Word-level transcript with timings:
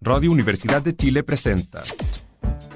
Radio 0.00 0.30
Universidad 0.30 0.80
de 0.80 0.96
Chile 0.96 1.22
presenta 1.22 1.82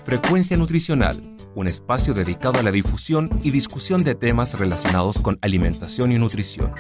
Frecuencia 0.04 0.56
Nutricional, 0.56 1.36
un 1.54 1.68
espacio 1.68 2.12
dedicado 2.12 2.58
a 2.58 2.62
la 2.62 2.70
difusión 2.70 3.30
y 3.42 3.50
discusión 3.50 4.04
de 4.04 4.14
temas 4.14 4.58
relacionados 4.58 5.18
con 5.18 5.38
alimentación 5.40 6.12
y 6.12 6.18
nutrición. 6.18 6.74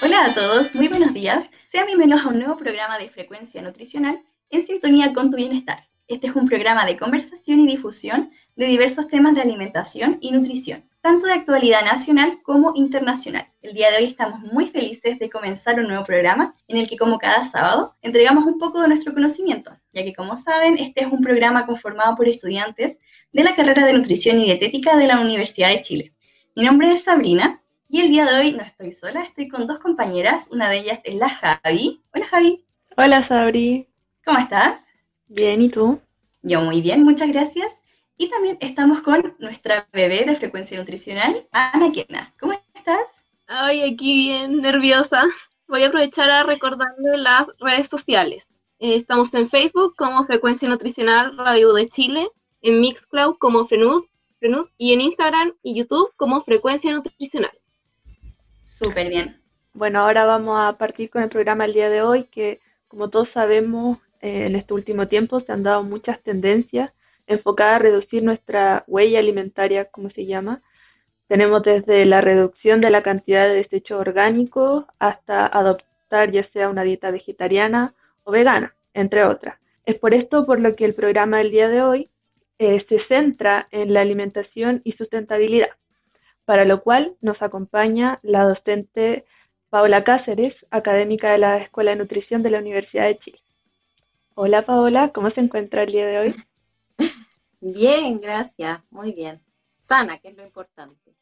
Hola 0.00 0.26
a 0.26 0.34
todos, 0.34 0.74
muy 0.74 0.88
buenos 0.88 1.12
días. 1.12 1.50
Sean 1.70 1.86
bienvenidos 1.86 2.24
a 2.24 2.28
un 2.28 2.38
nuevo 2.38 2.56
programa 2.56 2.98
de 2.98 3.08
Frecuencia 3.08 3.60
Nutricional 3.62 4.22
en 4.50 4.66
sintonía 4.66 5.12
con 5.12 5.30
tu 5.30 5.36
bienestar. 5.36 5.91
Este 6.08 6.26
es 6.26 6.34
un 6.34 6.48
programa 6.48 6.84
de 6.84 6.96
conversación 6.96 7.60
y 7.60 7.66
difusión 7.66 8.32
de 8.56 8.66
diversos 8.66 9.08
temas 9.08 9.34
de 9.34 9.40
alimentación 9.40 10.18
y 10.20 10.32
nutrición, 10.32 10.84
tanto 11.00 11.26
de 11.26 11.32
actualidad 11.32 11.84
nacional 11.84 12.40
como 12.42 12.72
internacional. 12.74 13.46
El 13.62 13.74
día 13.74 13.90
de 13.90 13.98
hoy 13.98 14.04
estamos 14.04 14.40
muy 14.40 14.66
felices 14.66 15.18
de 15.18 15.30
comenzar 15.30 15.78
un 15.78 15.86
nuevo 15.86 16.04
programa 16.04 16.54
en 16.68 16.76
el 16.76 16.88
que, 16.88 16.96
como 16.96 17.18
cada 17.18 17.44
sábado, 17.44 17.94
entregamos 18.02 18.44
un 18.44 18.58
poco 18.58 18.80
de 18.80 18.88
nuestro 18.88 19.14
conocimiento, 19.14 19.72
ya 19.92 20.02
que, 20.02 20.12
como 20.12 20.36
saben, 20.36 20.76
este 20.78 21.02
es 21.02 21.06
un 21.06 21.22
programa 21.22 21.66
conformado 21.66 22.16
por 22.16 22.28
estudiantes 22.28 22.98
de 23.32 23.44
la 23.44 23.54
carrera 23.54 23.86
de 23.86 23.94
Nutrición 23.94 24.40
y 24.40 24.44
Dietética 24.44 24.96
de 24.96 25.06
la 25.06 25.20
Universidad 25.20 25.68
de 25.68 25.80
Chile. 25.82 26.12
Mi 26.54 26.64
nombre 26.64 26.92
es 26.92 27.04
Sabrina 27.04 27.62
y 27.88 28.00
el 28.00 28.08
día 28.08 28.26
de 28.26 28.34
hoy 28.34 28.52
no 28.52 28.62
estoy 28.62 28.92
sola, 28.92 29.22
estoy 29.22 29.48
con 29.48 29.66
dos 29.66 29.78
compañeras, 29.78 30.48
una 30.50 30.68
de 30.68 30.78
ellas 30.78 31.00
es 31.04 31.14
la 31.14 31.30
Javi. 31.30 32.02
Hola 32.14 32.26
Javi. 32.26 32.64
Hola 32.96 33.26
Sabri. 33.28 33.88
¿Cómo 34.24 34.38
estás? 34.38 34.91
Bien, 35.34 35.62
¿y 35.62 35.70
tú? 35.70 35.98
Yo 36.42 36.60
muy 36.60 36.82
bien, 36.82 37.04
muchas 37.04 37.28
gracias. 37.28 37.72
Y 38.18 38.28
también 38.28 38.58
estamos 38.60 39.00
con 39.00 39.34
nuestra 39.38 39.88
bebé 39.90 40.26
de 40.26 40.36
frecuencia 40.36 40.78
nutricional, 40.78 41.48
Ana 41.52 41.90
Kena. 41.90 42.34
¿Cómo 42.38 42.52
estás? 42.74 43.08
Ay, 43.46 43.80
aquí 43.82 44.26
bien 44.26 44.60
nerviosa. 44.60 45.24
Voy 45.68 45.84
a 45.84 45.86
aprovechar 45.86 46.30
a 46.30 46.42
recordarle 46.42 47.16
las 47.16 47.50
redes 47.60 47.88
sociales. 47.88 48.60
Eh, 48.78 48.96
estamos 48.96 49.32
en 49.32 49.48
Facebook 49.48 49.94
como 49.96 50.26
Frecuencia 50.26 50.68
Nutricional 50.68 51.34
Radio 51.38 51.72
de 51.72 51.88
Chile, 51.88 52.28
en 52.60 52.80
Mixcloud 52.82 53.38
como 53.38 53.66
Frenud, 53.66 54.04
Frenud 54.38 54.68
y 54.76 54.92
en 54.92 55.00
Instagram 55.00 55.54
y 55.62 55.76
YouTube 55.76 56.12
como 56.16 56.44
Frecuencia 56.44 56.92
Nutricional. 56.92 57.58
Súper 58.60 59.08
bien. 59.08 59.40
Bueno, 59.72 60.00
ahora 60.00 60.26
vamos 60.26 60.58
a 60.60 60.76
partir 60.76 61.08
con 61.08 61.22
el 61.22 61.30
programa 61.30 61.64
el 61.64 61.72
día 61.72 61.88
de 61.88 62.02
hoy, 62.02 62.24
que 62.24 62.60
como 62.86 63.08
todos 63.08 63.30
sabemos, 63.32 63.96
eh, 64.22 64.46
en 64.46 64.56
este 64.56 64.72
último 64.72 65.08
tiempo 65.08 65.40
se 65.40 65.52
han 65.52 65.62
dado 65.62 65.82
muchas 65.82 66.22
tendencias 66.22 66.92
enfocadas 67.26 67.76
a 67.76 67.78
reducir 67.80 68.22
nuestra 68.22 68.84
huella 68.86 69.18
alimentaria, 69.18 69.86
como 69.86 70.10
se 70.10 70.26
llama. 70.26 70.62
Tenemos 71.28 71.62
desde 71.62 72.04
la 72.04 72.20
reducción 72.20 72.80
de 72.80 72.90
la 72.90 73.02
cantidad 73.02 73.48
de 73.48 73.56
desechos 73.56 74.00
orgánicos 74.00 74.84
hasta 74.98 75.46
adoptar 75.46 76.30
ya 76.30 76.48
sea 76.50 76.68
una 76.68 76.82
dieta 76.82 77.10
vegetariana 77.10 77.94
o 78.24 78.32
vegana, 78.32 78.74
entre 78.94 79.24
otras. 79.24 79.58
Es 79.84 79.98
por 79.98 80.14
esto 80.14 80.46
por 80.46 80.60
lo 80.60 80.76
que 80.76 80.84
el 80.84 80.94
programa 80.94 81.38
del 81.38 81.50
día 81.50 81.68
de 81.68 81.82
hoy 81.82 82.08
eh, 82.58 82.84
se 82.88 83.04
centra 83.06 83.66
en 83.72 83.92
la 83.92 84.02
alimentación 84.02 84.82
y 84.84 84.92
sustentabilidad, 84.92 85.70
para 86.44 86.64
lo 86.64 86.82
cual 86.82 87.16
nos 87.20 87.40
acompaña 87.42 88.20
la 88.22 88.44
docente 88.44 89.24
Paola 89.70 90.04
Cáceres, 90.04 90.54
académica 90.70 91.32
de 91.32 91.38
la 91.38 91.58
Escuela 91.58 91.90
de 91.90 91.96
Nutrición 91.96 92.42
de 92.42 92.50
la 92.50 92.58
Universidad 92.58 93.06
de 93.06 93.18
Chile. 93.18 93.41
Hola 94.34 94.64
Paola, 94.64 95.12
¿cómo 95.12 95.30
se 95.30 95.40
encuentra 95.40 95.82
el 95.82 95.92
día 95.92 96.06
de 96.06 96.18
hoy? 96.18 96.34
Bien, 97.60 98.18
gracias, 98.18 98.80
muy 98.90 99.12
bien. 99.12 99.42
Sana, 99.78 100.18
que 100.18 100.28
es 100.28 100.36
lo 100.36 100.42
importante. 100.42 101.14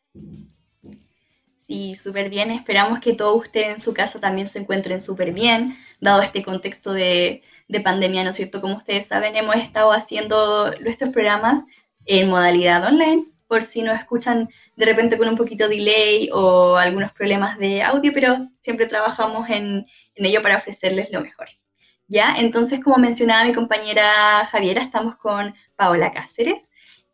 Sí, 1.67 1.95
súper 1.97 2.31
bien. 2.31 2.51
Esperamos 2.51 3.01
que 3.01 3.13
todos 3.13 3.47
ustedes 3.47 3.69
en 3.69 3.81
su 3.81 3.93
casa 3.93 4.21
también 4.21 4.49
se 4.49 4.61
encuentren 4.61 5.01
súper 5.01 5.33
bien, 5.33 5.77
dado 6.01 6.23
este 6.23 6.43
contexto 6.43 6.93
de, 6.93 7.43
de, 7.69 7.81
pandemia, 7.81 8.25
¿no 8.25 8.31
es 8.31 8.37
cierto? 8.37 8.61
Como 8.61 8.77
ustedes 8.77 9.07
saben, 9.07 9.37
hemos 9.37 9.57
estado 9.57 9.93
haciendo 9.93 10.73
nuestros 10.81 11.11
programas 11.11 11.65
en 12.07 12.31
modalidad 12.31 12.85
online, 12.85 13.27
por 13.49 13.65
si 13.65 13.83
nos 13.83 13.99
escuchan 13.99 14.49
de 14.77 14.87
repente 14.87 15.19
con 15.19 15.29
un 15.29 15.37
poquito 15.37 15.69
de 15.69 15.77
delay 15.77 16.31
o 16.33 16.77
algunos 16.77 17.13
problemas 17.13 17.59
de 17.59 17.83
audio, 17.83 18.13
pero 18.15 18.49
siempre 18.61 18.87
trabajamos 18.87 19.49
en, 19.51 19.87
en 20.15 20.27
ello 20.27 20.43
para 20.43 20.57
ofrecerles 20.59 21.11
lo 21.11 21.21
mejor. 21.21 21.49
¿Ya? 22.11 22.35
Entonces, 22.37 22.83
como 22.83 22.99
mencionaba 22.99 23.45
mi 23.45 23.55
compañera 23.55 24.45
Javiera, 24.47 24.83
estamos 24.83 25.17
con 25.17 25.55
Paola 25.77 26.13
Cáceres 26.13 26.69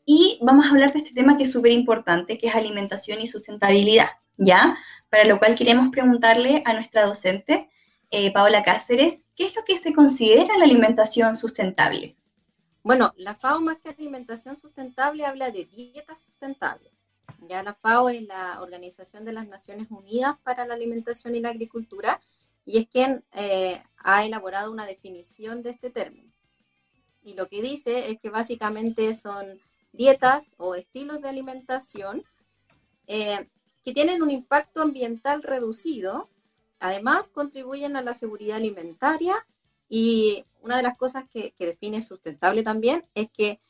y 0.07 0.39
vamos 0.43 0.67
a 0.67 0.71
hablar 0.71 0.93
de 0.93 1.01
este 1.01 1.13
tema 1.13 1.37
que 1.37 1.43
es 1.43 1.53
súper 1.53 1.73
importante, 1.73 2.39
que 2.39 2.49
es 2.49 2.55
alimentación 2.55 3.21
y 3.21 3.27
sustentabilidad, 3.27 4.09
¿ya? 4.39 4.79
Para 5.11 5.27
lo 5.27 5.39
cual 5.39 5.55
queremos 5.55 5.91
preguntarle 5.91 6.63
a 6.65 6.73
nuestra 6.73 7.05
docente, 7.05 7.69
eh, 8.11 8.33
Paola 8.33 8.63
Cáceres, 8.63 9.29
¿qué 9.37 9.45
es 9.47 9.55
lo 9.55 9.65
que 9.65 9.77
se 9.77 9.93
considera 9.93 10.57
la 10.57 10.65
alimentación 10.65 11.37
sustentable? 11.37 12.17
Bueno, 12.83 13.13
la 13.19 13.35
FAO 13.35 13.61
más 13.61 13.77
que 13.79 13.91
alimentación 13.91 14.57
sustentable 14.57 15.27
habla 15.27 15.51
de 15.51 15.67
dieta 15.67 16.17
sustentable. 16.17 16.91
Ya 17.49 17.63
la 17.63 17.75
FAO 17.75 18.09
es 18.09 18.23
la 18.23 18.63
Organización 18.63 19.27
de 19.27 19.33
las 19.33 19.47
Naciones 19.47 19.89
Unidas 19.91 20.37
para 20.43 20.67
la 20.67 20.75
Alimentación 20.75 21.35
y 21.35 21.41
la 21.41 21.51
Agricultura 21.51 22.19
y 22.67 22.79
es 22.79 22.89
quien 22.89 23.25
eh, 23.33 23.83
ha 23.99 24.27
elaborado 24.27 24.71
una 24.71 24.85
definición 24.85 25.63
de 25.63 25.71
este 25.71 25.89
término. 25.89 26.33
Y 27.23 27.35
lo 27.35 27.49
que 27.49 27.63
dice 27.63 28.11
es 28.11 28.21
que 28.21 28.29
básicamente 28.29 29.15
son 29.15 29.61
dietas 29.93 30.51
o 30.59 30.75
estilos 30.75 31.23
de 31.23 31.29
alimentación 31.29 32.25
eh, 33.07 33.49
que 33.85 33.95
tienen 33.95 34.21
un 34.21 34.33
impacto 34.33 34.83
ambiental 34.83 35.45
reducido, 35.45 36.29
además 36.81 37.29
contribuyen 37.29 37.97
a 37.97 38.03
la 38.03 38.15
seguridad 38.15 38.57
alimentaria 38.57 39.47
y 39.89 40.45
una 40.61 40.77
de 40.77 40.83
las 40.83 40.99
cosas 40.99 41.25
que, 41.33 41.53
que 41.53 41.67
define 41.67 42.01
sustentable 42.01 42.65
también 42.65 43.07
es 43.15 43.31
que 43.31 43.61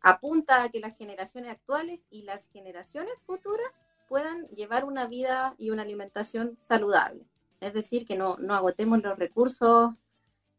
apunta 0.00 0.64
a 0.64 0.68
que 0.68 0.80
las 0.80 0.96
generaciones 0.96 1.52
actuales 1.52 2.04
y 2.10 2.22
las 2.22 2.44
generaciones 2.52 3.14
futuras 3.24 3.70
puedan 4.08 4.48
llevar 4.48 4.84
una 4.84 5.06
vida 5.06 5.54
y 5.58 5.70
una 5.70 5.82
alimentación 5.82 6.56
saludable 6.56 7.24
es 7.66 7.74
decir, 7.74 8.06
que 8.06 8.16
no, 8.16 8.36
agotemos 8.50 9.02
los 9.02 9.18
recursos 9.18 9.94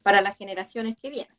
para 0.03 0.21
las 0.21 0.37
generaciones 0.37 0.97
que 1.01 1.09
vienen. 1.09 1.35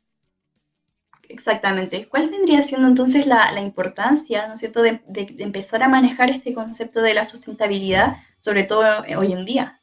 Exactamente. 1.27 2.07
¿Cuál 2.07 2.29
vendría 2.29 2.61
siendo 2.61 2.87
entonces 2.87 3.27
la, 3.27 3.59
importancia, 3.61 4.47
¿no 4.47 4.53
es 4.53 4.59
cierto?, 4.59 4.81
de, 4.81 5.01
empezar 5.37 5.83
a 5.83 5.87
manejar 5.87 6.29
este 6.29 6.53
concepto 6.53 7.01
de 7.01 7.13
la 7.13 7.25
sustentabilidad, 7.25 8.17
sobre 8.37 8.63
todo 8.63 8.83
hoy 9.17 9.31
en 9.31 9.45
día. 9.45 9.79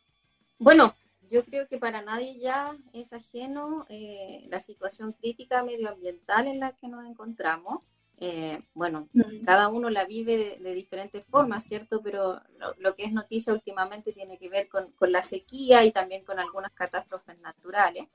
Bueno, 0.58 0.94
yo 1.28 1.44
creo 1.44 1.66
que 1.68 1.78
para 1.78 2.02
nadie 2.02 2.38
ya 2.38 2.76
es 2.92 3.12
ajeno 3.12 3.86
eh, 3.88 4.46
la 4.48 4.60
situación 4.60 5.12
crítica 5.12 5.62
medioambiental 5.62 6.46
en 6.46 6.60
la 6.60 6.72
que 6.72 6.88
nos 6.88 7.06
encontramos. 7.06 7.82
Eh, 8.18 8.62
bueno, 8.72 9.08
cada 9.44 9.68
uno 9.68 9.90
la 9.90 10.06
vive 10.06 10.58
de, 10.58 10.74
diferentes 10.74 11.24
formas, 11.26 11.64
¿cierto? 11.64 12.00
Pero 12.02 12.40
lo, 12.78 12.94
que 12.94 13.04
es 13.04 13.12
noticia 13.12 13.52
últimamente 13.52 14.12
tiene 14.12 14.38
que 14.38 14.48
ver 14.48 14.68
con, 14.68 14.92
la 15.00 15.22
sequía 15.22 15.84
y 15.84 15.92
también 15.92 16.24
con 16.24 16.38
algunas 16.38 16.72
catástrofes 16.72 17.38
naturales. 17.40 18.06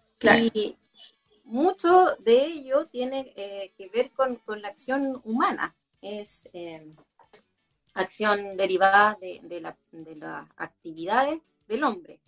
Y 0.54 0.78
mucho 1.44 2.16
de 2.20 2.46
ello 2.46 2.88
tiene 2.88 3.32
eh, 3.36 3.74
que 3.78 3.90
ver 3.90 4.12
con, 4.12 4.40
la 4.62 4.70
acción 4.70 5.22
humana, 5.24 5.76
es 6.02 6.50
eh, 6.54 6.88
acción 7.94 8.58
derivada 8.58 9.18
de, 9.22 9.62
las 9.62 10.48
actividades 10.56 11.42
del 11.68 11.84
hombre. 11.84 12.20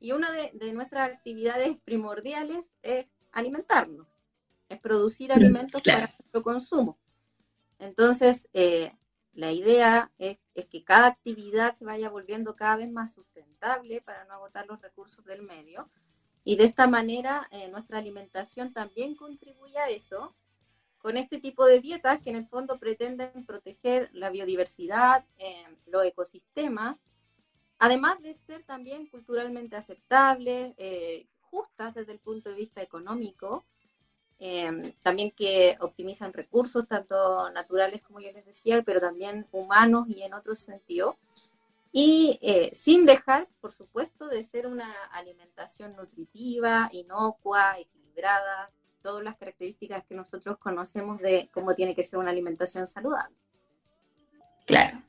Y 0.00 0.12
una 0.12 0.30
de, 0.30 0.72
nuestras 0.74 1.10
actividades 1.10 1.76
primordiales 1.84 2.70
es 2.82 3.06
alimentarnos 3.32 4.06
es 4.68 4.80
producir 4.80 5.32
alimentos 5.32 5.82
para 5.82 6.12
nuestro 6.18 6.42
consumo. 6.42 6.98
Entonces, 7.78 8.48
eh, 8.52 8.92
la 9.32 9.52
idea 9.52 10.12
es, 10.18 10.38
que 10.70 10.82
cada 10.82 11.06
actividad 11.06 11.74
se 11.74 11.84
vaya 11.84 12.10
volviendo 12.10 12.56
cada 12.56 12.76
vez 12.76 12.90
más 12.90 13.12
sustentable 13.12 14.00
para 14.00 14.24
no 14.24 14.34
agotar 14.34 14.66
los 14.66 14.82
recursos 14.82 15.24
del 15.24 15.42
medio. 15.42 15.88
Y 16.42 16.56
de 16.56 16.64
esta 16.64 16.88
manera, 16.88 17.46
eh, 17.52 17.68
nuestra 17.68 17.98
alimentación 17.98 18.72
también 18.72 19.14
contribuye 19.14 19.78
a 19.78 19.88
eso, 19.88 20.34
con 20.98 21.16
este 21.16 21.38
tipo 21.38 21.64
de 21.64 21.80
dietas 21.80 22.20
que 22.20 22.30
en 22.30 22.36
el 22.36 22.48
fondo 22.48 22.80
pretenden 22.80 23.46
proteger 23.46 24.10
la 24.12 24.30
biodiversidad, 24.30 25.24
eh, 25.38 25.64
los 25.86 26.04
ecosistemas, 26.04 26.96
además 27.78 28.20
de 28.20 28.34
ser 28.34 28.64
también 28.64 29.06
culturalmente 29.06 29.76
aceptables, 29.76 30.74
justas 31.40 31.94
desde 31.94 32.12
el 32.12 32.18
punto 32.18 32.50
de 32.50 32.56
vista 32.56 32.82
económico 32.82 33.64
Em, 34.40 34.92
también 35.02 35.32
que 35.32 35.76
optimizan 35.80 36.32
recursos, 36.32 36.86
tanto 36.86 37.50
naturales 37.50 38.00
como 38.02 38.20
yo 38.20 38.30
les 38.30 38.46
decía, 38.46 38.82
pero 38.82 39.00
también 39.00 39.46
humanos 39.50 40.06
y 40.08 40.22
en 40.22 40.32
otros 40.32 40.60
sentidos. 40.60 41.16
Y 41.90 42.38
eh, 42.40 42.70
sin 42.72 43.04
dejar, 43.04 43.48
por 43.60 43.72
supuesto, 43.72 44.28
de 44.28 44.44
ser 44.44 44.68
una 44.68 44.92
alimentación 45.10 45.96
nutritiva, 45.96 46.88
inocua, 46.92 47.78
equilibrada, 47.78 48.70
todas 49.02 49.24
las 49.24 49.36
características 49.36 50.04
que 50.04 50.14
nosotros 50.14 50.58
conocemos 50.58 51.20
de 51.20 51.48
cómo 51.52 51.74
tiene 51.74 51.96
que 51.96 52.04
ser 52.04 52.18
una 52.20 52.30
alimentación 52.30 52.86
saludable. 52.86 53.34
Claro. 54.66 55.02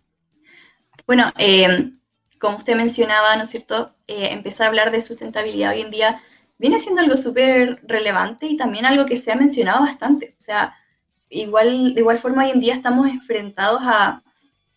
Bueno, 1.06 1.32
eh, 1.38 1.92
como 2.40 2.58
usted 2.58 2.76
mencionaba, 2.76 3.36
¿no 3.36 3.44
es 3.44 3.50
cierto? 3.50 3.94
Eh, 4.08 4.30
empezar 4.32 4.66
a 4.66 4.70
hablar 4.70 4.92
de 4.92 5.02
sustentabilidad 5.02 5.74
hoy 5.74 5.82
en 5.82 5.92
día 5.92 6.24
viene 6.60 6.78
siendo 6.78 7.02
algo 7.02 7.18
súper 7.18 7.82
relevante 7.84 8.46
y 8.46 8.58
también 8.58 8.86
algo 8.86 9.06
que 9.06 9.18
se 9.18 9.32
ha 9.32 9.36
mencionado 9.36 9.80
bastante. 9.82 10.36
O 10.38 10.42
sea, 10.42 10.76
igual, 11.30 11.96
de 11.96 12.02
igual 12.02 12.20
forma 12.20 12.44
hoy 12.44 12.52
en 12.52 12.60
día 12.60 12.76
estamos 12.76 13.10
enfrentados 13.10 13.82
a, 13.84 14.22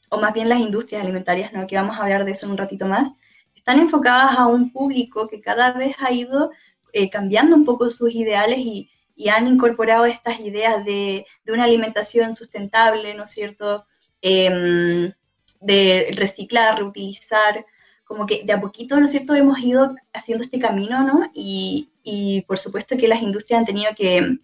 o 0.08 0.19
más 0.19 0.32
bien 0.32 0.49
las 0.49 0.61
industrias 0.61 1.02
alimentarias, 1.02 1.52
¿no? 1.52 1.67
que 1.67 1.76
vamos 1.76 1.99
a 1.99 2.05
hablar 2.05 2.25
de 2.25 2.31
eso 2.31 2.46
en 2.46 2.52
un 2.52 2.58
ratito 2.58 2.87
más, 2.87 3.14
están 3.55 3.79
enfocadas 3.81 4.38
a 4.38 4.46
un 4.46 4.73
público 4.73 5.29
que 5.29 5.40
cada 5.40 5.73
vez 5.73 5.96
ha 6.00 6.12
ido 6.12 6.52
eh, 6.93 7.11
cambiando 7.11 7.56
un 7.56 7.64
poco 7.64 7.90
sus 7.90 8.14
ideales 8.14 8.58
y, 8.58 8.90
y 9.17 9.29
han 9.29 9.46
incorporado 9.46 10.05
estas 10.05 10.40
ideas 10.40 10.84
de, 10.84 11.26
de, 11.44 11.52
una 11.52 11.64
alimentación 11.64 12.37
sustentable, 12.37 13.14
¿no 13.14 13.25
es 13.25 13.31
cierto? 13.31 13.87
Eh, 14.20 15.12
de 15.61 16.14
reciclar, 16.17 16.79
reutilizar, 16.79 17.64
como 18.12 18.26
que 18.26 18.44
de 18.44 18.53
a 18.53 18.61
poquito, 18.61 19.00
¿no 19.00 19.06
es 19.06 19.11
cierto?, 19.11 19.35
hemos 19.35 19.59
ido 19.61 19.94
haciendo 20.12 20.44
este 20.44 20.59
camino, 20.59 21.03
¿no? 21.03 21.31
Y, 21.32 21.88
y 22.03 22.43
por 22.43 22.59
supuesto 22.59 22.94
que 22.99 23.09
las 23.09 23.23
industrias 23.23 23.61
han 23.61 23.64
tenido 23.64 23.91
que, 23.97 24.38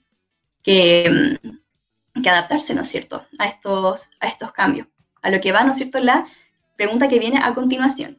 que, 0.63 1.39
que, 2.23 2.31
adaptarse, 2.31 2.75
¿no 2.75 2.81
es 2.81 2.89
cierto?, 2.89 3.27
a 3.39 3.47
estos, 3.47 4.09
a 4.21 4.29
estos 4.29 4.53
cambios. 4.53 4.87
A 5.21 5.31
lo 5.31 5.39
que 5.39 5.53
va, 5.53 5.65
¿no 5.65 5.73
es 5.73 5.77
cierto?, 5.77 6.01
la 6.01 6.27
pregunta 6.77 7.09
que 7.09 7.19
viene 7.19 7.41
a 7.43 7.55
continuación. 7.55 8.19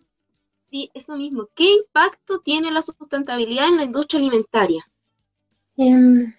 Sí, 0.69 0.91
eso 0.93 1.17
mismo. 1.17 1.49
¿Qué 1.55 1.73
impacto 1.73 2.41
tiene 2.41 2.69
la 2.69 2.83
sustentabilidad 2.83 3.69
en 3.69 3.77
la 3.77 3.85
industria 3.85 4.19
alimentaria? 4.19 4.85
Um, 5.77 6.31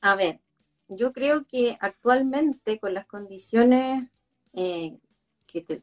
a 0.00 0.14
ver, 0.14 0.40
yo 0.88 1.12
creo 1.12 1.44
que 1.44 1.76
actualmente 1.80 2.78
con 2.78 2.94
las 2.94 3.04
condiciones 3.04 4.08
eh, 4.54 4.96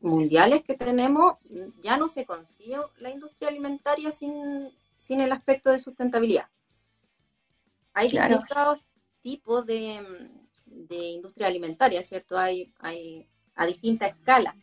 mundiales 0.02 0.64
que 0.64 0.76
tenemos, 0.76 1.36
ya 1.82 1.98
no 1.98 2.08
se 2.08 2.26
concibe 2.26 2.78
la 2.98 3.10
industria 3.10 3.50
alimentaria 3.50 4.12
sin, 4.12 4.72
sin 4.98 5.22
el 5.22 5.32
aspecto 5.32 5.70
de 5.70 5.80
sustentabilidad. 5.80 6.48
Hay 7.94 8.10
distintos 8.10 8.88
tipos 9.22 9.66
de, 9.66 10.30
de, 10.66 10.96
industria 10.96 11.48
alimentaria, 11.48 12.02
¿cierto? 12.04 12.38
Hay, 12.38 12.74
hay 12.80 13.28
a 13.56 13.66
distinta 13.66 14.08
escala, 14.08 14.56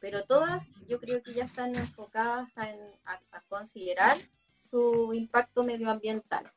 pero 0.00 0.24
todas 0.24 0.70
yo 0.88 0.98
creo 0.98 1.22
que 1.22 1.34
ya 1.34 1.44
están 1.44 1.74
enfocadas 1.76 2.48
en, 2.56 2.78
a, 3.04 3.40
considerar 3.48 4.16
su 4.70 5.12
impacto 5.12 5.62
medioambiental. 5.62 6.50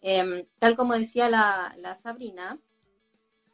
Em, 0.00 0.46
tal 0.58 0.76
como 0.76 0.94
decía 0.94 1.28
la, 1.28 1.74
la 1.78 1.94
Sabrina, 1.94 2.58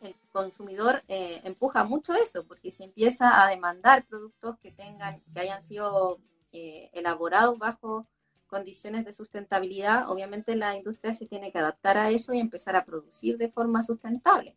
el 0.02 0.14
consumidor 0.32 1.02
eh, 1.08 1.40
empuja 1.44 1.84
mucho 1.84 2.14
eso, 2.14 2.44
porque 2.44 2.70
se 2.70 2.84
empieza 2.84 3.43
a 3.43 3.49
demandar 3.49 4.04
productos 4.06 4.58
que 4.58 4.70
tengan, 4.70 5.22
que 5.32 5.40
hayan 5.40 5.62
sido 5.62 6.20
eh, 6.52 6.90
elaborados 6.93 7.58
bajo 7.58 8.06
condiciones 8.46 9.06
de 9.06 9.14
sustentabilidad, 9.14 10.10
obviamente 10.10 10.54
la 10.56 10.76
industria 10.76 11.14
se 11.14 11.26
tiene 11.26 11.50
que 11.50 11.58
adaptar 11.58 11.96
a 11.96 12.10
eso 12.10 12.34
y 12.34 12.38
empezar 12.38 12.76
a 12.76 12.84
producir 12.84 13.38
de 13.38 13.49
forma 13.49 13.82
sustentable. 13.82 14.56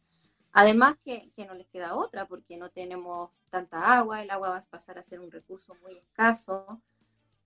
Además 0.51 0.95
que, 1.03 1.31
que 1.35 1.45
no 1.45 1.53
les 1.53 1.67
queda 1.67 1.95
otra, 1.95 2.27
porque 2.27 2.57
no 2.57 2.69
tenemos 2.69 3.31
tanta 3.49 3.97
agua, 3.97 4.21
el 4.21 4.29
agua 4.31 4.49
va 4.49 4.57
a 4.57 4.65
pasar 4.65 4.97
a 4.97 5.03
ser 5.03 5.21
un 5.21 5.31
recurso 5.31 5.75
muy 5.81 5.97
escaso. 5.97 6.81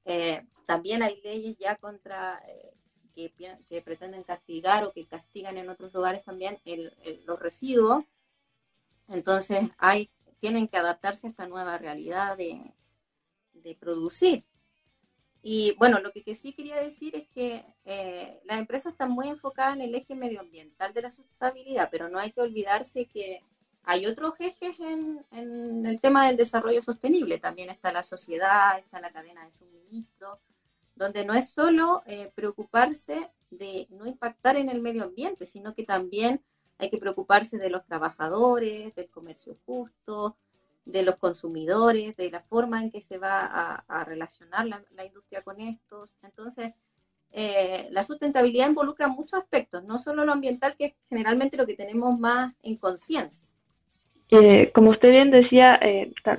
Eh, 0.06 0.44
también 0.66 1.04
hay 1.04 1.22
leyes 1.22 1.56
ya 1.58 1.76
contra 1.76 2.42
que, 3.28 3.82
pretenden 3.82 4.24
castigar 4.24 4.84
o 4.84 4.94
que 4.94 5.06
castigan 5.06 5.58
en 5.58 5.70
otros 5.70 5.94
lugares 5.94 6.24
también 6.24 6.60
los 7.26 7.40
residuos. 7.40 8.06
Entonces 9.08 9.70
hay, 9.78 10.10
tienen 10.40 10.68
que 10.68 10.78
adaptarse 10.78 11.28
a 11.28 11.30
esta 11.30 11.48
nueva 11.48 11.78
realidad 11.78 12.38
de, 12.38 12.74
producir. 13.80 14.44
Y 15.44 15.76
bueno, 15.78 16.00
lo 16.00 16.12
que, 16.12 16.34
sí 16.34 16.54
quería 16.54 16.78
decir 16.78 17.16
es 17.16 17.28
que 17.30 17.64
eh, 17.86 18.42
las 18.46 18.60
empresas 18.60 18.94
están 18.94 19.12
muy 19.12 19.28
enfocadas 19.28 19.76
en 19.76 19.84
el 19.84 19.96
eje 19.96 20.16
medioambiental 20.16 20.94
de 20.94 21.04
la 21.04 21.12
sustentabilidad, 21.12 21.90
pero 21.92 22.10
no 22.10 22.20
hay 22.20 22.32
que 22.32 22.42
olvidarse 22.42 23.06
que 23.06 23.44
hay 23.84 24.06
otros 24.06 24.34
ejes 24.40 24.80
en, 24.80 25.26
en, 25.32 25.86
el 25.86 26.00
tema 26.00 26.28
del 26.28 26.38
desarrollo 26.38 26.82
sostenible. 26.82 27.38
También 27.38 27.70
está 27.70 27.92
la 27.92 28.04
sociedad, 28.04 28.80
está 28.80 29.00
la 29.00 29.12
cadena 29.12 29.46
de 29.46 29.52
suministro, 29.52 30.40
donde 31.00 31.26
no 31.26 31.34
es 31.34 31.50
solo 31.50 32.04
eh, 32.06 32.30
preocuparse 32.36 33.32
de 33.50 33.88
no 33.90 34.06
impactar 34.06 34.58
en 34.58 34.70
el 34.70 34.82
medio 34.82 35.06
ambiente, 35.06 35.46
sino 35.46 35.74
que 35.74 35.84
también 35.84 36.42
hay 36.78 36.90
que 36.90 36.98
preocuparse 36.98 37.58
de 37.58 37.70
los 37.70 37.86
trabajadores, 37.86 38.94
del 38.96 39.10
comercio 39.10 39.58
justo, 39.66 40.36
de 40.84 41.04
los 41.04 41.16
consumidores, 41.16 42.18
de 42.18 42.30
la 42.30 42.42
forma 42.42 42.82
en 42.82 42.92
que 42.92 43.00
se 43.00 43.18
va 43.18 43.46
a, 43.88 44.04
relacionar 44.04 44.66
la, 44.66 45.06
industria 45.06 45.42
con 45.42 45.62
estos. 45.62 46.18
Entonces, 46.22 46.74
eh, 47.32 47.88
la 47.92 48.04
sustentabilidad 48.04 48.68
involucra 48.68 49.08
muchos 49.08 49.40
aspectos, 49.40 49.86
no 49.86 50.00
solo 50.00 50.26
lo 50.26 50.34
ambiental, 50.34 50.76
que 50.76 50.86
es 50.86 50.94
generalmente 51.08 51.56
lo 51.56 51.66
que 51.66 51.76
tenemos 51.76 52.20
más 52.20 52.54
en 52.62 52.76
conciencia. 52.76 53.48
Eh, 54.32 54.72
como 54.74 54.92
usted 54.92 55.12
bien 55.12 55.32
decía, 55.32 55.80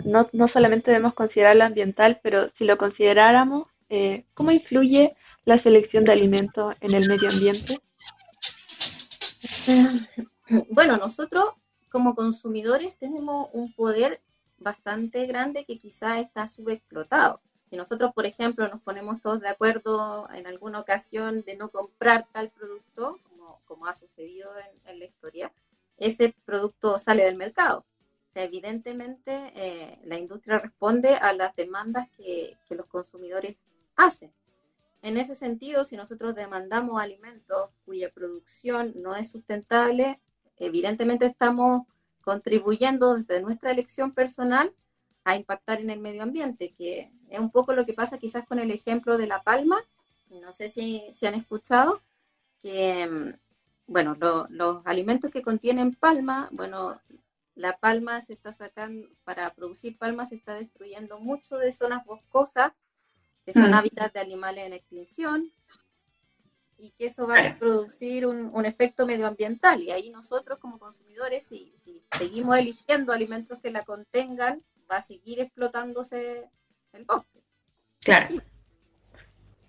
no, 0.04 0.28
no 0.32 0.48
solamente 0.48 0.90
debemos 0.90 1.14
considerar 1.14 1.56
lo 1.56 1.64
ambiental, 1.64 2.20
pero 2.22 2.50
si 2.58 2.64
lo 2.64 2.76
consideráramos, 2.76 3.66
eh, 3.90 4.24
¿cómo 4.34 4.50
influye 4.52 5.14
la 5.44 5.62
selección 5.62 6.04
de 6.04 6.12
alimentos 6.12 6.74
en 6.80 6.94
el 6.94 7.06
medio 7.08 7.28
ambiente? 7.28 7.78
Bueno, 10.68 10.96
nosotros 10.96 11.44
como 11.90 12.16
consumidores 12.16 12.98
tenemos 12.98 13.50
un 13.52 13.72
poder 13.72 14.20
bastante 14.58 15.26
grande 15.26 15.64
que 15.64 15.78
quizá 15.78 16.18
está 16.18 16.48
subexplotado. 16.48 17.40
Si 17.68 17.76
nosotros, 17.76 18.12
por 18.12 18.26
ejemplo, 18.26 18.66
nos 18.68 18.80
ponemos 18.80 19.20
todos 19.22 19.40
de 19.40 19.48
acuerdo 19.48 20.28
en 20.34 20.48
alguna 20.48 20.80
ocasión 20.80 21.42
de 21.42 21.56
no 21.56 21.68
comprar 21.68 22.26
tal 22.32 22.50
producto, 22.50 23.18
como, 23.64 23.86
ha 23.86 23.92
sucedido 23.92 24.50
en, 24.84 24.98
la 24.98 25.04
historia, 25.04 25.52
ese 25.96 26.34
producto 26.44 26.98
sale 26.98 27.24
del 27.24 27.36
mercado. 27.36 27.86
O 28.28 28.32
sea, 28.32 28.42
evidentemente 28.42 29.52
eh, 29.54 30.00
la 30.04 30.18
industria 30.18 30.58
responde 30.58 31.14
a 31.14 31.32
las 31.32 31.54
demandas 31.54 32.08
que, 32.16 32.56
que 32.68 32.74
los 32.74 32.86
consumidores 32.86 33.56
hace. 34.04 34.32
En 35.02 35.16
ese 35.16 35.34
sentido, 35.34 35.84
si 35.84 35.96
nosotros 35.96 36.34
demandamos 36.34 37.00
alimentos 37.00 37.70
cuya 37.84 38.10
producción 38.10 38.92
no 38.96 39.16
es 39.16 39.30
sustentable, 39.30 40.20
evidentemente 40.56 41.26
estamos 41.26 41.86
contribuyendo 42.20 43.14
desde 43.14 43.40
nuestra 43.40 43.70
elección 43.70 44.12
personal 44.12 44.74
a 45.24 45.36
impactar 45.36 45.80
en 45.80 45.90
el 45.90 46.00
medio 46.00 46.22
ambiente, 46.22 46.74
que 46.76 47.10
es 47.28 47.38
un 47.38 47.50
poco 47.50 47.72
lo 47.72 47.86
que 47.86 47.94
pasa 47.94 48.18
quizás 48.18 48.46
con 48.46 48.58
el 48.58 48.70
ejemplo 48.70 49.16
de 49.16 49.26
la 49.26 49.42
palma. 49.42 49.78
No 50.28 50.52
sé 50.52 50.68
si, 50.68 51.02
si 51.16 51.26
han 51.26 51.34
escuchado 51.34 52.02
que, 52.62 53.06
mm, 53.06 53.38
bueno, 53.86 54.16
los 54.50 54.82
alimentos 54.86 55.30
que 55.30 55.42
contienen 55.42 55.94
palma, 55.94 56.48
bueno, 56.52 57.00
la 57.54 57.78
palma 57.78 58.20
se 58.22 58.34
está 58.34 58.52
sacando, 58.52 59.08
para 59.24 59.52
producir 59.54 59.98
palma 59.98 60.26
se 60.26 60.34
está 60.36 60.54
destruyendo 60.54 61.18
mucho 61.18 61.56
de 61.56 61.72
zonas 61.72 62.04
boscosas 62.04 62.72
que 63.44 63.52
son 63.52 63.70
mm. 63.70 63.74
hábitats 63.74 64.12
de 64.12 64.20
animales 64.20 64.66
en 64.66 64.72
extinción, 64.72 65.48
y 66.82 66.92
que 66.92 67.06
eso 67.06 67.26
va 67.26 67.38
a 67.38 67.58
producir 67.58 68.26
un, 68.26 68.64
efecto 68.64 69.06
medioambiental. 69.06 69.82
Y 69.82 69.90
ahí 69.90 70.10
nosotros 70.10 70.58
como 70.58 70.78
consumidores, 70.78 71.46
si, 71.46 71.72
si, 71.76 72.02
seguimos 72.16 72.58
eligiendo 72.58 73.12
alimentos 73.12 73.58
que 73.62 73.70
la 73.70 73.84
contengan, 73.84 74.62
va 74.90 74.96
a 74.96 75.02
seguir 75.02 75.40
explotándose 75.40 76.48
el 76.92 77.04
bosque. 77.04 77.40
Claro. 78.02 78.36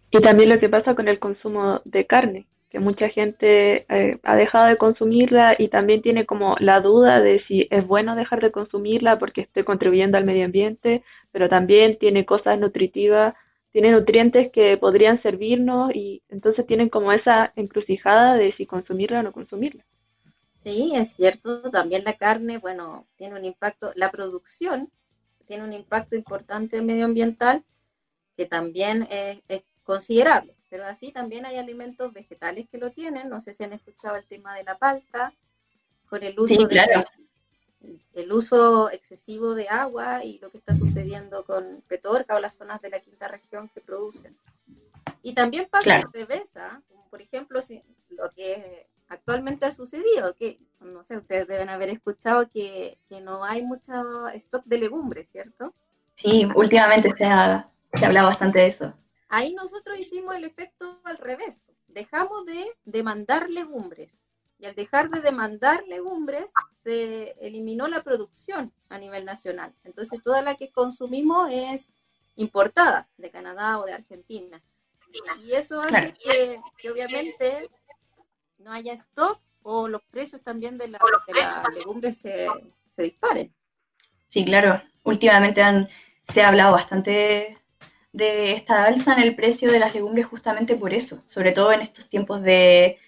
Y 0.10 0.22
también 0.22 0.50
lo 0.50 0.60
que 0.60 0.70
pasa 0.70 0.96
con 0.96 1.08
el 1.08 1.20
consumo 1.20 1.82
de 1.86 2.08
carne, 2.08 2.48
que 2.70 2.80
mucha 2.80 3.10
gente 3.10 3.86
eh, 3.90 4.18
ha 4.24 4.36
dejado 4.36 4.68
de 4.68 4.78
consumirla 4.78 5.56
y 5.58 5.68
también 5.68 6.02
tiene 6.02 6.26
como 6.26 6.56
la 6.60 6.80
duda 6.80 7.20
de 7.20 7.44
si 7.48 7.68
es 7.70 7.86
bueno 7.86 8.16
dejar 8.16 8.42
de 8.42 8.52
consumirla 8.52 9.20
porque 9.20 9.42
esté 9.42 9.66
contribuyendo 9.66 10.18
al 10.18 10.26
medio 10.26 10.46
ambiente, 10.46 11.04
pero 11.32 11.50
también 11.50 11.98
tiene 11.98 12.26
cosas 12.26 12.60
nutritivas 12.60 13.36
tiene 13.72 13.92
nutrientes 13.92 14.52
que 14.52 14.78
podrían 14.78 15.22
servirnos 15.22 15.96
y 15.96 16.22
entonces 16.30 16.66
tienen 16.68 16.90
como 16.90 17.12
esa 17.12 17.54
encrucijada 17.56 18.36
de 18.36 18.54
si 18.56 18.66
consumirla 18.66 19.20
o 19.20 19.24
no 19.24 19.32
consumirla. 19.32 19.86
Sí, 20.64 20.94
es 20.96 21.16
cierto, 21.16 21.72
también 21.72 22.04
la 22.04 22.14
carne, 22.14 22.60
bueno, 22.60 23.08
tiene 23.16 23.36
un 23.36 23.46
impacto, 23.46 23.92
la 23.96 24.12
producción 24.12 24.92
tiene 25.48 25.64
un 25.64 25.74
impacto 25.74 26.16
importante 26.16 26.82
medioambiental 26.82 27.64
que 28.38 28.46
también 28.46 29.08
es, 29.10 29.42
considerable, 29.84 30.56
pero 30.70 30.86
así 30.86 31.12
también 31.12 31.46
hay 31.46 31.58
alimentos 31.58 32.14
vegetales 32.14 32.68
que 32.72 32.78
lo 32.78 32.92
tienen, 32.92 33.28
no 33.30 33.42
sé 33.42 33.54
si 33.54 33.64
han 33.64 33.74
escuchado 33.74 34.16
el 34.16 34.26
tema 34.26 34.56
de 34.56 34.64
la 34.64 34.78
palta, 34.78 35.34
con 36.08 36.24
el 36.24 36.40
uso 36.40 36.68
de, 36.68 36.80
el 38.14 38.32
uso 38.32 38.90
excesivo 38.92 39.56
de 39.56 39.70
agua 39.70 40.24
y 40.24 40.40
lo 40.40 40.52
que 40.52 40.58
está 40.58 40.74
sucediendo 40.74 41.44
con 41.46 41.84
Petorca 41.88 42.36
o 42.36 42.40
las 42.40 42.56
zonas 42.56 42.82
de 42.82 42.90
la 42.90 43.00
quinta 43.00 43.28
región 43.28 43.70
que 43.70 43.82
producen. 43.82 44.38
Y 45.24 45.34
también 45.34 45.68
pasa 45.70 45.84
claro. 45.84 46.08
al 46.08 46.14
revés, 46.14 46.58
¿ah? 46.58 46.82
como 46.88 47.08
por 47.10 47.22
ejemplo 47.22 47.62
si, 47.62 47.84
lo 48.10 48.30
que 48.32 48.88
actualmente 49.08 49.66
ha 49.66 49.72
sucedido, 49.72 50.36
que 50.36 50.60
no 50.80 51.04
sé, 51.04 51.18
ustedes 51.18 51.48
deben 51.48 51.70
haber 51.70 51.90
escuchado 51.90 52.50
que, 52.50 52.98
no 53.24 53.44
hay 53.44 53.62
mucho 53.62 54.30
stock 54.30 54.64
de 54.66 54.78
legumbres, 54.78 55.30
¿cierto? 55.30 55.74
Sí, 56.16 56.48
últimamente 56.56 57.12
se 57.18 57.26
ha, 57.26 57.68
se 57.94 58.06
ha 58.06 58.08
hablado 58.08 58.28
bastante 58.28 58.60
de 58.60 58.68
eso. 58.68 58.94
Ahí 59.28 59.54
nosotros 59.54 59.98
hicimos 60.00 60.36
el 60.36 60.44
efecto 60.44 61.00
al 61.04 61.18
revés. 61.18 61.62
Dejamos 61.88 62.46
de 62.46 62.66
demandar 62.86 63.50
legumbres. 63.50 64.18
Y 64.62 64.66
al 64.68 64.76
dejar 64.76 65.10
de 65.10 65.22
demandar 65.22 65.84
legumbres, 65.88 66.46
se 66.84 67.32
eliminó 67.42 67.88
la 67.88 68.04
producción 68.04 68.72
a 68.90 68.98
nivel 68.98 69.26
nacional. 69.26 69.74
Entonces, 69.84 70.22
toda 70.24 70.42
la 70.42 70.56
que 70.56 70.72
consumimos 70.72 71.50
es 71.52 71.90
importada 72.36 73.10
de 73.18 73.32
Canadá 73.32 73.80
o 73.80 73.86
de 73.86 73.94
Argentina. 73.94 74.62
Y 75.42 75.54
eso 75.54 75.82
hace 75.82 76.14
que, 76.14 76.90
obviamente 76.90 77.70
no 78.60 78.72
haya 78.72 78.94
stock 78.94 79.42
o 79.64 79.88
los 79.88 80.04
precios 80.12 80.42
también 80.42 80.78
de, 80.78 80.88
la, 80.88 81.00
las 81.28 81.74
legumbres 81.74 82.18
se, 82.18 82.48
se, 82.88 83.04
disparen. 83.04 83.54
Sí, 84.26 84.46
claro. 84.46 84.82
Últimamente 85.04 85.62
han, 85.62 85.90
se 86.28 86.44
ha 86.44 86.50
hablado 86.50 86.74
bastante 86.74 87.58
de 88.14 88.54
esta 88.54 88.86
alza 88.86 89.14
en 89.14 89.24
el 89.24 89.36
precio 89.36 89.72
de 89.72 89.80
las 89.80 89.94
legumbres 89.94 90.26
justamente 90.28 90.76
por 90.76 90.94
eso, 90.94 91.24
sobre 91.26 91.52
todo 91.52 91.72
en 91.72 91.82
estos 91.82 92.10
tiempos 92.10 92.42
de, 92.42 93.00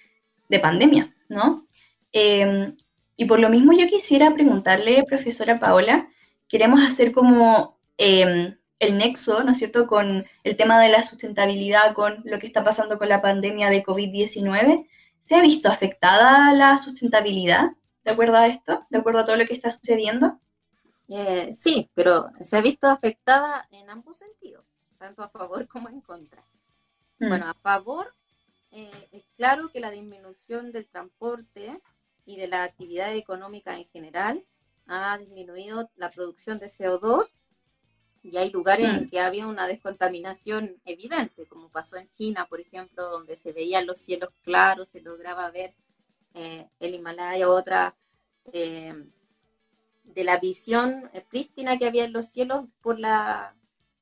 pandemia, 0.62 1.12
¿no? 1.34 1.68
Em, 2.12 2.76
y 3.18 3.26
por 3.26 3.40
lo 3.40 3.50
mismo 3.50 3.74
yo 3.74 3.88
quisiera 3.88 4.34
preguntarle, 4.34 5.04
profesora 5.04 5.60
Paola, 5.60 6.10
queremos 6.48 6.82
hacer 6.82 7.12
como 7.12 7.80
em, 7.98 8.58
el 8.80 8.98
nexo, 8.98 9.44
¿no 9.44 9.52
es 9.52 9.58
cierto?, 9.58 9.88
con 9.88 10.26
el 10.44 10.56
tema 10.56 10.80
de 10.80 10.90
la 10.90 11.04
sustentabilidad, 11.04 11.94
con 11.94 12.22
lo 12.26 12.40
que 12.40 12.48
está 12.48 12.64
pasando 12.64 12.98
con 12.98 13.10
la 13.10 13.22
pandemia 13.22 13.70
de 13.70 13.84
COVID-19. 13.84 14.88
¿Se 15.20 15.36
ha 15.36 15.42
visto 15.42 15.70
afectada 15.70 16.54
la 16.54 16.78
sustentabilidad 16.78 17.72
de 18.04 18.12
acuerdo 18.12 18.38
a 18.38 18.48
esto, 18.48 18.86
de 18.90 18.98
acuerdo 18.98 19.22
a 19.22 19.26
todo 19.26 19.38
lo 19.38 19.46
que 19.46 19.54
está 19.54 19.72
sucediendo? 19.72 20.40
Eh, 21.10 21.54
sí, 21.58 21.90
pero 21.94 22.32
se 22.42 22.58
ha 22.58 22.62
visto 22.62 22.88
afectada 22.88 23.68
en 23.72 23.90
ambos 23.90 24.18
sentidos 24.18 24.66
tanto 25.04 25.22
a 25.22 25.28
favor 25.28 25.68
como 25.68 25.90
en 25.90 26.00
contra. 26.00 26.46
Mm. 27.20 27.28
Bueno, 27.28 27.50
a 27.50 27.54
favor, 27.56 28.14
eh, 28.76 29.10
es 29.12 29.24
claro 29.38 29.70
que 29.70 29.80
la 29.80 29.92
disminución 29.92 30.72
del 30.72 30.88
transporte 30.88 31.80
y 32.26 32.38
de 32.38 32.48
la 32.48 32.64
actividad 32.64 33.14
económica 33.16 33.78
en 33.78 33.88
general 33.90 34.44
ha 34.88 35.16
disminuido 35.20 35.92
la 35.96 36.10
producción 36.10 36.58
de 36.58 36.68
CO2 36.68 37.30
y 38.24 38.38
hay 38.38 38.50
lugares 38.50 38.92
en 38.92 39.04
mm. 39.04 39.10
que 39.10 39.20
había 39.20 39.46
una 39.46 39.68
descontaminación 39.68 40.82
evidente, 40.86 41.46
como 41.46 41.70
pasó 41.70 41.98
en 41.98 42.10
China, 42.10 42.48
por 42.48 42.62
ejemplo, 42.62 43.10
donde 43.10 43.38
se 43.38 43.52
veían 43.52 43.86
los 43.86 44.00
cielos 44.00 44.30
claros, 44.42 44.90
se 44.90 45.02
lograba 45.02 45.52
ver 45.52 45.76
eh, 46.34 46.68
el 46.80 46.96
Himalaya, 46.96 47.50
otra 47.50 47.96
eh, 48.52 49.08
de 50.04 50.24
la 50.24 50.40
visión 50.40 51.12
prístina 51.30 51.78
que 51.78 51.86
había 51.86 52.06
en 52.06 52.14
los 52.14 52.28
cielos 52.28 52.66
por 52.82 53.00
la, 53.00 53.56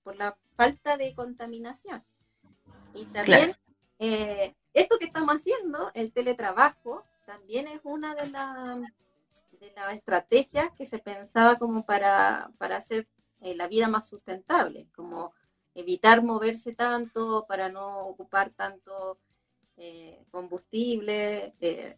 por 0.03 0.15
la 0.15 0.37
falta 0.55 0.95
de 0.95 1.13
contaminación. 1.13 2.03
Y 2.93 3.05
también 3.05 3.55
eh, 3.99 4.55
esto 4.73 4.97
que 4.97 5.05
estamos 5.05 5.35
haciendo, 5.35 5.91
el 5.93 6.11
teletrabajo, 6.13 7.03
también 7.25 7.67
es 7.67 7.81
una 7.83 8.15
de, 8.15 8.27
de 8.29 9.71
las 9.75 9.93
estrategias 9.93 10.71
que 10.77 10.85
se 10.85 10.99
pensaba 10.99 11.57
como 11.57 11.85
para, 11.85 12.51
para 12.57 12.77
hacer 12.77 13.07
eh, 13.41 13.55
la 13.55 13.67
vida 13.67 13.87
más 13.87 14.07
sustentable, 14.07 14.87
como 14.95 15.33
evitar 15.73 16.23
moverse 16.23 16.73
tanto 16.73 17.45
para 17.47 17.69
no 17.69 17.99
ocupar 18.07 18.51
tanto 18.51 19.17
eh, 19.77 20.25
combustible 20.29 21.53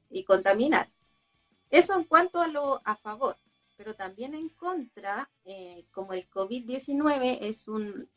y 0.09 0.23
contaminar. 0.23 0.87
Eso 1.69 1.95
en 1.95 2.03
cuanto 2.03 2.39
a 2.41 2.47
lo 2.47 2.81
a 2.85 2.95
favor, 2.95 3.35
pero 3.75 3.95
también 3.95 4.35
en 4.35 4.49
contra, 4.49 5.29
como 5.91 6.13
el 6.13 6.29
COVID-19 6.29 7.39
es 7.41 7.67
un 7.67 8.07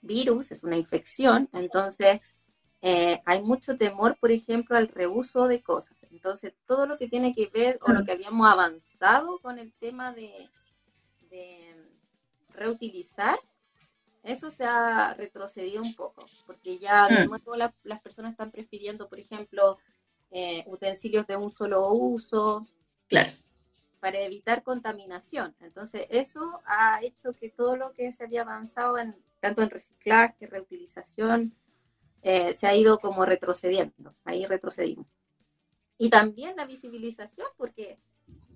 virus, 0.00 0.52
es 0.52 0.62
una 0.62 0.76
infección, 0.76 1.48
entonces 1.52 2.20
eh, 2.84 3.22
hay 3.26 3.40
mucho 3.42 3.76
temor, 3.76 4.18
por 4.18 4.32
ejemplo, 4.32 4.76
al 4.76 4.88
reuso 4.88 5.46
de 5.46 5.62
cosas. 5.62 6.04
Entonces, 6.10 6.52
todo 6.66 6.86
lo 6.86 6.98
que 6.98 7.06
tiene 7.06 7.32
que 7.32 7.46
ver 7.46 7.78
o 7.80 7.92
lo 7.92 8.04
que 8.04 8.10
habíamos 8.10 8.50
avanzado 8.50 9.38
con 9.38 9.60
el 9.60 9.72
tema 9.72 10.12
de, 10.12 10.50
reutilizar, 12.50 13.38
eso 14.24 14.50
se 14.50 14.64
ha 14.64 15.14
retrocedido 15.14 15.80
un 15.80 15.94
poco, 15.94 16.26
porque 16.44 16.78
ya 16.78 17.08
de 17.08 17.26
nuevo 17.26 17.56
las 17.56 18.02
personas 18.02 18.32
están 18.32 18.50
prefiriendo, 18.50 19.08
por 19.08 19.18
ejemplo, 19.18 19.78
eh, 20.30 20.62
utensilios 20.66 21.26
de 21.26 21.36
un 21.36 21.50
solo 21.50 21.88
uso. 21.88 22.66
Claro. 23.08 23.32
Para 24.00 24.18
evitar 24.20 24.62
contaminación. 24.64 25.54
Entonces, 25.60 26.06
eso 26.10 26.60
ha 26.66 27.00
hecho 27.02 27.32
que 27.32 27.48
todo 27.48 27.76
lo 27.76 27.92
que 27.92 28.12
se 28.12 28.24
había 28.24 28.42
avanzado 28.42 28.98
en 28.98 29.16
tanto 29.40 29.62
en 29.62 29.70
reciclaje, 29.70 30.46
reutilización, 30.46 31.56
eh, 32.22 32.54
se 32.54 32.66
ha 32.66 32.74
ido 32.74 32.98
como 32.98 33.24
retrocediendo, 33.24 34.14
ahí 34.24 34.46
retrocedimos. 34.46 35.06
Y 35.98 36.10
también 36.10 36.56
la 36.56 36.66
visibilización, 36.66 37.48
porque 37.56 37.98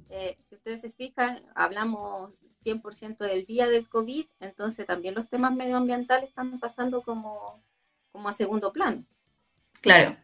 eh, 0.09 0.39
si 0.43 0.55
ustedes 0.55 0.81
se 0.81 0.91
fijan, 0.91 1.43
hablamos 1.55 2.33
100% 2.65 3.19
del 3.19 3.45
día 3.45 3.69
del 3.69 3.89
COVID, 3.89 4.27
entonces 4.41 4.87
también 4.87 5.15
los 5.15 5.29
temas 5.29 5.55
medioambientales 5.55 6.29
están 6.29 6.59
pasando 6.59 7.03
como, 7.03 7.63
como 8.13 8.29
a 8.29 8.33
segundo 8.33 8.73
plano. 8.73 9.05
Claro. 9.81 10.17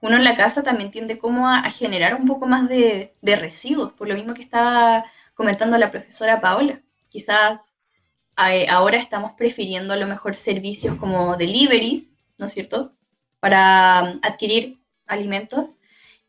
Uno 0.00 0.16
en 0.16 0.24
la 0.24 0.36
casa 0.36 0.62
también 0.62 0.90
tiende 0.90 1.18
como 1.18 1.48
a, 1.48 1.62
generar 1.70 2.14
un 2.14 2.26
poco 2.26 2.46
más 2.46 2.68
de, 2.68 3.16
de, 3.20 3.36
residuos, 3.36 3.92
por 3.94 4.08
lo 4.08 4.14
mismo 4.14 4.32
que 4.32 4.42
estaba 4.42 5.04
comentando 5.34 5.76
la 5.76 5.90
profesora 5.90 6.40
Paola. 6.40 6.80
Quizás 7.08 7.76
ahora 8.68 8.98
estamos 8.98 9.32
prefiriendo 9.32 9.94
a 9.94 9.96
lo 9.96 10.06
mejor 10.06 10.36
servicios 10.36 10.96
como 10.96 11.36
deliveries, 11.36 12.14
¿no 12.38 12.46
es 12.46 12.52
cierto?, 12.52 12.94
para 13.40 14.02
um, 14.14 14.20
adquirir 14.22 14.78
alimentos. 15.06 15.70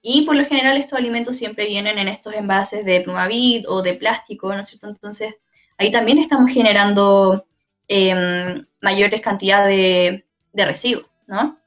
Y 0.02 0.24
por 0.24 0.36
lo 0.36 0.46
general 0.46 0.78
estos 0.78 1.00
alimentos 1.00 1.38
siempre 1.38 1.66
vienen 1.66 1.98
en 1.98 2.08
estos 2.08 2.34
envases 2.34 2.86
de 2.86 3.02
plumavit 3.02 3.66
o 3.68 3.82
de 3.82 3.96
plástico, 3.96 4.54
¿no 4.54 4.62
es 4.62 4.68
cierto? 4.68 4.88
Entonces 4.88 5.36
ahí 5.78 5.92
también 5.92 6.20
estamos 6.20 6.52
generando 6.52 7.46
em, 7.88 8.66
mayores 8.82 9.22
cantidades 9.22 9.70
de, 9.76 10.26
de, 10.54 10.66
residuos, 10.66 11.06
¿no? 11.28 11.58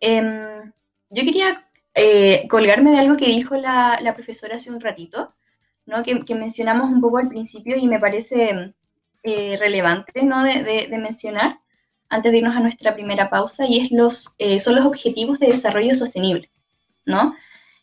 Em, 0.00 0.72
yo 1.10 1.22
quería 1.24 1.66
eh, 1.94 2.46
colgarme 2.48 2.92
de 2.92 2.98
algo 2.98 3.16
que 3.16 3.26
dijo 3.26 3.56
la, 3.56 4.12
profesora 4.14 4.56
hace 4.56 4.70
un 4.70 4.80
ratito, 4.80 5.34
¿no? 5.86 6.02
Que, 6.02 6.24
que, 6.24 6.34
mencionamos 6.34 6.90
un 6.90 7.00
poco 7.00 7.18
al 7.18 7.28
principio 7.28 7.76
y 7.76 7.86
me 7.88 8.00
parece 8.00 8.74
eh, 9.28 9.56
relevante 9.58 10.22
¿no? 10.22 10.44
de, 10.44 10.86
mencionar 11.00 11.58
antes 12.08 12.32
de 12.32 12.38
irnos 12.38 12.56
a 12.56 12.60
nuestra 12.60 12.94
primera 12.94 13.30
pausa 13.30 13.66
y 13.66 13.80
es 13.80 13.90
los, 13.90 14.34
eh, 14.38 14.60
son 14.60 14.76
los 14.76 14.86
objetivos 14.86 15.38
de 15.38 15.48
desarrollo 15.48 15.94
sostenible, 15.94 16.50
¿no? 17.04 17.34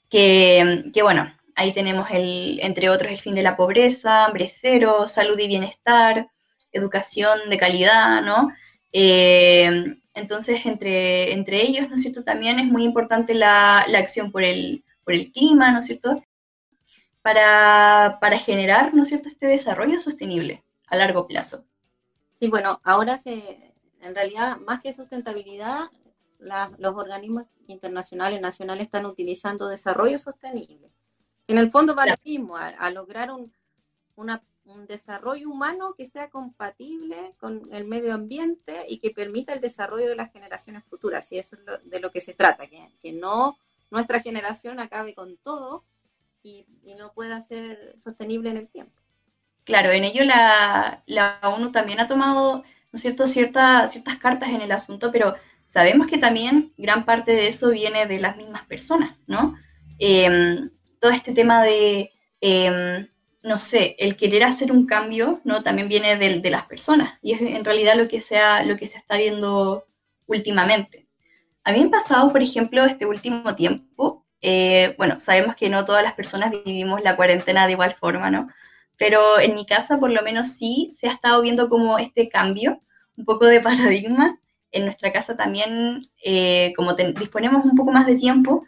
Que, 0.09 0.91
bueno, 1.01 1.31
ahí 1.55 1.73
tenemos 1.73 2.07
el, 2.11 2.59
entre 2.61 2.89
otros 2.89 3.11
el 3.11 3.19
fin 3.19 3.35
de 3.35 3.43
la 3.43 3.57
pobreza, 3.57 4.25
hambre 4.25 4.47
cero, 4.47 5.07
salud 5.07 5.37
y 5.39 5.47
bienestar, 5.47 6.27
educación 6.71 7.49
de 7.49 7.57
calidad, 7.57 8.21
¿no? 8.21 8.51
Eh, 8.91 9.95
entonces, 10.13 10.65
entre, 10.65 11.33
entre 11.33 11.61
ellos, 11.61 11.89
¿no 11.89 11.95
es 11.95 12.03
cierto? 12.03 12.23
También 12.23 12.59
es 12.59 12.65
muy 12.65 12.83
importante 12.83 13.33
la, 13.33 13.85
la 13.87 13.99
acción 13.99 14.31
por 14.31 14.43
el, 14.43 14.83
por 15.03 15.15
el 15.15 15.31
clima, 15.31 15.71
¿no 15.71 15.79
es 15.79 15.87
cierto? 15.87 16.23
Para, 17.23 18.19
para 18.21 18.37
generar, 18.37 18.93
¿no 18.93 19.03
es 19.03 19.09
cierto?, 19.09 19.29
este 19.29 19.47
desarrollo 19.47 19.99
sostenible 19.99 20.63
a 20.87 20.95
largo 20.95 21.25
plazo. 21.25 21.65
Sí, 22.33 22.47
bueno, 22.47 22.79
ahora 22.83 23.17
se, 23.17 23.72
en 24.03 24.15
realidad, 24.15 24.57
más 24.57 24.81
que 24.81 24.93
sustentabilidad, 24.93 25.89
los 26.77 26.95
organismos 26.95 27.47
internacionales, 27.67 28.41
nacionales 28.41 28.85
están 28.85 29.05
utilizando 29.05 29.67
desarrollo 29.67 30.19
sostenible. 30.19 30.91
En 31.47 31.57
el 31.57 31.71
fondo 31.71 31.95
va 31.95 32.05
lo 32.05 32.15
mismo, 32.23 32.57
a, 32.57 32.89
lograr 32.89 33.31
un, 33.31 33.51
un 34.15 34.87
desarrollo 34.87 35.49
humano 35.49 35.93
que 35.95 36.05
sea 36.05 36.29
compatible 36.29 37.33
con 37.37 37.69
el 37.71 37.85
medio 37.85 38.13
ambiente 38.13 38.85
y 38.87 38.99
que 38.99 39.11
permita 39.11 39.53
el 39.53 39.61
desarrollo 39.61 40.09
de 40.09 40.15
las 40.15 40.31
generaciones 40.31 40.83
futuras. 40.85 41.31
Y 41.31 41.37
eso 41.37 41.55
es 41.55 41.89
de 41.89 41.99
lo 41.99 42.11
que 42.11 42.19
se 42.19 42.33
trata, 42.33 42.67
que, 42.67 42.89
que 43.01 43.13
no 43.13 43.57
nuestra 43.89 44.19
generación 44.19 44.79
acabe 44.79 45.13
con 45.13 45.37
todo 45.37 45.85
y, 46.41 46.65
y 46.83 46.95
no 46.95 47.13
pueda 47.13 47.39
ser 47.41 47.95
sostenible 47.99 48.49
en 48.49 48.57
el 48.57 48.67
tiempo. 48.67 49.03
Claro, 49.63 49.91
en 49.91 50.03
ello 50.03 50.25
la, 50.25 51.39
ONU 51.43 51.71
también 51.71 51.99
ha 51.99 52.07
tomado, 52.07 52.63
¿no 52.93 52.97
es 52.97 53.01
cierto?, 53.01 53.27
ciertas 53.27 54.17
cartas 54.21 54.49
en 54.49 54.61
el 54.61 54.71
asunto, 54.71 55.11
pero 55.11 55.35
sabemos 55.65 56.07
que 56.07 56.19
también 56.19 56.73
gran 56.77 57.05
parte 57.05 57.33
de 57.33 57.47
eso 57.47 57.71
viene 57.71 58.05
de 58.05 58.19
las 58.19 58.37
mismas 58.37 58.65
personas, 58.67 59.17
¿no? 59.27 59.55
Em, 59.99 60.69
todo 60.99 61.11
este 61.11 61.33
tema 61.33 61.63
de, 61.63 62.11
em, 62.41 63.07
no 63.41 63.57
sé, 63.59 63.95
el 63.99 64.15
querer 64.15 64.43
hacer 64.43 64.71
un 64.71 64.85
cambio, 64.85 65.41
¿no? 65.43 65.63
También 65.63 65.89
viene 65.89 66.17
de, 66.17 66.39
de, 66.39 66.49
las 66.51 66.65
personas 66.65 67.17
y 67.21 67.33
es 67.33 67.41
en 67.41 67.65
realidad 67.65 67.95
lo 67.97 68.07
que, 68.07 68.21
sea, 68.21 68.63
lo 68.63 68.77
que 68.77 68.87
se 68.87 68.97
está 68.99 69.17
viendo 69.17 69.85
últimamente. 70.27 71.07
A 71.63 71.71
mí 71.73 71.79
me 71.79 71.87
ha 71.87 71.91
pasado, 71.91 72.31
por 72.31 72.41
ejemplo, 72.41 72.85
este 72.85 73.05
último 73.05 73.55
tiempo, 73.55 74.25
Eh, 74.45 74.95
bueno, 74.97 75.19
sabemos 75.19 75.55
que 75.55 75.69
no 75.69 75.85
todas 75.85 76.03
las 76.03 76.13
personas 76.15 76.51
vivimos 76.51 77.01
la 77.01 77.15
cuarentena 77.15 77.65
de 77.65 77.71
igual 77.73 77.93
forma, 77.95 78.29
¿no? 78.29 78.49
Pero 78.97 79.39
en 79.39 79.55
mi 79.55 79.65
casa 79.65 79.99
por 79.99 80.11
lo 80.11 80.21
menos 80.21 80.49
sí 80.49 80.95
se 80.97 81.07
ha 81.07 81.13
estado 81.13 81.41
viendo 81.41 81.69
como 81.69 81.97
este 81.99 82.29
cambio, 82.29 82.81
un 83.17 83.25
poco 83.25 83.45
de 83.45 83.59
paradigma. 83.61 84.39
En 84.71 84.85
nuestra 84.85 85.11
casa 85.11 85.37
también, 85.37 86.09
eh, 86.23 86.73
como 86.75 86.93
disponemos 86.93 87.63
un 87.63 87.75
poco 87.75 87.91
más 87.91 88.07
de 88.07 88.15
tiempo, 88.15 88.65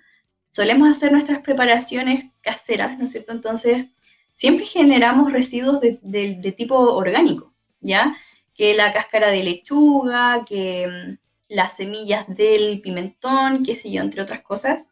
solemos 0.50 0.90
hacer 0.90 1.12
nuestras 1.12 1.40
preparaciones 1.40 2.32
caseras, 2.42 2.98
¿no 2.98 3.06
es 3.06 3.12
cierto? 3.12 3.32
Entonces, 3.32 3.88
siempre 4.32 4.66
generamos 4.66 5.34
residuos 5.34 5.82
de, 5.82 6.56
tipo 6.56 6.76
orgánico, 6.76 7.54
¿ya? 7.82 8.16
Que 8.54 8.74
la 8.74 8.94
cáscara 8.94 9.32
de 9.32 9.44
lechuga, 9.44 10.46
que 10.46 10.88
mm, 10.88 11.54
las 11.56 11.76
semillas 11.76 12.28
del 12.28 12.82
pimentón, 12.82 13.64
qué 13.64 13.76
sé 13.76 13.92
yo, 13.92 14.02
entre 14.02 14.22
otras 14.22 14.42
cosas. 14.42 14.86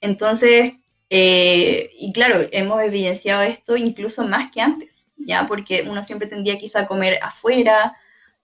Entonces, 0.00 0.76
eh, 1.10 1.90
y 1.98 2.12
claro, 2.12 2.46
hemos 2.52 2.82
evidenciado 2.82 3.42
esto 3.42 3.76
incluso 3.76 4.24
más 4.26 4.50
que 4.50 4.60
antes, 4.60 5.06
¿ya? 5.16 5.46
Porque 5.46 5.84
uno 5.88 6.04
siempre 6.04 6.28
tendría 6.28 6.58
quizá 6.58 6.86
comer 6.86 7.18
afuera, 7.22 7.96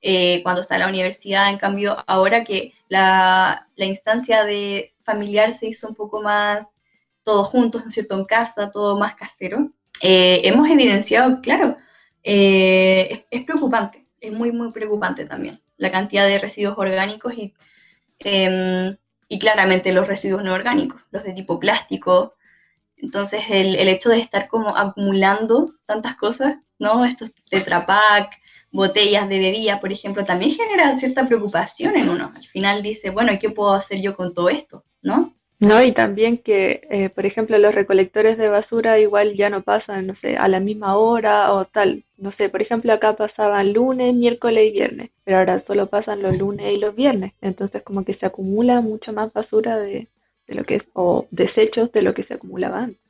eh, 0.03 0.43
cuando 0.43 0.63
está 0.63 0.77
en 0.77 0.83
la 0.83 0.89
universidad, 0.89 1.51
en 1.51 1.59
cambio, 1.59 2.03
ahora 2.07 2.45
que 2.45 2.75
la, 2.89 3.69
la, 3.77 3.85
instancia 3.85 4.45
de 4.45 4.95
familiar 5.05 5.53
se 5.53 5.67
hizo 5.67 5.89
un 5.89 5.95
poco 5.95 6.23
más 6.23 6.81
todos 7.23 7.49
juntos, 7.49 7.85
¿no 7.85 7.91
cierto?, 7.91 8.17
en 8.17 8.25
casa, 8.25 8.71
todo 8.73 8.99
más 8.99 9.15
casero, 9.15 9.73
eh, 10.01 10.41
hemos 10.45 10.69
evidenciado, 10.71 11.41
claro, 11.43 11.77
es, 12.23 13.21
es, 13.31 13.45
preocupante, 13.45 14.07
es 14.21 14.33
muy, 14.33 14.53
muy 14.53 14.73
preocupante 14.73 15.27
también 15.27 15.61
la 15.77 15.91
cantidad 15.91 16.27
de 16.27 16.39
residuos 16.39 16.77
orgánicos 16.79 17.35
y 17.35 17.55
em, 18.19 18.97
y 19.31 19.39
claramente 19.39 19.93
los 19.93 20.09
residuos 20.09 20.43
no 20.43 20.53
orgánicos, 20.53 21.01
los 21.13 21.23
de 21.23 21.33
tipo 21.33 21.59
plástico. 21.61 22.35
Entonces 23.03 23.43
el, 23.51 23.77
el 23.77 23.89
hecho 23.89 24.11
de 24.11 24.19
estar 24.19 24.49
como 24.49 24.77
acumulando 24.77 25.75
tantas 25.87 26.17
cosas, 26.17 26.55
¿no? 26.79 27.05
Estos 27.05 27.33
tetrapack, 27.51 28.41
botellas 28.73 29.29
de 29.29 29.39
bebida, 29.39 29.81
por 29.81 29.93
ejemplo, 29.93 30.25
también 30.25 30.53
genera 30.53 30.97
cierta 30.99 31.27
preocupación 31.27 31.97
en 31.97 32.09
uno. 32.09 32.31
Al 32.35 32.45
final 32.45 32.83
dice, 32.83 33.11
bueno, 33.11 33.33
¿qué 33.41 33.51
puedo 33.51 33.73
hacer 33.73 34.01
yo 34.01 34.17
con 34.17 34.35
todo 34.35 34.49
esto? 34.49 34.85
¿No? 35.03 35.35
No, 35.61 35.83
y 35.83 35.93
también 35.93 36.39
que, 36.39 36.81
eh, 36.91 37.11
por 37.11 37.27
ejemplo, 37.27 37.59
los 37.59 37.75
recolectores 37.75 38.39
de 38.39 38.49
basura 38.49 38.99
igual 38.99 39.37
ya 39.37 39.51
no 39.51 39.63
pasan, 39.63 40.07
no 40.07 40.15
sé, 40.23 40.39
a 40.39 40.49
la 40.49 40.59
misma 40.59 40.97
hora 40.97 41.53
o 41.53 41.67
tal. 41.67 42.03
No 42.17 42.33
sé, 42.33 42.49
por 42.49 42.63
ejemplo, 42.63 42.91
acá 42.95 43.15
pasaban 43.15 43.75
lunes, 43.75 44.15
miércoles 44.15 44.69
y 44.69 44.73
viernes, 44.73 45.11
pero 45.23 45.37
ahora 45.39 45.63
solo 45.67 45.87
pasan 45.89 46.23
los 46.23 46.39
lunes 46.39 46.73
y 46.73 46.79
los 46.79 46.97
viernes. 46.97 47.35
Entonces 47.43 47.83
como 47.83 48.07
que 48.07 48.15
se 48.15 48.25
acumula 48.25 48.81
mucha 48.81 49.13
más 49.13 49.35
basura 49.35 49.79
de, 49.79 50.09
de 50.51 50.57
lo 50.57 50.65
que 50.65 50.77
es, 50.77 50.83
o 50.95 51.29
desechos 51.31 51.93
de 51.93 52.03
lo 52.03 52.13
que 52.13 52.25
se 52.25 52.35
acumulaba 52.35 52.81
antes. 52.81 53.01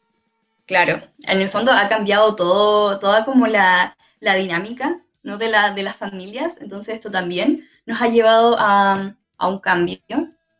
Claro, 0.67 1.01
en 1.27 1.41
el 1.41 1.49
fondo 1.49 1.73
ha 1.73 1.89
cambiado 1.89 2.37
todo, 2.37 2.99
toda 3.01 3.25
como 3.25 3.47
la, 3.47 3.97
la 4.21 4.35
dinámica 4.35 5.01
¿no? 5.23 5.39
de, 5.39 5.49
la, 5.49 5.73
de 5.73 5.83
las 5.83 5.97
familias, 5.97 6.59
entonces 6.61 6.95
esto 6.95 7.11
también 7.11 7.67
nos 7.87 8.01
ha 8.03 8.09
llevado 8.09 8.57
a, 8.59 9.17
a 9.39 9.49
un 9.49 9.59
cambio, 9.59 9.99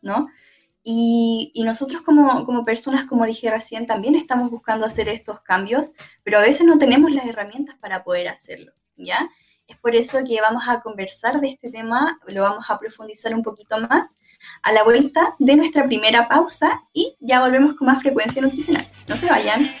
¿no? 0.01 0.27
Y, 0.83 1.53
nosotros 1.63 2.01
como, 2.01 2.43
como, 2.43 2.65
personas, 2.65 3.05
como 3.05 3.27
dije 3.27 3.51
recién, 3.51 3.85
también 3.85 4.15
estamos 4.15 4.49
buscando 4.49 4.87
hacer 4.87 5.07
estos 5.07 5.39
cambios, 5.41 5.93
pero 6.23 6.39
a 6.39 6.41
veces 6.41 6.65
no 6.65 6.79
tenemos 6.79 7.11
las 7.11 7.27
herramientas 7.27 7.75
para 7.75 8.03
poder 8.03 8.27
hacerlo, 8.27 8.73
¿ya? 8.97 9.29
Es 9.67 9.77
por 9.77 9.95
eso 9.95 10.17
que 10.27 10.41
vamos 10.41 10.63
a 10.67 10.81
conversar 10.81 11.39
de 11.39 11.49
este 11.49 11.69
tema, 11.69 12.19
lo 12.25 12.41
vamos 12.41 12.65
a 12.67 12.79
profundizar 12.79 13.35
un 13.35 13.43
poquito 13.43 13.77
más 13.79 14.17
a 14.63 14.71
la 14.71 14.83
vuelta 14.83 15.35
de 15.39 15.55
nuestra 15.55 15.85
primera 15.85 16.27
pausa 16.27 16.83
y 16.93 17.15
ya 17.19 17.41
volvemos 17.41 17.75
con 17.75 17.87
más 17.87 18.01
frecuencia 18.01 18.41
nutricional. 18.41 18.87
No 19.07 19.15
se 19.15 19.27
vayan. 19.27 19.71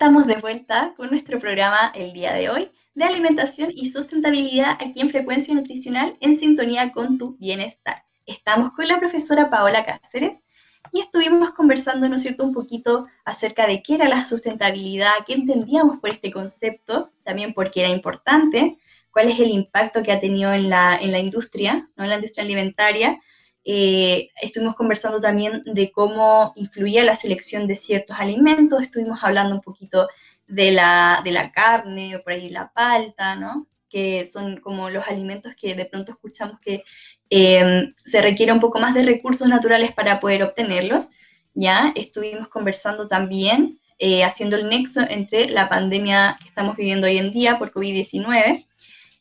Estamos 0.00 0.26
de 0.26 0.36
vuelta 0.36 0.94
con 0.96 1.10
nuestro 1.10 1.38
programa 1.38 1.92
el 1.94 2.14
día 2.14 2.32
de 2.32 2.48
hoy 2.48 2.70
de 2.94 3.04
alimentación 3.04 3.70
y 3.70 3.90
sustentabilidad 3.90 4.78
aquí 4.80 5.02
en 5.02 5.10
Frecuencia 5.10 5.54
Nutricional 5.54 6.16
en 6.20 6.36
sintonía 6.36 6.90
con 6.90 7.18
tu 7.18 7.36
bienestar. 7.36 8.02
Estamos 8.24 8.72
con 8.72 8.88
la 8.88 8.98
profesora 8.98 9.50
Paola 9.50 9.84
Cáceres 9.84 10.42
y 10.90 11.00
estuvimos 11.00 11.50
conversando, 11.50 12.08
¿no 12.08 12.18
cierto?, 12.18 12.44
un 12.44 12.54
poquito 12.54 13.08
acerca 13.26 13.66
de 13.66 13.82
qué 13.82 13.96
era 13.96 14.08
la 14.08 14.24
sustentabilidad, 14.24 15.12
qué 15.26 15.34
entendíamos 15.34 15.98
por 15.98 16.08
este 16.08 16.32
concepto, 16.32 17.12
también 17.22 17.52
por 17.52 17.70
qué 17.70 17.80
era 17.80 17.90
importante, 17.90 18.78
cuál 19.10 19.28
es 19.28 19.38
el 19.38 19.50
impacto 19.50 20.02
que 20.02 20.12
ha 20.12 20.18
tenido 20.18 20.50
en 20.54 20.70
la, 20.70 20.96
en 20.96 21.12
la 21.12 21.18
industria, 21.18 21.90
¿no? 21.96 22.04
en 22.04 22.08
la 22.08 22.16
industria 22.16 22.44
alimentaria, 22.44 23.18
eh, 23.64 24.28
estuvimos 24.40 24.74
conversando 24.74 25.20
también 25.20 25.62
de 25.64 25.90
cómo 25.92 26.52
influía 26.56 27.04
la 27.04 27.16
selección 27.16 27.66
de 27.66 27.76
ciertos 27.76 28.18
alimentos, 28.18 28.82
estuvimos 28.82 29.22
hablando 29.22 29.54
un 29.54 29.60
poquito 29.60 30.08
de 30.46 30.72
la, 30.72 31.20
de 31.24 31.32
la 31.32 31.52
carne, 31.52 32.18
por 32.24 32.32
ahí 32.32 32.48
la 32.48 32.72
palta, 32.72 33.36
¿no? 33.36 33.66
que 33.90 34.24
son 34.24 34.58
como 34.58 34.88
los 34.88 35.06
alimentos 35.08 35.54
que 35.60 35.74
de 35.74 35.84
pronto 35.84 36.12
escuchamos 36.12 36.60
que 36.60 36.84
em, 37.28 37.92
se 37.96 38.22
requiere 38.22 38.52
un 38.52 38.60
poco 38.60 38.78
más 38.78 38.94
de 38.94 39.02
recursos 39.02 39.48
naturales 39.48 39.92
para 39.92 40.20
poder 40.20 40.42
obtenerlos. 40.42 41.10
Ya 41.54 41.92
estuvimos 41.96 42.48
conversando 42.48 43.08
también, 43.08 43.80
eh, 43.98 44.24
haciendo 44.24 44.56
el 44.56 44.68
nexo 44.68 45.00
entre 45.08 45.50
la 45.50 45.68
pandemia 45.68 46.38
que 46.40 46.48
estamos 46.48 46.76
viviendo 46.76 47.08
hoy 47.08 47.18
en 47.18 47.32
día 47.32 47.58
por 47.58 47.72
COVID-19, 47.72 48.64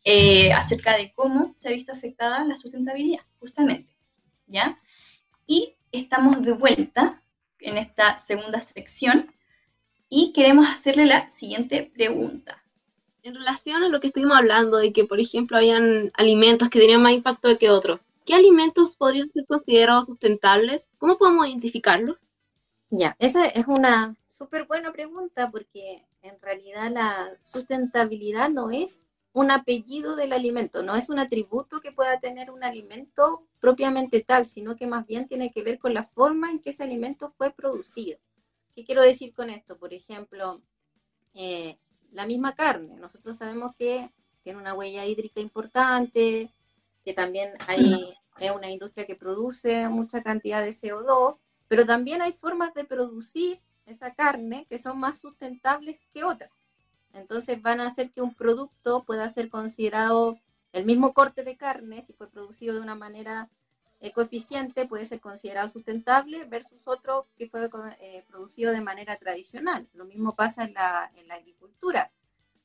eh, 0.05 0.53
acerca 0.53 0.95
de 0.95 1.11
cómo 1.13 1.51
se 1.55 1.69
ha 1.69 1.71
visto 1.71 1.91
afectada 1.91 2.45
la 2.45 2.55
sustentabilidad, 2.55 3.23
justamente. 3.39 3.98
¿Ya? 4.49 4.79
Y 5.47 5.75
estamos 5.91 6.41
de 6.41 6.51
vuelta 6.51 7.21
en 7.59 7.77
esta 7.77 8.17
segunda 8.19 8.61
sección 8.61 9.33
y 10.09 10.33
queremos 10.33 10.67
hacerle 10.67 11.05
la 11.05 11.29
siguiente 11.29 11.89
pregunta. 11.93 12.61
En 13.21 13.35
relación 13.35 13.83
a 13.83 13.89
lo 13.89 13.99
que 13.99 14.07
estuvimos 14.07 14.37
hablando 14.37 14.77
de 14.77 14.91
que, 14.91 15.05
por 15.05 15.19
ejemplo, 15.19 15.57
habían 15.57 16.11
alimentos 16.15 16.69
que 16.69 16.79
tenían 16.79 17.01
más 17.01 17.13
impacto 17.13 17.57
que 17.57 17.69
otros, 17.69 18.05
¿qué 18.25 18.33
alimentos 18.33 18.95
podrían 18.95 19.31
ser 19.31 19.45
considerados 19.45 20.07
sustentables? 20.07 20.89
¿Cómo 20.97 21.17
podemos 21.17 21.47
identificarlos? 21.47 22.29
Ya, 22.89 23.15
esa 23.19 23.45
es 23.45 23.67
una 23.67 24.15
súper 24.29 24.65
buena 24.65 24.91
pregunta 24.91 25.51
porque 25.51 26.05
en 26.21 26.41
realidad 26.41 26.91
la 26.91 27.31
sustentabilidad 27.41 28.49
no 28.49 28.71
es 28.71 29.03
un 29.33 29.51
apellido 29.51 30.15
del 30.15 30.33
alimento, 30.33 30.81
no 30.83 30.95
es 30.95 31.09
un 31.09 31.19
atributo 31.19 31.81
que 31.81 31.91
pueda 31.91 32.19
tener 32.19 32.49
un 32.51 32.63
alimento 32.63 33.47
propiamente 33.59 34.21
tal, 34.21 34.47
sino 34.47 34.75
que 34.75 34.87
más 34.87 35.05
bien 35.05 35.27
tiene 35.27 35.51
que 35.51 35.63
ver 35.63 35.79
con 35.79 35.93
la 35.93 36.03
forma 36.03 36.49
en 36.49 36.59
que 36.59 36.71
ese 36.71 36.83
alimento 36.83 37.29
fue 37.29 37.51
producido. 37.51 38.17
¿Qué 38.75 38.85
quiero 38.85 39.01
decir 39.01 39.33
con 39.33 39.49
esto? 39.49 39.77
Por 39.77 39.93
ejemplo, 39.93 40.61
eh, 41.33 41.77
la 42.11 42.25
misma 42.25 42.55
carne. 42.55 42.95
Nosotros 42.95 43.37
sabemos 43.37 43.75
que 43.75 44.11
tiene 44.43 44.59
una 44.59 44.73
huella 44.73 45.05
hídrica 45.05 45.41
importante, 45.41 46.49
que 47.03 47.13
también 47.13 47.51
hay 47.67 48.15
es 48.39 48.51
una 48.51 48.69
industria 48.69 49.05
que 49.05 49.15
produce 49.15 49.89
mucha 49.89 50.23
cantidad 50.23 50.63
de 50.63 50.71
CO2, 50.71 51.39
pero 51.67 51.85
también 51.85 52.21
hay 52.21 52.33
formas 52.33 52.73
de 52.73 52.85
producir 52.85 53.59
esa 53.85 54.13
carne 54.13 54.65
que 54.69 54.77
son 54.77 54.99
más 54.99 55.19
sustentables 55.19 55.99
que 56.13 56.23
otras. 56.23 56.58
Entonces 57.13 57.61
van 57.61 57.81
a 57.81 57.87
hacer 57.87 58.11
que 58.11 58.21
un 58.21 58.33
producto 58.33 59.03
pueda 59.03 59.27
ser 59.29 59.49
considerado 59.49 60.37
el 60.71 60.85
mismo 60.85 61.13
corte 61.13 61.43
de 61.43 61.57
carne, 61.57 62.03
si 62.03 62.13
fue 62.13 62.29
producido 62.29 62.75
de 62.75 62.81
una 62.81 62.95
manera 62.95 63.49
ecoeficiente, 63.99 64.85
puede 64.85 65.05
ser 65.05 65.19
considerado 65.19 65.67
sustentable 65.67 66.45
versus 66.45 66.87
otro 66.87 67.27
que 67.37 67.47
fue 67.47 67.69
eh, 67.99 68.23
producido 68.27 68.71
de 68.71 68.81
manera 68.81 69.17
tradicional. 69.17 69.89
Lo 69.93 70.05
mismo 70.05 70.35
pasa 70.35 70.63
en 70.63 70.73
la, 70.73 71.11
agricultura. 71.29 72.11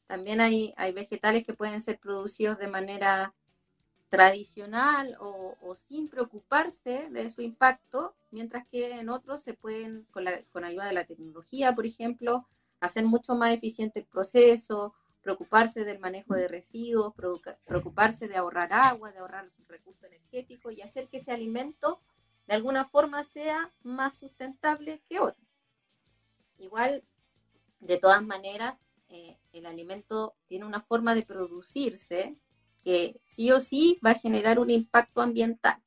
También 0.06 0.40
hay, 0.40 0.74
vegetales 0.94 1.44
que 1.44 1.54
pueden 1.54 1.80
ser 1.80 1.98
producidos 1.98 2.58
de 2.58 2.68
manera 2.68 3.34
tradicional 4.10 5.16
o, 5.18 5.56
o, 5.60 5.74
sin 5.74 6.08
preocuparse 6.08 7.08
de 7.10 7.28
su 7.30 7.42
impacto, 7.42 8.14
mientras 8.30 8.64
que 8.68 9.00
en 9.00 9.08
otros 9.08 9.42
se 9.42 9.54
pueden, 9.54 10.06
con, 10.12 10.24
la, 10.24 10.40
con 10.52 10.64
ayuda 10.64 10.86
de 10.86 10.92
la 10.92 11.04
tecnología, 11.04 11.74
por 11.74 11.84
ejemplo, 11.84 12.46
hacer 12.84 13.04
mucho 13.04 13.34
más 13.34 13.52
eficiente 13.52 14.00
el 14.00 14.06
proceso, 14.06 14.94
preocuparse 15.22 15.84
del 15.84 15.98
manejo 15.98 16.34
de 16.34 16.48
residuos, 16.48 17.14
preocuparse 17.64 18.28
de 18.28 18.36
ahorrar 18.36 18.72
agua, 18.72 19.10
de 19.10 19.18
ahorrar 19.18 19.50
recursos 19.66 20.04
energéticos 20.04 20.74
y 20.74 20.82
hacer 20.82 21.08
que 21.08 21.16
ese 21.16 21.32
alimento 21.32 22.00
de 22.46 22.54
alguna 22.54 22.84
forma 22.84 23.24
sea 23.24 23.72
más 23.82 24.14
sustentable 24.14 25.02
que 25.08 25.18
otro. 25.18 25.42
Igual, 26.58 27.04
de 27.80 27.96
todas 27.96 28.22
maneras, 28.22 28.84
eh, 29.08 29.38
el 29.52 29.66
alimento 29.66 30.36
tiene 30.46 30.66
una 30.66 30.80
forma 30.80 31.14
de 31.14 31.22
producirse 31.22 32.36
que 32.82 33.18
sí 33.22 33.50
o 33.50 33.60
sí 33.60 33.98
va 34.04 34.10
a 34.10 34.18
generar 34.18 34.58
un 34.58 34.70
impacto 34.70 35.22
ambiental. 35.22 35.82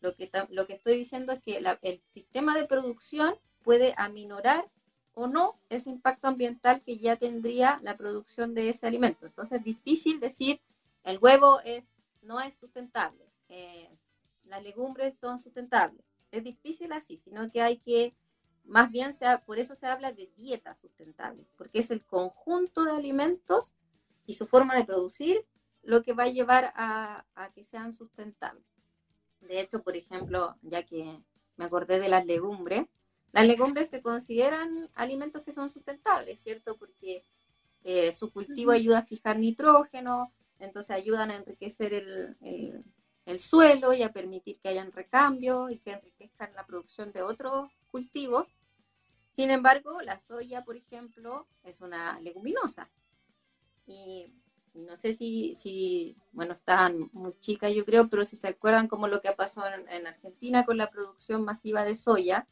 Lo 0.00 0.14
que, 0.14 0.30
lo 0.50 0.66
que 0.66 0.74
estoy 0.74 0.98
diciendo 0.98 1.32
es 1.32 1.42
que 1.42 1.62
el 1.80 2.02
sistema 2.04 2.54
de 2.54 2.66
producción 2.66 3.36
puede 3.62 3.94
aminorar 3.96 4.70
o 5.14 5.26
no 5.26 5.58
ese 5.68 5.90
impacto 5.90 6.28
ambiental 6.28 6.82
que 6.82 6.98
ya 6.98 7.16
tendría 7.16 7.78
la 7.82 7.96
producción 7.96 8.54
de 8.54 8.68
ese 8.68 8.86
alimento. 8.86 9.26
Entonces 9.26 9.58
es 9.58 9.64
difícil 9.64 10.20
decir 10.20 10.60
el 11.04 11.18
huevo 11.18 11.60
es, 11.64 11.84
no 12.22 12.40
es 12.40 12.54
sustentable, 12.54 13.26
eh, 13.48 13.90
las 14.44 14.62
legumbres 14.62 15.16
son 15.20 15.42
sustentables. 15.42 16.04
Es 16.30 16.44
difícil 16.44 16.92
así, 16.92 17.18
sino 17.18 17.50
que 17.50 17.60
hay 17.60 17.78
que, 17.78 18.14
más 18.64 18.90
bien, 18.90 19.14
por 19.44 19.58
eso 19.58 19.74
se 19.74 19.86
habla 19.86 20.12
de 20.12 20.30
dieta 20.36 20.74
sustentable, 20.74 21.46
porque 21.56 21.80
es 21.80 21.90
el 21.90 22.04
conjunto 22.04 22.84
de 22.84 22.92
alimentos 22.92 23.74
y 24.26 24.34
su 24.34 24.46
forma 24.46 24.74
de 24.76 24.84
producir 24.84 25.44
lo 25.82 26.02
que 26.02 26.12
va 26.12 26.24
a 26.24 26.28
llevar 26.28 26.72
a 26.76 27.24
que 27.54 27.64
sean 27.64 27.92
sustentables. 27.92 28.64
De 29.40 29.60
hecho, 29.60 29.82
por 29.82 29.96
ejemplo, 29.96 30.56
ya 30.62 30.84
que 30.84 31.20
me 31.56 31.64
acordé 31.64 31.98
de 31.98 32.08
las 32.08 32.24
legumbres, 32.24 32.86
las 33.32 33.46
legumbres 33.46 33.88
se 33.88 34.02
consideran 34.02 34.90
alimentos 34.94 35.42
que 35.42 35.52
son 35.52 35.70
sustentables, 35.70 36.38
¿cierto? 36.40 36.76
Porque 36.76 37.24
eh, 37.82 38.12
su 38.12 38.30
cultivo 38.30 38.72
ayuda 38.72 38.98
a 38.98 39.06
fijar 39.06 39.38
nitrógeno, 39.38 40.32
entonces 40.58 40.90
ayudan 40.90 41.30
a 41.30 41.36
enriquecer 41.36 41.94
el, 41.94 42.84
suelo 43.38 43.94
y 43.94 44.02
a 44.02 44.12
permitir 44.12 44.60
que 44.60 44.68
hayan 44.68 44.92
recambios 44.92 45.72
y 45.72 45.78
que 45.78 45.92
enriquezcan 45.92 46.52
la 46.54 46.66
producción 46.66 47.12
de 47.12 47.22
otros 47.22 47.70
cultivos. 47.90 48.46
Sin 49.30 49.50
embargo, 49.50 50.02
la 50.02 50.20
soya, 50.20 50.62
por 50.62 50.76
ejemplo, 50.76 51.46
es 51.64 51.80
una 51.80 52.20
leguminosa. 52.20 52.90
Y 53.86 54.34
no 54.74 54.94
sé 54.96 55.14
si, 55.14 55.56
si 55.56 56.16
bueno, 56.32 56.52
están 56.52 57.08
muy 57.12 57.32
chicas 57.40 57.74
yo 57.74 57.86
creo, 57.86 58.08
pero 58.08 58.26
si 58.26 58.36
se 58.36 58.48
acuerdan 58.48 58.88
como 58.88 59.08
lo 59.08 59.22
que 59.22 59.28
ha 59.28 59.36
pasado 59.36 59.66
en 59.88 60.06
Argentina 60.06 60.66
con 60.66 60.76
la 60.76 60.90
producción 60.90 61.42
masiva 61.44 61.84
de 61.84 61.94
soya, 61.94 62.46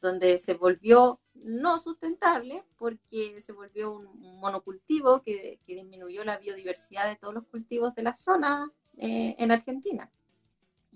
donde 0.00 0.38
se 0.38 0.54
volvió 0.54 1.20
no 1.34 1.78
sustentable 1.78 2.64
porque 2.76 3.40
se 3.40 3.52
volvió 3.52 3.92
un 3.92 4.40
monocultivo 4.40 5.22
que, 5.22 5.60
disminuyó 5.66 6.24
la 6.24 6.38
biodiversidad 6.38 7.08
de 7.08 7.16
todos 7.16 7.34
los 7.34 7.46
cultivos 7.46 7.94
de 7.94 8.02
la 8.02 8.14
zona 8.14 8.70
eh, 8.96 9.34
en 9.38 9.52
Argentina. 9.52 10.10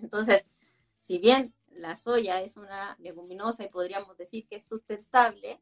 Entonces, 0.00 0.44
si 0.96 1.18
bien 1.18 1.54
la 1.70 1.96
soya 1.96 2.40
es 2.40 2.56
una 2.56 2.96
leguminosa 2.98 3.64
y 3.64 3.68
podríamos 3.68 4.16
decir 4.16 4.46
que 4.48 4.56
es 4.56 4.64
sustentable, 4.64 5.60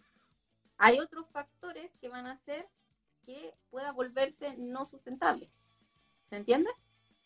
hay 0.76 1.00
otros 1.00 1.28
factores 1.30 1.92
que 2.00 2.08
van 2.08 2.26
a 2.26 2.32
hacer 2.32 2.68
que 3.26 3.54
pueda 3.70 3.92
volverse 3.92 4.56
no 4.56 4.86
sustentable. 4.86 5.50
¿Se 6.30 6.36
entiende? 6.36 6.70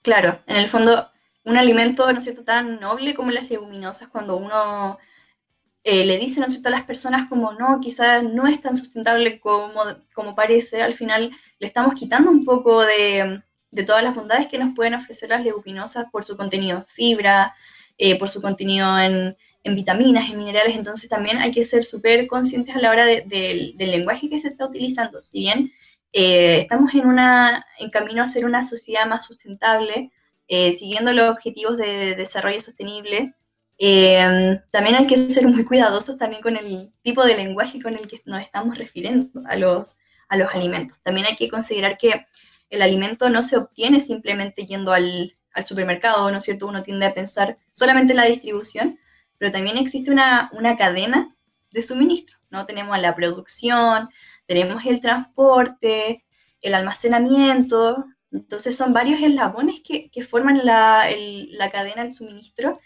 Claro, 0.03 0.43
en 0.47 0.57
el 0.57 0.69
fondo, 0.69 1.11
un 1.45 1.57
alimento, 1.57 2.11
¿no 2.13 2.19
es 2.19 2.25
cierto?, 2.25 2.45
tan 2.45 2.81
noble 2.81 3.15
como 3.15 3.31
las 3.31 3.49
leguminosas, 3.49 4.09
cuando 4.09 4.37
uno 4.37 4.99
eh, 5.85 6.07
le 6.07 6.17
dicen 6.19 6.45
a 6.45 6.71
las 6.71 6.83
personas 6.85 7.29
como 7.29 7.53
no, 7.55 7.81
quizás 7.81 8.23
no 8.23 8.47
es 8.47 8.61
tan 8.61 8.77
sustentable 8.77 9.41
como, 9.41 9.83
como 10.15 10.35
parece, 10.35 10.81
al 10.81 10.95
final 10.95 11.33
le 11.59 11.67
estamos 11.67 11.95
quitando 11.95 12.31
un 12.31 12.45
poco 12.45 12.83
de, 12.83 13.43
todas 13.85 14.05
las 14.05 14.15
bondades 14.15 14.47
que 14.47 14.59
nos 14.59 14.75
pueden 14.77 14.95
ofrecer 14.95 15.31
las 15.31 15.43
leguminosas 15.43 16.07
por 16.13 16.25
su 16.25 16.37
contenido 16.37 16.79
en 16.79 16.87
fibra, 16.87 17.57
eh, 17.99 18.17
por 18.17 18.29
su 18.29 18.41
contenido 18.41 18.97
en, 18.99 19.37
vitaminas, 19.65 20.31
en 20.31 20.39
minerales, 20.39 20.77
entonces 20.77 21.09
también 21.09 21.39
hay 21.39 21.51
que 21.51 21.65
ser 21.65 21.85
súper 21.85 22.27
conscientes 22.27 22.77
a 22.77 22.81
la 22.81 22.91
hora 22.91 23.07
del 23.07 23.75
lenguaje 23.79 24.29
que 24.29 24.39
se 24.39 24.49
está 24.49 24.67
utilizando. 24.67 25.23
Si 25.23 25.41
bien 25.41 25.73
eh, 26.13 26.61
estamos 26.61 26.95
en, 26.95 27.07
una, 27.07 27.65
en 27.79 27.91
camino 27.91 28.23
a 28.23 28.29
ser 28.29 28.45
una 28.45 28.65
sociedad 28.65 29.07
más 29.07 29.27
sustentable, 29.27 30.13
siguiendo 30.49 31.13
los 31.15 31.31
objetivos 31.31 31.79
de 31.79 32.15
desarrollo 32.15 32.61
sostenible, 32.61 33.35
eh, 33.85 34.61
también 34.71 34.95
hay 34.95 35.09
que 35.09 35.17
ser 35.17 35.49
muy 35.49 35.65
cuidadosos 35.65 36.17
también 36.17 36.41
con 36.41 36.57
el 36.57 36.93
tipo 37.03 37.25
de 37.25 37.35
lenguaje 37.35 37.83
con 37.83 37.97
el 37.97 38.07
que 38.07 38.23
nos 38.27 38.39
estamos 38.39 38.79
refiriendo 38.79 39.43
a 39.47 39.57
los, 39.57 39.99
a 40.29 40.37
los 40.37 40.55
alimentos. 40.55 41.01
También 41.03 41.27
hay 41.27 41.35
que 41.35 41.49
considerar 41.49 41.99
que 41.99 42.25
el 42.71 42.81
alimento 42.81 43.29
no 43.29 43.43
se 43.43 43.57
obtiene 43.57 43.99
simplemente 43.99 44.65
yendo 44.67 44.93
al, 44.93 45.37
al 45.53 45.67
supermercado, 45.67 46.31
¿no 46.31 46.39
es 46.39 46.45
cierto? 46.45 46.69
Uno 46.69 46.85
tiende 46.85 47.07
a 47.07 47.15
pensar 47.15 47.59
solamente 47.73 48.13
en 48.13 48.19
la 48.19 48.27
distribución, 48.27 49.01
pero 49.37 49.51
también 49.51 49.77
existe 49.77 50.13
una, 50.13 50.49
una 50.53 50.77
cadena 50.77 51.35
de 51.73 51.83
suministro, 51.83 52.39
¿no? 52.51 52.67
Tenemos 52.67 52.97
la 53.01 53.17
producción, 53.17 54.11
tenemos 54.47 54.87
el 54.87 55.01
transporte, 55.01 56.25
el 56.61 56.75
almacenamiento, 56.75 58.05
entonces 58.31 58.77
son 58.77 58.93
varios 58.93 59.21
eslabones 59.21 59.81
que, 59.85 60.09
que 60.09 60.23
forman 60.23 60.65
la, 60.65 61.07
la 61.49 61.71
cadena 61.73 62.05
del 62.05 62.15
suministro 62.15 62.79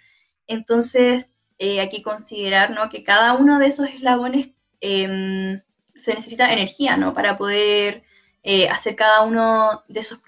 entonces, 0.47 1.29
eh, 1.59 1.81
hay 1.81 1.89
que 1.89 2.03
considerar 2.03 2.71
¿no? 2.71 2.89
que 2.89 3.05
cada 3.05 3.35
uno 3.35 3.59
de 3.59 3.67
esos 3.67 3.89
eslabones 3.89 4.51
em, 4.81 5.61
se 5.95 6.15
necesita 6.15 6.53
energía 6.53 6.97
¿no? 6.97 7.15
para 7.15 7.39
poder 7.39 8.05
eh, 8.43 8.69
hacer 8.69 8.95
cada 8.95 9.23
uno 9.23 9.83
de 9.89 10.01
esos 10.01 10.21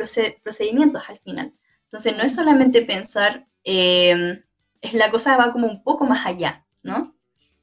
procedimientos 0.42 1.09
al 1.09 1.18
final. 1.18 1.52
Entonces, 1.85 2.16
no 2.16 2.22
es 2.22 2.35
solamente 2.35 2.83
pensar, 2.83 3.46
em, 3.64 4.42
es 4.81 4.94
la 4.94 5.11
cosa 5.11 5.37
va 5.37 5.52
como 5.52 5.66
un 5.66 5.83
poco 5.83 6.04
más 6.04 6.26
allá, 6.26 6.64
¿no? 6.83 7.14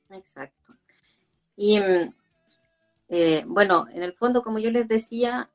Exacto. 0.09 0.73
Y 1.55 1.77
em, 1.77 2.13
eh, 3.09 3.43
bueno, 3.47 3.87
en 3.91 4.03
el 4.03 4.13
fondo, 4.13 4.43
como 4.43 4.59
yo 4.59 4.71
les 4.71 4.87
decía, 4.87 5.49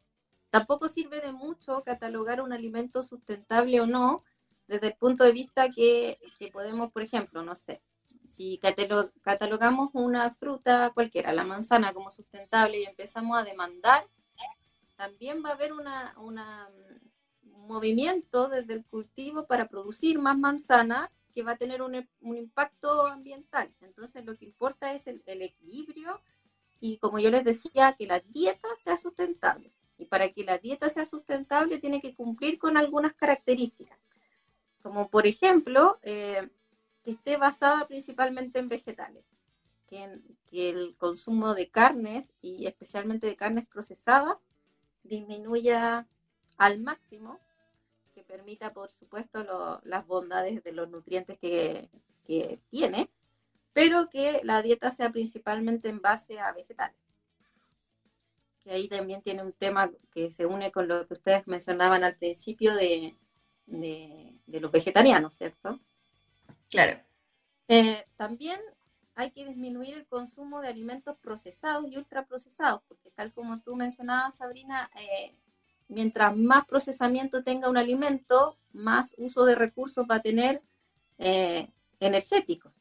tampoco 0.50 0.88
sirve 0.88 1.20
de 1.20 1.32
mucho 1.32 1.82
catalogar 1.84 2.40
un 2.40 2.52
alimento 2.52 3.02
sustentable 3.02 3.80
o 3.80 3.86
no, 3.86 4.24
desde 4.70 4.86
el 4.86 4.94
punto 4.94 5.24
de 5.24 5.32
vista 5.32 5.68
que, 5.68 6.16
podemos, 6.52 6.92
por 6.92 7.02
ejemplo, 7.02 7.42
no 7.42 7.56
sé, 7.56 7.82
si 8.24 8.60
catalogamos 9.22 9.90
una 9.94 10.32
fruta 10.34 10.92
cualquiera, 10.94 11.32
la 11.32 11.42
manzana 11.42 11.92
como 11.92 12.12
sustentable 12.12 12.78
y 12.78 12.84
empezamos 12.84 13.36
a 13.36 13.42
demandar, 13.42 14.06
también 14.96 15.42
va 15.44 15.50
a 15.50 15.54
haber 15.54 15.72
una, 15.72 16.14
un 16.18 16.38
movimiento 17.66 18.48
desde 18.48 18.74
el 18.74 18.84
cultivo 18.84 19.46
para 19.46 19.66
producir 19.66 20.20
más 20.20 20.38
manzana 20.38 21.10
que 21.34 21.42
va 21.42 21.52
a 21.52 21.56
tener 21.56 21.82
un, 21.82 22.06
impacto 22.20 23.08
ambiental. 23.08 23.74
Entonces 23.80 24.24
lo 24.24 24.36
que 24.36 24.44
importa 24.44 24.94
es 24.94 25.08
el, 25.08 25.20
el 25.26 25.42
equilibrio 25.42 26.20
y 26.78 26.98
como 26.98 27.18
yo 27.18 27.30
les 27.30 27.42
decía, 27.42 27.94
que 27.98 28.06
la 28.06 28.20
dieta 28.20 28.68
sea 28.80 28.96
sustentable. 28.96 29.72
Y 29.98 30.04
para 30.04 30.28
que 30.30 30.44
la 30.44 30.58
dieta 30.58 30.88
sea 30.90 31.06
sustentable 31.06 31.78
tiene 31.78 32.00
que 32.00 32.14
cumplir 32.14 32.58
con 32.58 32.76
algunas 32.76 33.14
características 33.14 33.98
como 34.82 35.08
por 35.08 35.26
ejemplo 35.26 35.98
eh, 36.02 36.48
que 37.02 37.12
esté 37.12 37.36
basada 37.36 37.86
principalmente 37.86 38.58
en 38.58 38.68
vegetales, 38.68 39.24
que, 39.88 40.20
el 40.52 40.96
consumo 40.96 41.54
de 41.54 41.70
carnes 41.70 42.32
y 42.42 42.66
especialmente 42.66 43.28
de 43.28 43.36
carnes 43.36 43.66
procesadas 43.68 44.36
disminuya 45.04 46.08
al 46.58 46.80
máximo, 46.80 47.38
que 48.12 48.24
permita 48.24 48.72
por 48.72 48.90
supuesto 48.90 49.80
las 49.84 50.06
bondades 50.06 50.64
de 50.64 50.72
los 50.72 50.90
nutrientes 50.90 51.38
que, 51.38 51.88
que 52.24 52.60
tiene, 52.68 53.10
pero 53.72 54.10
que 54.10 54.40
la 54.42 54.60
dieta 54.60 54.90
sea 54.90 55.10
principalmente 55.10 55.88
en 55.88 56.00
base 56.00 56.40
a 56.40 56.52
vegetales. 56.52 56.96
Que 58.58 58.72
ahí 58.72 58.88
también 58.88 59.22
tiene 59.22 59.42
un 59.42 59.52
tema 59.52 59.90
que 60.12 60.32
se 60.32 60.46
une 60.46 60.72
con 60.72 60.88
lo 60.88 61.06
que 61.06 61.14
ustedes 61.14 61.46
mencionaban 61.46 62.02
al 62.02 62.16
principio 62.16 62.74
de, 62.74 63.16
de, 63.70 64.40
los 64.46 64.70
vegetarianos, 64.70 65.34
¿cierto? 65.34 65.78
Claro. 66.68 67.00
Eh, 67.68 68.04
también 68.16 68.60
hay 69.14 69.30
que 69.30 69.44
disminuir 69.44 69.94
el 69.94 70.06
consumo 70.06 70.60
de 70.60 70.68
alimentos 70.68 71.16
procesados 71.18 71.90
y 71.90 71.96
ultraprocesados, 71.96 72.82
porque 72.88 73.10
tal 73.10 73.32
como 73.32 73.60
tú 73.60 73.76
mencionabas, 73.76 74.36
Sabrina, 74.36 74.90
eh, 74.96 75.34
mientras 75.88 76.36
más 76.36 76.64
procesamiento 76.66 77.42
tenga 77.42 77.68
un 77.68 77.76
alimento, 77.76 78.56
más 78.72 79.14
uso 79.18 79.44
de 79.44 79.54
recursos 79.54 80.06
va 80.10 80.16
a 80.16 80.22
tener 80.22 80.62
eh, 81.18 81.68
energéticos. 81.98 82.72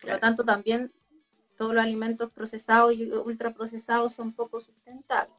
Por 0.00 0.10
lo 0.10 0.18
tanto, 0.18 0.44
también 0.44 0.92
todos 1.56 1.74
los 1.74 1.82
alimentos 1.82 2.30
procesados 2.32 2.94
y 2.94 3.10
ultraprocesados 3.10 4.14
son 4.14 4.32
poco 4.32 4.60
sustentables. 4.60 5.36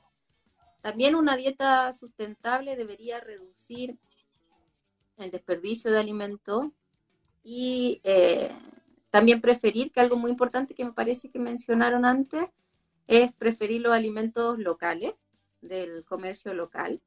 También 0.82 1.16
una 1.16 1.36
dieta 1.36 1.94
sustentable 1.94 2.76
debería 2.76 3.20
reducir 3.20 4.00
el 5.22 5.32
desperdicio 5.32 5.92
de 5.92 6.00
alimento 6.00 6.72
y 7.44 8.02
eh, 8.04 8.56
también 9.10 9.42
preferir, 9.42 9.92
que 9.92 10.00
algo 10.00 10.16
muy 10.16 10.32
importante 10.32 10.74
que 10.74 10.86
me 10.86 10.94
parece 10.94 11.30
que 11.30 11.40
mencionaron 11.40 12.06
antes, 12.06 12.46
es 13.08 13.34
preferir 13.34 13.82
los 13.82 13.94
alimentos 13.94 14.58
locales, 14.58 15.22
del 15.62 16.04
comercio 16.06 16.54
local, 16.54 17.02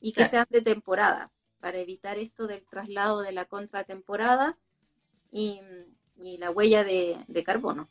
y 0.00 0.12
que 0.12 0.24
sean 0.24 0.46
de 0.50 0.62
temporada, 0.62 1.30
para 1.60 1.78
evitar 1.78 2.18
esto 2.18 2.46
del 2.46 2.64
traslado 2.66 3.20
de 3.20 3.32
la 3.32 3.44
contratemporada 3.44 4.58
y, 5.30 5.60
y 6.16 6.38
la 6.38 6.50
huella 6.50 6.82
de, 6.82 7.18
de, 7.28 7.44
carbono. 7.44 7.88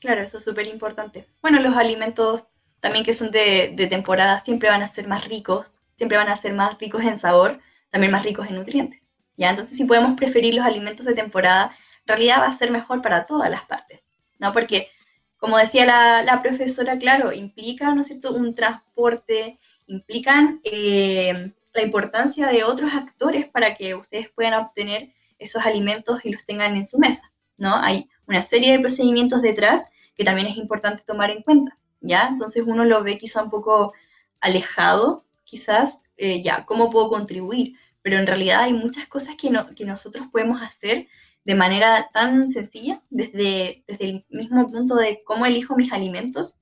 Claro, 0.00 0.20
eso 0.20 0.38
es 0.38 0.44
súper 0.44 0.66
importante. 0.66 1.26
Bueno, 1.40 1.60
los 1.60 1.76
alimentos 1.76 2.48
también 2.80 3.04
que 3.04 3.14
son 3.14 3.30
de, 3.30 3.72
de 3.74 3.86
temporada 3.86 4.40
siempre 4.40 4.68
van 4.68 4.82
a 4.82 4.88
ser 4.88 5.08
más 5.08 5.26
ricos, 5.26 5.66
siempre 5.94 6.18
van 6.18 6.28
a 6.28 6.36
ser 6.36 6.52
más 6.52 6.78
ricos 6.78 7.02
en 7.02 7.18
sabor, 7.18 7.60
también 7.90 8.12
más 8.12 8.22
ricos 8.22 8.48
en 8.48 8.56
nutrientes. 8.56 9.00
¿ya? 9.36 9.50
Entonces, 9.50 9.76
si 9.76 9.84
podemos 9.84 10.16
preferir 10.16 10.54
los 10.54 10.66
alimentos 10.66 11.06
de 11.06 11.14
temporada, 11.14 11.72
en 12.02 12.08
realidad 12.08 12.40
va 12.40 12.46
a 12.46 12.52
ser 12.52 12.70
mejor 12.70 13.02
para 13.02 13.26
todas 13.26 13.50
las 13.50 13.62
partes, 13.62 14.00
¿no? 14.38 14.52
Porque, 14.52 14.88
como 15.36 15.58
decía 15.58 15.84
la, 15.86 16.40
profesora, 16.42 16.98
claro, 16.98 17.32
implica, 17.32 17.94
¿no 17.94 18.00
es 18.00 18.08
cierto?, 18.08 18.34
un 18.34 18.54
transporte, 18.54 19.58
implican 19.86 20.60
eh, 20.64 21.52
la 21.74 21.82
importancia 21.82 22.48
de 22.48 22.64
otros 22.64 22.92
actores 22.92 23.46
para 23.48 23.74
que 23.74 23.94
ustedes 23.94 24.28
puedan 24.30 24.54
obtener 24.54 25.12
esos 25.38 25.64
alimentos 25.64 26.24
y 26.24 26.32
los 26.32 26.44
tengan 26.44 26.76
en 26.76 26.86
su 26.86 26.98
mesa, 26.98 27.30
¿no? 27.56 27.74
Hay 27.76 28.08
una 28.26 28.42
serie 28.42 28.72
de 28.72 28.80
procedimientos 28.80 29.42
detrás 29.42 29.88
que 30.16 30.24
también 30.24 30.48
es 30.48 30.56
importante 30.56 31.04
tomar 31.06 31.30
en 31.30 31.42
cuenta, 31.42 31.78
¿ya? 32.00 32.26
Entonces 32.26 32.64
uno 32.66 32.84
lo 32.84 33.02
ve 33.02 33.18
quizá 33.18 33.42
un 33.42 33.50
poco 33.50 33.92
alejado, 34.40 35.24
quizás, 35.44 36.00
eh, 36.18 36.42
ya, 36.42 36.66
¿cómo 36.66 36.90
puedo 36.90 37.08
contribuir? 37.08 37.74
Pero 38.02 38.18
en 38.18 38.26
realidad 38.26 38.62
hay 38.64 38.74
muchas 38.74 39.06
cosas 39.06 39.36
que, 39.36 39.50
que 39.74 39.84
nosotros 39.84 40.26
podemos 40.30 40.60
hacer 40.62 41.08
de 41.44 41.54
manera 41.54 42.10
tan 42.12 42.52
sencilla, 42.52 43.00
desde, 43.08 43.82
desde 43.86 44.04
el 44.04 44.24
mismo 44.28 44.70
punto 44.70 44.96
de 44.96 45.22
cómo 45.24 45.46
elijo 45.46 45.76
mis 45.76 45.92
alimentos, 45.92 46.58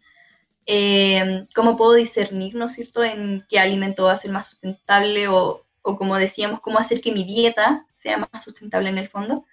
eh, 0.67 1.47
cómo 1.55 1.77
puedo 1.77 1.95
discernir, 1.95 2.55
¿no 2.55 2.67
es 2.67 2.75
cierto?, 2.75 3.03
en 3.03 3.45
qué 3.49 3.59
alimento 3.59 4.05
va 4.05 4.13
a 4.13 4.17
ser 4.17 4.31
más 4.31 4.49
sustentable 4.49 5.29
o, 5.29 5.67
o 5.83 5.97
como 5.97 6.17
decíamos, 6.17 6.61
cómo 6.61 6.79
hacer 6.79 7.01
que 7.01 7.13
mi 7.13 7.25
dieta 7.25 7.87
sea 7.95 8.19
más 8.19 8.45
sustentable 8.45 8.89
en 8.89 8.99
el 8.99 9.09
fondo. 9.09 9.45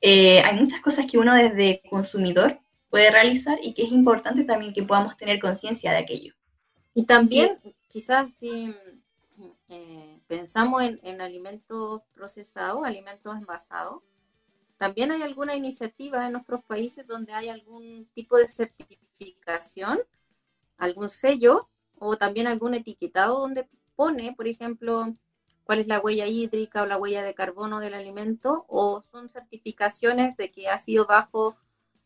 Eh, 0.00 0.40
hay 0.40 0.56
muchas 0.56 0.80
cosas 0.80 1.06
que 1.06 1.18
uno 1.18 1.34
desde 1.34 1.82
consumidor 1.88 2.60
puede 2.90 3.10
realizar 3.10 3.58
y 3.62 3.72
que 3.72 3.84
es 3.84 3.92
importante 3.92 4.44
también 4.44 4.72
que 4.72 4.82
podamos 4.82 5.16
tener 5.16 5.40
conciencia 5.40 5.92
de 5.92 5.98
aquello. 5.98 6.34
Y 6.94 7.04
también, 7.04 7.58
quizás 7.88 8.32
si 8.34 8.74
eh, 9.68 10.20
pensamos 10.26 10.82
en, 10.82 11.00
en, 11.02 11.20
alimentos 11.20 12.02
procesados, 12.14 12.84
alimentos 12.84 13.36
envasados, 13.36 14.02
también 14.78 15.10
hay 15.10 15.22
alguna 15.22 15.54
iniciativa 15.56 16.26
en 16.26 16.32
nuestros 16.32 16.62
países 16.64 17.06
donde 17.06 17.32
hay 17.32 17.48
algún 17.48 18.08
tipo 18.14 18.36
de 18.36 18.48
certificación, 18.48 20.00
algún 20.76 21.08
sello 21.08 21.68
o 21.98 22.16
también 22.16 22.46
algún 22.46 22.74
etiquetado 22.74 23.40
donde 23.40 23.68
pone, 23.94 24.34
por 24.36 24.46
ejemplo, 24.46 25.16
cuál 25.64 25.80
es 25.80 25.86
la 25.88 25.98
huella 26.00 26.26
hídrica 26.26 26.82
o 26.82 26.86
la 26.86 26.98
huella 26.98 27.22
de 27.22 27.34
carbono 27.34 27.80
del 27.80 27.94
alimento, 27.94 28.66
o 28.68 29.02
son 29.02 29.28
certificaciones 29.28 30.36
de 30.36 30.52
que 30.52 30.68
ha 30.68 30.78
sido 30.78 31.06
bajo, 31.06 31.56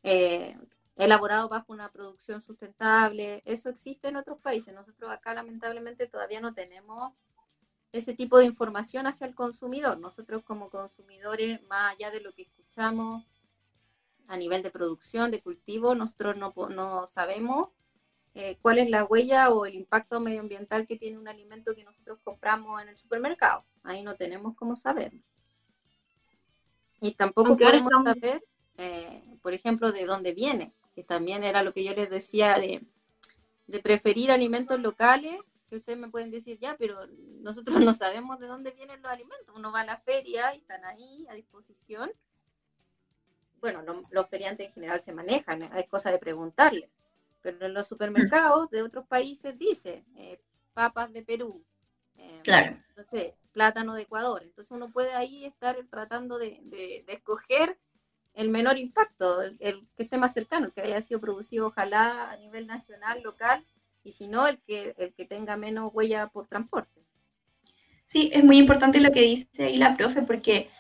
eh, 0.03 0.57
elaborado 0.97 1.49
bajo 1.49 1.73
una 1.73 1.91
producción 1.93 2.41
sustentable. 2.41 3.43
Eso 3.45 3.69
existe 3.69 4.09
en 4.09 4.17
otros 4.17 4.39
países. 4.41 4.73
Nosotros 4.73 5.11
acá 5.11 5.35
lamentablemente 5.35 6.07
todavía 6.07 6.41
no 6.41 6.55
tenemos 6.55 7.13
ese 7.93 8.15
tipo 8.15 8.39
de 8.39 8.45
información 8.45 9.07
hacia 9.07 9.27
el 9.27 9.35
consumidor. 9.35 9.99
Nosotros 9.99 10.43
como 10.45 10.71
consumidores, 10.71 11.63
más 11.65 11.95
allá 11.95 12.11
de 12.11 12.21
lo 12.21 12.33
que 12.33 12.43
escuchamos 12.43 13.25
a 14.29 14.37
nivel 14.37 14.63
de 14.63 14.71
producción, 14.71 15.31
de 15.31 15.43
cultivo, 15.43 15.95
nosotros 15.95 16.37
no, 16.37 16.55
no 16.69 17.07
sabemos 17.07 17.71
eh, 18.35 18.59
cuál 18.63 18.79
es 18.79 18.89
la 18.89 19.05
huella 19.05 19.51
o 19.51 19.67
el 19.67 19.75
impacto 19.75 20.21
medioambiental 20.21 20.87
que 20.87 20.97
tiene 20.97 21.19
un 21.19 21.27
alimento 21.27 21.75
que 21.75 21.85
nosotros 21.85 22.21
compramos 22.23 22.81
en 22.81 22.89
el 22.89 22.97
supermercado. 22.97 23.65
Ahí 23.83 24.03
no 24.03 24.15
tenemos 24.15 24.55
cómo 24.55 24.77
saber. 24.77 25.13
Y 27.01 27.13
tampoco 27.13 27.57
podemos 27.57 27.91
saber, 28.05 28.45
eh, 28.77 29.25
por 29.43 29.53
ejemplo, 29.53 29.91
de 29.91 30.05
dónde 30.05 30.33
viene, 30.33 30.75
que 30.95 31.03
también 31.03 31.43
era 31.43 31.63
lo 31.63 31.73
que 31.73 31.83
yo 31.83 31.93
les 31.95 32.09
decía 32.09 32.55
de, 32.55 32.87
de 33.67 33.81
preferir 33.81 34.31
alimentos 34.31 34.79
locales, 34.79 35.41
que 35.71 35.77
ustedes 35.77 35.99
me 35.99 36.11
pueden 36.11 36.31
decir, 36.31 36.59
ya, 36.59 36.77
pero 36.77 37.07
nosotros 37.41 37.77
no 37.93 37.95
sabemos 37.95 38.39
de 38.39 38.47
dónde 38.47 38.73
vienen 38.73 39.01
los 39.01 39.11
alimentos. 39.11 39.57
Uno 39.57 39.73
va 39.73 39.81
a 39.81 39.87
la 39.87 39.97
feria 39.99 40.55
y 40.55 40.59
están 40.59 40.85
ahí 40.85 41.27
a 41.31 41.35
disposición. 41.35 42.13
Bueno, 43.61 43.83
los 44.11 44.29
feriantes 44.29 44.67
en 44.67 44.73
general 44.75 45.01
se 45.01 45.13
manejan, 45.13 45.63
es 45.63 45.89
cosa 45.89 46.11
de 46.11 46.19
preguntarles 46.19 46.93
pero 47.43 47.67
en 47.67 47.75
los 47.75 47.87
supermercados 47.87 48.71
de 48.71 48.83
otros 48.83 49.07
países 49.07 49.59
dice 49.59 50.05
eh, 50.17 50.41
papas 50.75 51.13
de 51.13 51.23
Perú. 51.23 51.65
Eh, 52.17 52.41
claro. 52.43 52.77
Entonces, 52.89 53.35
plátano 53.53 53.95
de 53.95 54.03
Ecuador. 54.03 54.43
Entonces 54.43 54.71
uno 54.71 54.91
puede 54.91 55.13
ahí 55.15 55.45
estar 55.45 55.77
tratando 55.91 56.39
de, 56.39 56.61
de, 56.65 57.05
escoger 57.09 57.79
el 58.35 58.49
menor 58.49 58.79
impacto, 58.79 59.43
el, 59.43 59.59
que 59.59 60.03
esté 60.03 60.19
más 60.19 60.33
cercano, 60.33 60.67
el 60.67 60.73
que 60.73 60.83
haya 60.83 61.01
sido 61.01 61.21
producido 61.21 61.69
ojalá 61.69 62.31
a 62.31 62.37
nivel 62.37 62.67
nacional, 62.67 63.23
local, 63.23 63.65
y 64.03 64.13
si 64.13 64.29
no, 64.29 64.47
el 64.47 64.59
que, 64.67 64.95
el 64.99 65.13
que 65.15 65.25
tenga 65.25 65.57
menos 65.57 65.91
huella 65.93 66.29
por 66.29 66.47
transporte. 66.47 67.01
Sí, 68.05 68.31
es 68.33 68.43
muy 68.43 68.59
importante 68.59 69.01
lo 69.01 69.13
que 69.13 69.23
dice 69.23 69.65
ahí 69.65 69.77
la 69.77 69.97
profe, 69.97 70.23
porque 70.23 70.71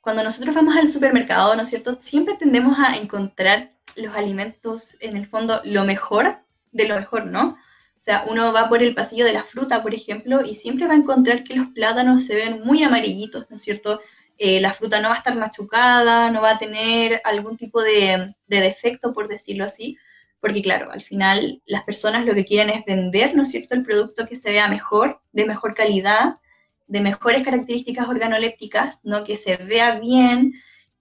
cuando 0.00 0.24
nosotros 0.24 0.54
vamos 0.54 0.76
al 0.76 0.90
supermercado, 0.90 1.54
¿no 1.54 1.62
es 1.62 1.68
cierto? 1.68 1.96
Siempre 2.00 2.34
tendemos 2.34 2.78
a 2.78 2.96
encontrar 2.96 3.72
los 3.94 4.16
alimentos, 4.16 4.96
en 5.00 5.16
el 5.16 5.26
fondo, 5.26 5.60
lo 5.64 5.84
mejor 5.84 6.38
de 6.72 6.88
lo 6.88 6.96
mejor, 6.96 7.26
¿no? 7.26 7.50
O 7.50 8.00
sea, 8.04 8.24
uno 8.28 8.52
va 8.52 8.68
por 8.68 8.82
el 8.82 8.94
pasillo 8.94 9.24
de 9.24 9.32
la 9.32 9.44
fruta, 9.44 9.80
por 9.80 9.94
ejemplo, 9.94 10.42
y 10.44 10.56
siempre 10.56 10.88
va 10.88 10.94
a 10.94 10.96
encontrar 10.96 11.44
que 11.44 11.54
los 11.54 11.68
plátanos 11.68 12.24
se 12.24 12.34
ven 12.34 12.62
muy 12.64 12.82
amarillitos, 12.82 13.48
¿no 13.48 13.54
es 13.54 13.62
cierto? 13.62 14.00
Eh, 14.38 14.60
la 14.60 14.72
fruta 14.72 15.00
no 15.00 15.08
va 15.08 15.14
a 15.14 15.18
estar 15.18 15.36
machucada, 15.36 16.30
no 16.30 16.40
va 16.40 16.52
a 16.52 16.58
tener 16.58 17.20
algún 17.24 17.56
tipo 17.56 17.80
de, 17.80 18.34
de, 18.48 18.60
defecto, 18.60 19.12
por 19.12 19.28
decirlo 19.28 19.64
así, 19.64 19.98
porque 20.42 20.60
claro, 20.60 20.92
al 20.92 21.00
final 21.00 21.62
las 21.64 21.84
personas 21.84 22.26
lo 22.26 22.34
que 22.34 22.44
quieren 22.44 22.68
es 22.68 22.84
vender, 22.84 23.34
¿no 23.34 23.42
es 23.42 23.50
cierto?, 23.50 23.74
el 23.74 23.84
producto 23.84 24.26
que 24.26 24.34
se 24.34 24.50
vea 24.50 24.68
mejor, 24.68 25.22
de 25.32 25.46
mejor 25.46 25.72
calidad, 25.72 26.36
de 26.88 27.00
mejores 27.00 27.44
características 27.44 28.08
organolépticas, 28.08 28.98
¿no? 29.04 29.24
Que 29.24 29.36
se 29.36 29.56
vea 29.56 29.98
bien, 30.00 30.52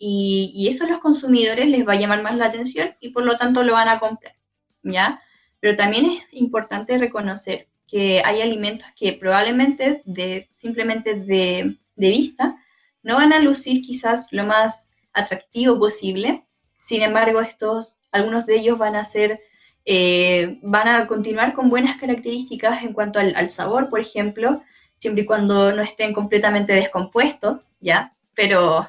y, 0.03 0.67
eso 0.67 0.85
a 0.85 0.87
los 0.87 0.99
consumidores 0.99 1.67
les 1.67 1.87
va 1.87 1.93
a 1.93 1.95
llamar 1.95 2.23
más 2.23 2.35
la 2.35 2.45
atención 2.45 2.95
y 2.99 3.09
por 3.09 3.23
lo 3.23 3.37
tanto 3.37 3.63
lo 3.63 3.73
van 3.73 3.87
a 3.87 3.99
comprar, 3.99 4.35
¿ya? 4.81 5.21
Pero 5.59 5.75
también 5.75 6.05
es 6.05 6.23
importante 6.31 6.97
reconocer 6.97 7.67
que 7.85 8.21
hay 8.25 8.41
alimentos 8.41 8.87
que 8.95 9.13
probablemente 9.13 10.01
de, 10.05 10.49
simplemente 10.55 11.15
de, 11.15 11.77
vista 11.95 12.57
no 13.03 13.17
van 13.17 13.33
a 13.33 13.39
lucir 13.39 13.81
quizás 13.81 14.27
lo 14.31 14.43
más 14.43 14.91
atractivo 15.13 15.77
posible, 15.77 16.47
sin 16.81 17.03
embargo 17.03 17.39
estos, 17.39 17.99
algunos 18.11 18.45
de 18.45 18.57
ellos 18.57 18.77
van 18.77 18.95
a 18.95 19.05
ser, 19.05 19.39
eh, 19.85 20.59
van 20.63 20.87
a 20.87 21.07
continuar 21.07 21.53
con 21.53 21.69
buenas 21.69 21.97
características 21.97 22.83
en 22.83 22.91
cuanto 22.91 23.19
al, 23.19 23.49
sabor, 23.49 23.89
por 23.89 24.01
ejemplo, 24.01 24.61
siempre 24.97 25.23
y 25.23 25.25
cuando 25.25 25.71
no 25.71 25.81
estén 25.81 26.13
completamente 26.13 26.73
descompuestos, 26.73 27.73
¿ya? 27.79 28.13
Pero 28.35 28.87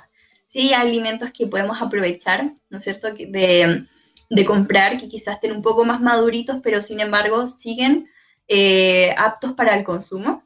sí 0.49 0.73
hay 0.73 0.89
alimentos 0.89 1.31
que 1.33 1.47
podemos 1.47 1.81
aprovechar, 1.81 2.53
¿no 2.71 2.79
es 2.79 2.85
cierto?, 2.85 3.13
de, 3.13 3.85
de 4.31 4.45
comprar, 4.45 4.97
que 4.97 5.09
quizás 5.09 5.35
estén 5.37 5.53
un 5.53 5.63
poco 5.63 5.85
más 5.85 6.01
maduritos, 6.01 6.59
pero 6.63 6.81
sin 6.83 7.01
embargo 7.01 7.47
siguen 7.47 8.09
eh, 8.49 9.15
aptos 9.17 9.53
para 9.53 9.77
el 9.77 9.85
consumo, 9.85 10.45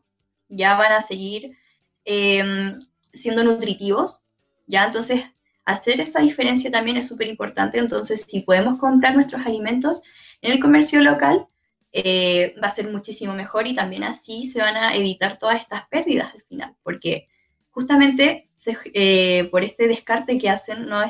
ya 0.49 0.77
van 0.77 0.93
a 0.93 1.01
seguir 1.01 1.57
em, 2.05 2.81
siendo 3.13 3.45
nutritivos, 3.45 4.25
ya 4.67 4.85
entonces 4.85 5.25
hacer 5.67 6.01
esa 6.01 6.21
diferencia 6.23 6.71
también 6.71 6.97
es 6.97 7.09
súper 7.09 7.27
importante, 7.29 7.79
entonces 7.79 8.25
si 8.27 8.41
podemos 8.41 8.79
comprar 8.79 9.15
nuestros 9.15 9.45
alimentos 9.45 10.03
en 10.41 10.53
el 10.53 10.61
comercio 10.61 11.03
local, 11.03 11.47
eh, 11.93 12.55
va 12.63 12.69
a 12.69 12.71
ser 12.71 12.91
muchísimo 12.91 13.35
mejor 13.35 13.67
y 13.67 13.75
también 13.75 14.05
así 14.05 14.49
se 14.49 14.61
van 14.61 14.77
a 14.77 14.95
evitar 14.95 15.39
todas 15.39 15.61
estas 15.61 15.87
pérdidas 15.89 16.33
al 16.33 16.43
final, 16.43 16.77
porque 16.83 17.29
justamente 17.71 18.49
eh, 18.95 19.49
por 19.51 19.65
este 19.65 19.89
descarte 19.89 20.39
que 20.39 20.51
hacen 20.51 20.89
¿no? 20.89 21.03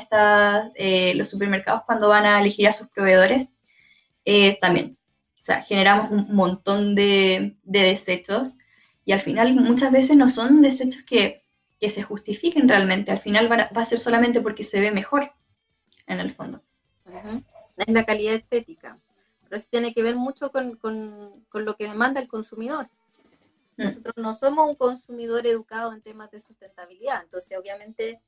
Eh, 0.75 1.13
los 1.15 1.29
supermercados 1.29 1.83
cuando 1.85 2.09
van 2.09 2.25
a 2.25 2.39
elegir 2.39 2.67
a 2.67 2.71
sus 2.71 2.89
proveedores, 2.89 3.49
también, 4.59 4.97
o 5.39 5.43
sea, 5.43 5.61
generamos 5.61 6.11
un 6.11 6.35
montón 6.35 6.95
de, 6.95 7.55
desechos 7.63 8.55
y 9.05 9.13
al 9.13 9.21
final 9.21 9.53
muchas 9.55 9.91
veces 9.91 10.17
no 10.17 10.29
son 10.29 10.61
desechos 10.61 11.03
que, 11.03 11.46
se 11.81 12.03
justifiquen 12.03 12.67
realmente, 12.67 13.11
al 13.11 13.19
final 13.19 13.51
va 13.51 13.69
a, 13.73 13.85
ser 13.85 13.99
solamente 13.99 14.41
porque 14.41 14.63
se 14.63 14.79
ve 14.81 14.91
mejor 14.91 15.31
en 16.07 16.19
el 16.19 16.31
fondo. 16.31 16.63
Es 17.77 17.87
la 17.87 18.05
calidad 18.05 18.33
estética, 18.33 18.99
pero 19.43 19.57
eso 19.57 19.67
tiene 19.69 19.93
que 19.93 20.03
ver 20.03 20.15
mucho 20.15 20.51
con, 20.51 20.75
con 20.77 21.65
lo 21.65 21.75
que 21.75 21.87
demanda 21.87 22.19
el 22.19 22.27
consumidor. 22.27 22.89
Mm. 23.77 23.83
Nosotros 23.83 24.13
no 24.17 24.33
somos 24.33 24.67
un 24.67 24.75
consumidor 24.75 25.45
educado 25.45 25.93
en 25.93 26.01
temas 26.01 26.31
de 26.31 26.41
sustentabilidad, 26.41 27.21
entonces 27.23 27.57
obviamente 27.57 28.19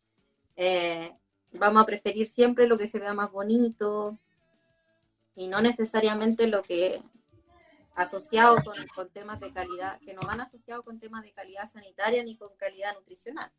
eh, 0.56 1.12
vamos 1.52 1.82
a 1.82 1.86
preferir 1.86 2.28
siempre 2.28 2.68
lo 2.68 2.78
que 2.78 2.88
se 2.88 3.00
vea 3.00 3.14
más 3.14 3.32
bonito 3.32 4.18
y 5.36 5.48
no 5.48 5.62
necesariamente 5.62 6.48
lo 6.48 6.62
que 6.62 7.02
asociado 7.96 8.58
con, 8.96 9.10
temas 9.10 9.40
de 9.40 9.52
calidad, 9.52 10.00
que 10.02 10.14
no 10.14 10.22
van 10.26 10.42
asociados 10.42 10.84
con 10.86 11.00
temas 11.00 11.24
de 11.24 11.32
calidad 11.32 11.68
sanitaria 11.68 12.24
ni 12.24 12.36
con 12.36 12.50
calidad 12.58 12.94
nutricional. 12.96 13.52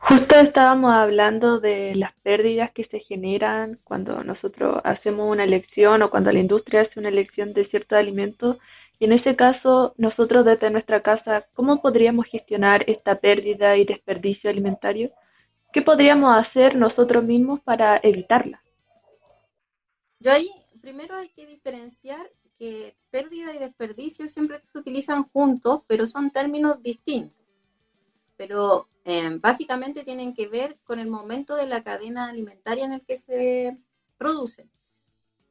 Justo 0.00 0.36
estábamos 0.36 0.92
hablando 0.92 1.58
de 1.58 1.94
las 1.96 2.14
pérdidas 2.22 2.70
que 2.72 2.84
se 2.84 3.00
generan 3.00 3.80
cuando 3.82 4.22
nosotros 4.22 4.80
hacemos 4.84 5.28
una 5.28 5.42
elección 5.44 6.02
o 6.02 6.10
cuando 6.10 6.30
la 6.30 6.38
industria 6.38 6.82
hace 6.82 7.00
una 7.00 7.08
elección 7.08 7.52
de 7.52 7.66
ciertos 7.66 7.98
alimentos 7.98 8.58
Y 9.00 9.06
en 9.06 9.12
ese 9.12 9.34
caso, 9.34 9.94
nosotros 9.96 10.44
desde 10.44 10.70
nuestra 10.70 11.02
casa, 11.02 11.46
¿cómo 11.54 11.82
podríamos 11.82 12.26
gestionar 12.26 12.88
esta 12.88 13.16
pérdida 13.16 13.76
y 13.76 13.84
desperdicio 13.84 14.50
alimentario? 14.50 15.10
¿Qué 15.72 15.82
podríamos 15.82 16.34
hacer 16.36 16.76
nosotros 16.76 17.22
mismos 17.24 17.60
para 17.60 18.00
evitarla? 18.02 18.62
Yo 20.20 20.32
ahí, 20.32 20.48
primero 20.80 21.16
hay 21.16 21.28
que 21.28 21.46
diferenciar 21.46 22.28
que 22.58 22.96
pérdida 23.10 23.54
y 23.54 23.58
desperdicio 23.58 24.28
siempre 24.28 24.60
se 24.60 24.78
utilizan 24.78 25.24
juntos, 25.24 25.82
pero 25.86 26.06
son 26.06 26.30
términos 26.30 26.82
distintos. 26.82 27.36
Pero 28.36 28.88
eh, 29.04 29.30
básicamente 29.40 30.04
tienen 30.04 30.34
que 30.34 30.48
ver 30.48 30.78
con 30.84 30.98
el 30.98 31.08
momento 31.08 31.54
de 31.54 31.66
la 31.66 31.82
cadena 31.82 32.28
alimentaria 32.28 32.84
en 32.84 32.92
el 32.92 33.02
que 33.02 33.16
se 33.16 33.78
producen. 34.16 34.70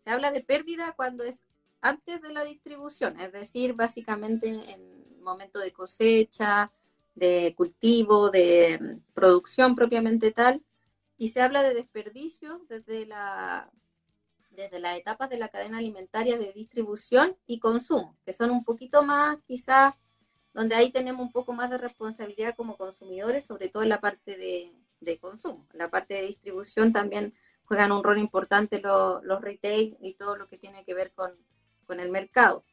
Se 0.03 0.09
habla 0.09 0.31
de 0.31 0.43
pérdida 0.43 0.93
cuando 0.95 1.23
es 1.23 1.41
antes 1.81 2.21
de 2.21 2.33
la 2.33 2.43
distribución, 2.43 3.19
es 3.19 3.31
decir, 3.31 3.73
básicamente 3.73 4.49
en 4.49 4.61
el 4.61 5.21
momento 5.21 5.59
de 5.59 5.71
cosecha, 5.71 6.71
de 7.15 7.53
cultivo, 7.55 8.29
de 8.29 8.79
mm, 8.79 9.13
producción 9.13 9.75
propiamente 9.75 10.31
tal, 10.31 10.63
y 11.17 11.29
se 11.29 11.41
habla 11.41 11.63
de 11.63 11.73
desperdicios 11.73 12.67
desde, 12.67 13.05
la, 13.05 13.71
desde 14.57 14.79
las 14.79 14.97
etapas 14.97 15.29
de 15.29 15.37
la 15.37 15.49
cadena 15.49 15.77
alimentaria 15.77 16.35
de 16.37 16.51
distribución 16.51 17.37
y 17.45 17.59
consumo, 17.59 18.17
que 18.25 18.33
son 18.33 18.49
un 18.49 18.65
poquito 18.65 19.03
más 19.03 19.37
quizás 19.47 19.93
donde 20.51 20.75
ahí 20.75 20.91
tenemos 20.91 21.21
un 21.21 21.31
poco 21.31 21.53
más 21.53 21.69
de 21.69 21.77
responsabilidad 21.77 22.55
como 22.55 22.75
consumidores, 22.75 23.45
sobre 23.45 23.69
todo 23.69 23.83
en 23.83 23.89
la 23.89 24.01
parte 24.01 24.35
de, 24.35 25.19
consumo. 25.19 25.67
En 25.71 25.77
la 25.77 25.89
parte 25.89 26.15
de 26.15 26.23
distribución 26.23 26.91
también 26.91 27.35
juegan 27.65 27.91
un 27.91 28.03
rol 28.03 28.17
importante 28.17 28.81
los, 28.81 29.21
retail 29.41 29.95
y 30.01 30.15
todo 30.15 30.35
lo 30.35 30.49
que 30.49 30.57
tiene 30.57 30.83
que 30.83 30.95
ver 30.95 31.13
con 31.13 31.99
el 31.99 32.09
mercado. 32.09 32.65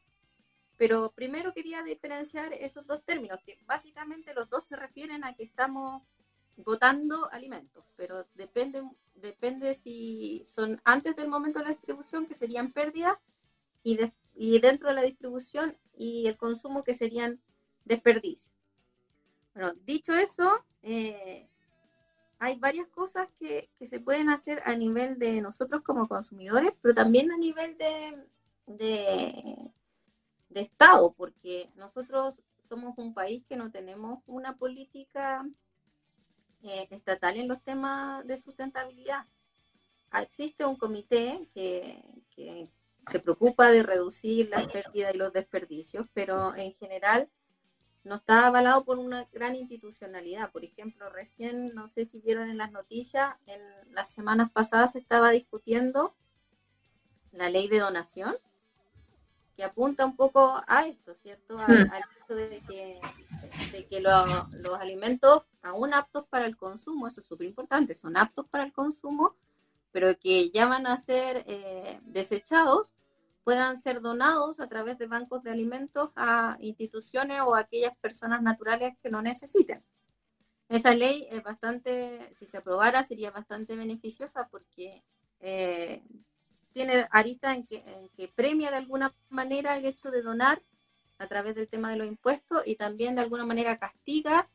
Pero 0.78 1.12
primero 1.12 1.52
quería 1.52 1.82
diferenciar 1.82 2.52
esos 2.54 2.86
dos 2.86 3.04
términos, 3.04 3.40
que 3.44 3.58
básicamente 3.66 4.34
los 4.34 4.48
dos 4.48 4.64
se 4.64 4.76
refieren 4.76 5.22
a 5.22 5.34
que 5.34 5.44
estamos 5.44 6.02
botando 6.56 7.30
alimentos, 7.32 7.84
pero 7.96 8.26
depende, 8.34 8.82
depende 9.14 9.74
si 9.74 10.42
son 10.44 10.80
antes 10.84 11.16
del 11.16 11.28
momento 11.28 11.58
de 11.58 11.66
la 11.66 11.70
distribución, 11.70 12.26
que 12.26 12.34
serían 12.34 12.72
pérdidas, 12.72 13.18
y, 13.82 13.98
y 14.34 14.58
dentro 14.60 14.88
de 14.88 14.94
la 14.94 15.02
distribución 15.02 15.76
y 15.96 16.26
el 16.26 16.36
consumo, 16.36 16.84
que 16.84 16.94
serían 16.94 17.40
desperdicios. 17.84 18.54
Bueno, 19.54 19.72
dicho 19.84 20.12
eso, 20.12 20.64
eh, 20.82 21.48
hay 22.38 22.56
varias 22.56 22.88
cosas 22.88 23.28
que, 23.38 23.70
que, 23.78 23.86
se 23.86 24.00
pueden 24.00 24.28
hacer 24.28 24.62
a 24.64 24.74
nivel 24.74 25.18
de 25.18 25.40
nosotros 25.40 25.82
como 25.82 26.08
consumidores, 26.08 26.72
pero 26.82 26.94
también 26.94 27.30
a 27.30 27.36
nivel 27.36 27.78
de, 27.78 28.26
de, 28.66 29.70
Estado, 30.54 31.12
porque 31.12 31.70
nosotros 31.76 32.40
somos 32.68 32.96
un 32.98 33.12
país 33.12 33.44
que 33.48 33.56
no 33.56 33.70
tenemos 33.70 34.22
una 34.26 34.56
política 34.56 35.44
eh, 36.64 36.88
estatal 36.90 37.36
en 37.36 37.48
los 37.48 37.62
temas 37.62 38.26
de 38.26 38.38
sustentabilidad. 38.38 39.26
Ah, 40.10 40.22
existe 40.22 40.64
un 40.64 40.76
comité 40.76 41.48
que, 41.52 42.02
que, 42.30 42.68
se 43.10 43.20
preocupa 43.20 43.70
de 43.70 43.82
reducir 43.82 44.48
las 44.48 44.66
pérdidas 44.66 45.14
y 45.14 45.18
los 45.18 45.30
desperdicios, 45.30 46.06
pero 46.14 46.56
en 46.56 46.72
general 46.72 47.28
no 48.02 48.14
está 48.14 48.46
avalado 48.46 48.84
por 48.84 48.98
una 48.98 49.28
gran 49.30 49.54
institucionalidad. 49.54 50.50
Por 50.52 50.64
ejemplo, 50.64 51.10
recién, 51.10 51.74
no 51.74 51.86
sé 51.86 52.06
si 52.06 52.20
vieron 52.20 52.48
en 52.48 52.56
las 52.56 52.72
noticias, 52.72 53.34
en 53.46 53.60
las 53.92 54.08
semanas 54.08 54.50
pasadas 54.50 54.92
se 54.92 54.98
estaba 54.98 55.32
discutiendo 55.32 56.16
la 57.32 57.50
ley 57.50 57.68
de 57.68 57.80
donación 57.80 58.36
que 59.56 59.64
apunta 59.64 60.04
un 60.04 60.16
poco 60.16 60.62
a 60.66 60.86
esto, 60.86 61.14
¿cierto? 61.14 61.56
Hmm. 61.56 61.90
Al, 61.90 62.02
hecho 62.22 62.34
de 62.34 62.62
que, 62.68 63.00
de 63.72 63.86
que 63.86 64.00
los 64.00 64.80
alimentos, 64.80 65.42
aún 65.62 65.94
aptos 65.94 66.26
para 66.28 66.46
el 66.46 66.56
consumo, 66.56 67.06
eso 67.06 67.20
es 67.20 67.26
súper 67.26 67.46
importante, 67.46 67.94
son 67.94 68.16
aptos 68.16 68.46
para 68.48 68.64
el 68.64 68.72
consumo, 68.72 69.36
pero 69.92 70.18
que 70.18 70.50
ya 70.50 70.66
van 70.66 70.86
a 70.86 70.96
ser 70.96 71.44
eh, 71.46 72.00
desechados, 72.02 72.94
puedan 73.44 73.78
ser 73.78 74.00
donados 74.00 74.58
a 74.58 74.68
través 74.68 74.98
de 74.98 75.06
bancos 75.06 75.42
de 75.42 75.50
alimentos 75.50 76.10
a 76.16 76.56
instituciones 76.60 77.40
o 77.42 77.54
a 77.54 77.60
aquellas 77.60 77.96
personas 77.98 78.42
naturales 78.42 78.94
que 79.02 79.10
lo 79.10 79.22
necesiten. 79.22 79.84
Esa 80.68 80.94
ley 80.94 81.28
es 81.30 81.42
bastante, 81.42 82.32
si 82.34 82.46
se 82.46 82.56
aprobara, 82.56 83.02
sería 83.02 83.30
bastante 83.30 83.76
beneficiosa 83.76 84.48
porque 84.50 85.04
eh, 85.40 86.02
tiene 86.72 87.06
arista 87.10 87.54
en 87.54 87.66
que, 87.66 88.32
premia 88.34 88.70
de 88.70 88.78
alguna 88.78 89.14
manera 89.28 89.76
el 89.76 89.84
hecho 89.84 90.10
de 90.10 90.22
donar 90.22 90.60
a 91.18 91.26
través 91.26 91.54
del 91.54 91.68
tema 91.68 91.90
de 91.90 91.96
los 91.96 92.06
impuestos 92.06 92.62
y 92.66 92.76
también 92.76 93.14
de 93.14 93.22
alguna 93.22 93.44
manera 93.44 93.78
castiga 93.78 94.48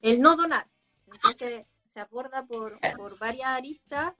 el 0.00 0.20
no 0.20 0.36
donar. 0.36 0.66
Entonces 1.12 1.66
se 1.92 2.00
aborda 2.00 2.46
por, 2.46 2.78
varias 3.18 3.48
aristas 3.48 4.14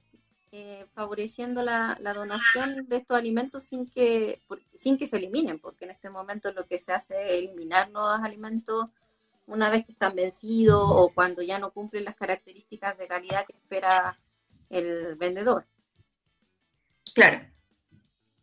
eh, 0.52 0.86
favoreciendo 0.94 1.62
la, 1.62 1.98
donación 2.14 2.88
de 2.88 2.96
estos 2.96 3.16
alimentos 3.16 3.64
sin 3.64 3.88
que, 3.88 4.42
sin 4.74 4.98
que 4.98 5.06
se 5.06 5.16
eliminen, 5.16 5.60
porque 5.60 5.84
en 5.84 5.92
este 5.92 6.10
momento 6.10 6.52
lo 6.52 6.66
que 6.66 6.78
se 6.78 6.92
hace 6.92 7.14
es 7.14 7.44
eliminar 7.44 7.90
los 7.90 8.20
alimentos 8.20 8.86
una 9.46 9.70
vez 9.70 9.84
que 9.84 9.92
están 9.92 10.14
vencidos 10.14 10.82
o 10.84 11.12
cuando 11.14 11.42
ya 11.42 11.58
no 11.58 11.72
cumplen 11.72 12.04
las 12.04 12.16
características 12.16 12.98
de 12.98 13.08
calidad 13.08 13.46
que 13.46 13.52
espera 13.52 14.18
el 14.68 15.16
vendedor. 15.16 15.66
Claro. 17.14 17.46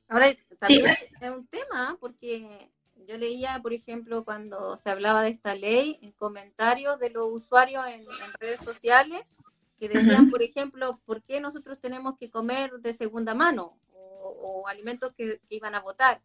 Ahora, 0.10 0.28
también 0.60 0.96
es 1.22 1.30
un 1.30 1.48
tema, 1.48 1.98
porque 2.00 2.72
yo 3.08 3.18
leía, 3.18 3.60
por 3.62 3.74
ejemplo, 3.74 4.24
cuando 4.24 4.78
se 4.78 4.90
hablaba 4.90 5.22
de 5.22 5.30
esta 5.30 5.56
ley, 5.56 5.98
en 6.02 6.12
comentarios 6.12 7.00
de 7.00 7.10
los 7.10 7.28
usuarios 7.32 7.86
en, 7.88 8.06
redes 8.40 8.60
sociales, 8.60 9.22
que 9.80 9.90
decían, 9.90 10.30
por 10.30 10.42
ejemplo, 10.42 11.00
¿por 11.06 11.22
qué 11.24 11.40
nosotros 11.40 11.80
tenemos 11.80 12.18
que 12.18 12.30
comer 12.30 12.72
de 12.80 12.94
segunda 12.94 13.34
mano 13.34 13.78
o, 13.94 14.68
alimentos 14.68 15.14
que, 15.16 15.40
iban 15.50 15.76
a 15.76 15.80
votar? 15.80 16.22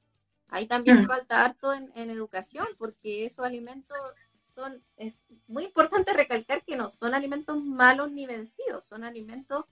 Ahí 0.49 0.67
también 0.67 1.07
falta 1.07 1.45
harto 1.45 1.73
en, 1.73 1.91
en, 1.95 2.11
educación, 2.11 2.67
porque 2.77 3.25
esos 3.25 3.45
alimentos 3.45 3.97
son, 4.55 4.83
es 4.97 5.21
muy 5.47 5.65
importante 5.65 6.13
recalcar 6.13 6.63
que 6.65 6.77
no 6.77 6.91
son 6.91 7.15
alimentos 7.15 7.63
malos 7.63 8.11
ni 8.11 8.27
vencidos, 8.27 8.85
son 8.85 9.05
alimentos 9.05 9.65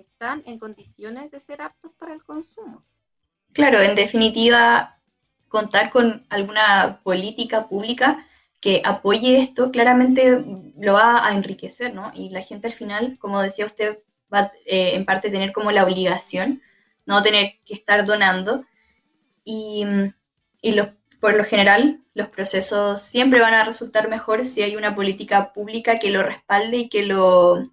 están 0.00 0.42
en 0.46 0.58
condiciones 0.58 1.30
de 1.30 1.40
ser 1.40 1.62
aptos 1.62 1.92
para 1.98 2.14
el 2.14 2.22
consumo. 2.22 2.84
Claro, 3.52 3.80
en 3.80 3.94
definitiva, 3.94 4.97
contar 5.48 5.90
con 5.90 6.26
alguna 6.30 7.00
política 7.02 7.68
pública 7.68 8.26
que 8.60 8.82
apoye 8.84 9.40
esto 9.40 9.70
claramente 9.70 10.44
lo 10.78 10.94
va 10.94 11.26
a 11.26 11.32
enriquecer, 11.32 11.94
¿no? 11.94 12.12
Y 12.14 12.30
la 12.30 12.42
gente 12.42 12.66
al 12.68 12.72
final, 12.72 13.18
como 13.20 13.42
decía 13.42 13.66
usted, 13.66 13.98
va 14.32 14.52
eh, 14.66 14.92
en 14.94 15.04
parte 15.04 15.30
tener 15.30 15.52
como 15.52 15.70
la 15.72 15.84
obligación, 15.84 16.62
no 17.06 17.22
tener 17.22 17.54
que 17.64 17.74
estar 17.74 18.04
donando. 18.04 18.64
Y, 19.44 19.86
y 20.60 20.76
por 21.20 21.34
lo 21.34 21.44
general, 21.44 22.02
los 22.14 22.28
procesos 22.28 23.02
siempre 23.02 23.40
van 23.40 23.54
a 23.54 23.64
resultar 23.64 24.08
mejor 24.08 24.44
si 24.44 24.62
hay 24.62 24.76
una 24.76 24.94
política 24.94 25.52
pública 25.52 25.98
que 25.98 26.10
lo 26.10 26.22
respalde 26.22 26.78
y 26.78 26.88
que 26.88 27.04
lo, 27.04 27.70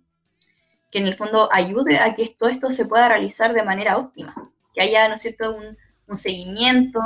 que 0.91 0.99
en 0.99 1.07
el 1.07 1.15
fondo 1.15 1.49
ayude 1.51 1.99
a 1.99 2.15
que 2.15 2.27
todo 2.29 2.47
esto 2.47 2.71
se 2.71 2.85
pueda 2.85 3.09
realizar 3.09 3.53
de 3.53 3.63
manera 3.63 3.97
óptima, 3.97 4.33
que 4.73 4.81
haya, 4.81 5.09
¿no 5.09 5.15
es 5.15 5.23
cierto?, 5.23 5.53
un, 5.55 5.77
seguimiento 6.15 7.01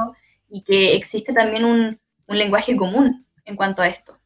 y 0.50 0.64
que 0.64 0.96
existe 0.96 1.34
también 1.34 1.66
un, 1.66 2.00
lenguaje 2.28 2.76
común 2.76 3.26
en 3.44 3.56
cuanto 3.56 3.82
a 3.82 3.88
esto. 3.88 4.18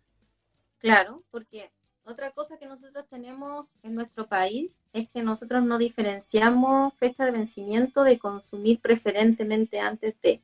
Claro, 0.79 1.23
porque 1.31 1.71
otra 2.03 2.31
cosa 2.31 2.57
que 2.57 2.67
nosotros 2.67 3.05
tenemos 3.09 3.67
en 3.81 3.95
nuestro 3.95 4.27
país 4.27 4.81
es 4.91 5.07
que 5.09 5.21
nosotros 5.21 5.63
no 5.63 5.77
diferenciamos 5.77 6.93
fecha 6.95 7.23
de 7.23 7.31
vencimiento 7.31 8.03
de 8.03 8.19
consumir 8.19 8.81
preferentemente 8.81 9.79
antes 9.79 10.19
de. 10.21 10.43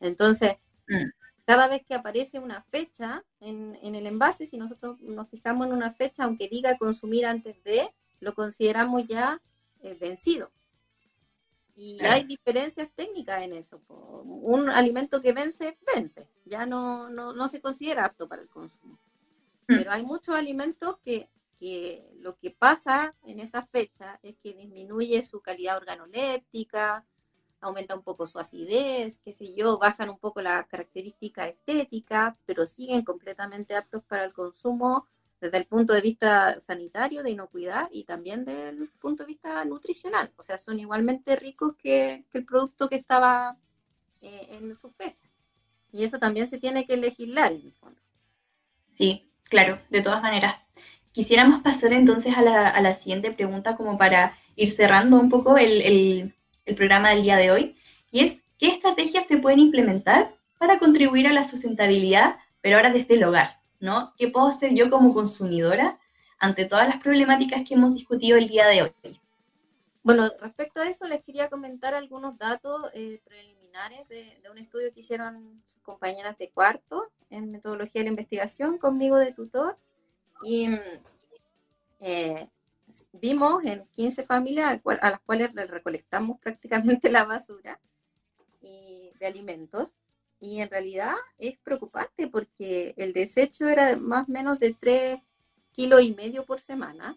Entonces, 0.00 0.56
mm. 0.86 1.10
cada 1.46 1.66
vez 1.68 1.82
que 1.86 1.94
aparece 1.94 2.38
una 2.38 2.62
fecha 2.64 3.24
en, 3.40 3.78
en, 3.80 3.94
el 3.94 4.06
envase, 4.06 4.46
si 4.46 4.58
nosotros 4.58 5.00
nos 5.00 5.30
fijamos 5.30 5.66
en 5.66 5.72
una 5.72 5.92
fecha, 5.92 6.24
aunque 6.24 6.48
diga 6.48 6.76
consumir 6.76 7.24
antes 7.24 7.62
de, 7.64 7.88
lo 8.20 8.34
consideramos 8.34 9.06
ya 9.08 9.40
eh, 9.82 9.96
vencido. 9.98 10.50
Y 11.74 12.04
hay 12.04 12.24
diferencias 12.24 12.88
técnicas 12.94 13.42
en 13.42 13.54
eso. 13.54 13.80
Un 13.88 14.68
alimento 14.68 15.22
que 15.22 15.32
vence, 15.32 15.78
vence. 15.94 16.28
Ya 16.44 16.66
no, 16.66 17.08
no, 17.08 17.48
se 17.48 17.60
considera 17.60 18.04
apto 18.04 18.28
para 18.28 18.42
el 18.42 18.48
consumo. 18.48 18.98
Mm. 19.68 19.76
Pero 19.76 19.90
hay 19.90 20.04
muchos 20.04 20.34
alimentos 20.34 20.98
que, 21.04 21.28
que, 21.58 22.10
lo 22.18 22.36
que 22.36 22.50
pasa 22.50 23.14
en 23.24 23.40
esa 23.40 23.66
fecha 23.66 24.20
es 24.22 24.36
que 24.42 24.52
disminuye 24.52 25.22
su 25.22 25.40
calidad 25.40 25.78
organoléptica, 25.78 27.06
aumenta 27.60 27.94
un 27.94 28.02
poco 28.02 28.26
su 28.26 28.38
acidez, 28.38 29.18
qué 29.24 29.32
sé 29.32 29.54
yo, 29.54 29.78
bajan 29.78 30.10
un 30.10 30.18
poco 30.18 30.42
la 30.42 30.66
característica 30.66 31.46
estética, 31.46 32.36
pero 32.44 32.66
siguen 32.66 33.02
completamente 33.04 33.76
aptos 33.76 34.02
para 34.04 34.24
el 34.24 34.32
consumo 34.32 35.06
desde 35.42 35.58
el 35.58 35.66
punto 35.66 35.92
de 35.92 36.00
vista 36.00 36.60
sanitario, 36.60 37.24
de 37.24 37.32
inocuidad 37.32 37.88
y 37.90 38.04
también 38.04 38.44
del 38.44 38.88
punto 39.00 39.24
de 39.24 39.26
vista 39.26 39.64
nutricional. 39.64 40.30
O 40.36 40.42
sea, 40.44 40.56
son 40.56 40.78
igualmente 40.78 41.34
ricos 41.34 41.74
que, 41.76 42.24
el 42.32 42.44
producto 42.44 42.88
que 42.88 42.94
estaba 42.94 43.56
eh, 44.20 44.46
en 44.50 44.76
su 44.76 44.88
fecha. 44.88 45.24
Y 45.92 46.04
eso 46.04 46.20
también 46.20 46.46
se 46.46 46.58
tiene 46.58 46.86
que 46.86 46.96
legislar 46.96 47.50
en 47.50 47.62
el 47.62 47.72
fondo. 47.72 48.00
Sí, 48.92 49.28
claro, 49.42 49.80
de 49.90 50.00
todas 50.00 50.22
maneras. 50.22 50.54
Quisiéramos 51.10 51.60
pasar 51.60 51.92
entonces 51.92 52.36
a 52.36 52.42
la, 52.42 52.68
a 52.68 52.80
la 52.80 52.94
siguiente 52.94 53.32
pregunta 53.32 53.76
como 53.76 53.98
para 53.98 54.38
ir 54.54 54.70
cerrando 54.70 55.18
un 55.18 55.28
poco 55.28 55.58
el, 55.58 55.82
el, 55.82 56.34
el 56.66 56.74
programa 56.76 57.10
del 57.10 57.24
día 57.24 57.36
de 57.36 57.50
hoy, 57.50 57.76
y 58.12 58.20
es, 58.20 58.44
¿qué 58.58 58.68
estrategias 58.68 59.26
se 59.26 59.38
pueden 59.38 59.58
implementar 59.58 60.36
para 60.58 60.78
contribuir 60.78 61.26
a 61.26 61.32
la 61.32 61.44
sustentabilidad, 61.44 62.36
pero 62.60 62.76
ahora 62.76 62.92
desde 62.92 63.14
el 63.14 63.24
hogar? 63.24 63.61
¿No? 63.82 64.14
¿Qué 64.16 64.28
puedo 64.28 64.46
hacer 64.46 64.74
yo 64.74 64.88
como 64.88 65.12
consumidora 65.12 65.98
ante 66.38 66.66
todas 66.66 66.88
las 66.88 66.98
problemáticas 66.98 67.62
que 67.66 67.74
hemos 67.74 67.92
discutido 67.92 68.38
el 68.38 68.46
día 68.46 68.68
de 68.68 68.82
hoy? 68.82 69.20
Bueno, 70.04 70.30
respecto 70.40 70.80
a 70.80 70.88
eso, 70.88 71.04
les 71.06 71.22
quería 71.24 71.50
comentar 71.50 71.92
algunos 71.92 72.38
datos 72.38 72.80
eh, 72.94 73.20
preliminares 73.24 74.08
de, 74.08 74.40
un 74.50 74.58
estudio 74.58 74.92
que 74.94 75.00
hicieron 75.00 75.62
sus 75.66 75.82
compañeras 75.82 76.38
de 76.38 76.50
cuarto 76.50 77.10
en 77.28 77.50
metodología 77.50 78.00
de 78.00 78.04
la 78.04 78.10
investigación 78.10 78.78
conmigo 78.78 79.18
de 79.18 79.32
tutor. 79.32 79.76
Y 80.44 80.68
eh, 81.98 82.48
vimos 83.12 83.64
en 83.64 83.84
15 83.96 84.22
familias 84.22 84.80
a 85.00 85.10
las 85.10 85.20
cuales 85.20 85.52
recolectamos 85.54 86.38
prácticamente 86.38 87.10
la 87.10 87.24
basura 87.24 87.80
y 88.60 89.10
de 89.18 89.26
alimentos 89.26 89.94
y 90.42 90.60
en 90.60 90.68
realidad 90.68 91.14
es 91.38 91.56
preocupante 91.58 92.26
porque 92.26 92.94
el 92.96 93.12
desecho 93.12 93.68
era 93.68 93.96
más 93.96 94.28
o 94.28 94.32
menos 94.32 94.58
de 94.58 94.74
3 94.74 95.20
kilos 95.70 96.02
y 96.02 96.12
medio 96.14 96.44
por 96.44 96.60
semana. 96.60 97.16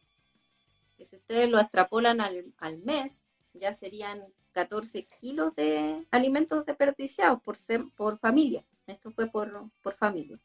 Que 0.96 1.06
si 1.06 1.16
ustedes 1.16 1.50
lo 1.50 1.60
extrapolan 1.60 2.22
al, 2.22 2.54
al 2.60 2.78
mes, 2.78 3.24
ya 3.54 3.74
serían 3.74 4.24
14 4.52 5.08
kilos 5.20 5.56
de 5.56 6.06
alimentos 6.12 6.68
desperdiciados 6.68 7.42
por, 7.42 7.58
por 7.96 8.20
familia. 8.20 8.64
Esto 8.86 9.10
fue 9.10 9.26
por, 9.26 9.72
por 9.82 9.96
familia. 9.96 10.40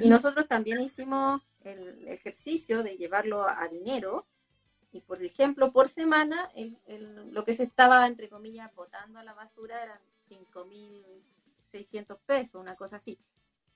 Y 0.00 0.08
nosotros 0.08 0.48
también 0.48 0.80
hicimos 0.80 1.42
el 1.60 2.08
ejercicio 2.08 2.82
de 2.82 2.96
llevarlo 2.96 3.46
a 3.46 3.68
dinero. 3.68 4.26
Y 4.92 5.00
por 5.02 5.22
ejemplo, 5.22 5.72
por 5.72 5.88
semana, 5.88 6.50
el, 6.54 6.78
el, 6.86 7.30
lo 7.32 7.44
que 7.44 7.52
se 7.52 7.64
estaba, 7.64 8.06
entre 8.06 8.30
comillas, 8.30 8.74
botando 8.74 9.18
a 9.18 9.24
la 9.24 9.34
basura 9.34 9.82
eran 9.82 10.00
5 10.28 10.64
mil 10.64 11.04
600 11.70 12.18
pesos, 12.26 12.60
una 12.60 12.76
cosa 12.76 12.96
así. 12.96 13.18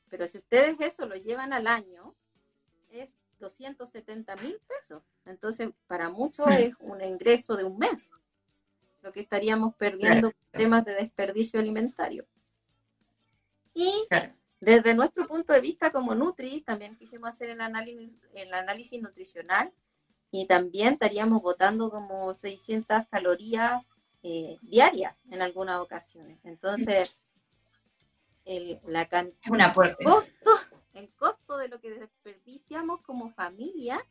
Pero 0.08 0.26
si 0.26 0.38
ustedes 0.38 0.76
eso 0.80 1.06
lo 1.06 1.16
llevan 1.16 1.52
al 1.52 1.66
año, 1.66 2.14
es 2.90 3.08
270 3.40 4.36
mil 4.36 4.60
pesos. 4.66 5.02
Entonces, 5.24 5.70
para 5.86 6.08
muchos 6.08 6.46
mm. 6.46 6.52
es 6.52 6.72
un 6.80 7.02
ingreso 7.02 7.56
de 7.56 7.64
un 7.64 7.78
mes, 7.78 8.08
lo 9.02 9.12
que 9.12 9.20
estaríamos 9.20 9.74
perdiendo 9.74 10.32
temas 10.52 10.84
de 10.84 10.94
desperdicio 10.94 11.60
alimentario. 11.60 12.26
Y 13.74 14.06
desde 14.60 14.94
nuestro 14.94 15.26
punto 15.26 15.52
de 15.52 15.60
vista 15.60 15.90
como 15.90 16.14
Nutri, 16.14 16.60
también 16.60 16.96
quisimos 16.96 17.30
hacer 17.30 17.50
el 17.50 17.60
análisis, 17.60 18.10
el 18.34 18.54
análisis 18.54 19.02
nutricional 19.02 19.72
y 20.30 20.46
también 20.46 20.94
estaríamos 20.94 21.42
botando 21.42 21.90
como 21.90 22.34
600 22.34 23.06
calorías 23.10 23.82
eh, 24.22 24.58
diarias 24.62 25.16
en 25.30 25.42
algunas 25.42 25.80
ocasiones. 25.80 26.38
Entonces, 26.44 27.16
el, 28.44 28.80
la 28.86 29.08
Una 29.48 29.72
costo, 29.72 30.58
el 30.92 31.10
costo 31.14 31.56
de 31.56 31.68
lo 31.68 31.80
que 31.80 31.90
desperdiciamos 31.90 33.00
como 33.02 33.30
familia 33.30 34.04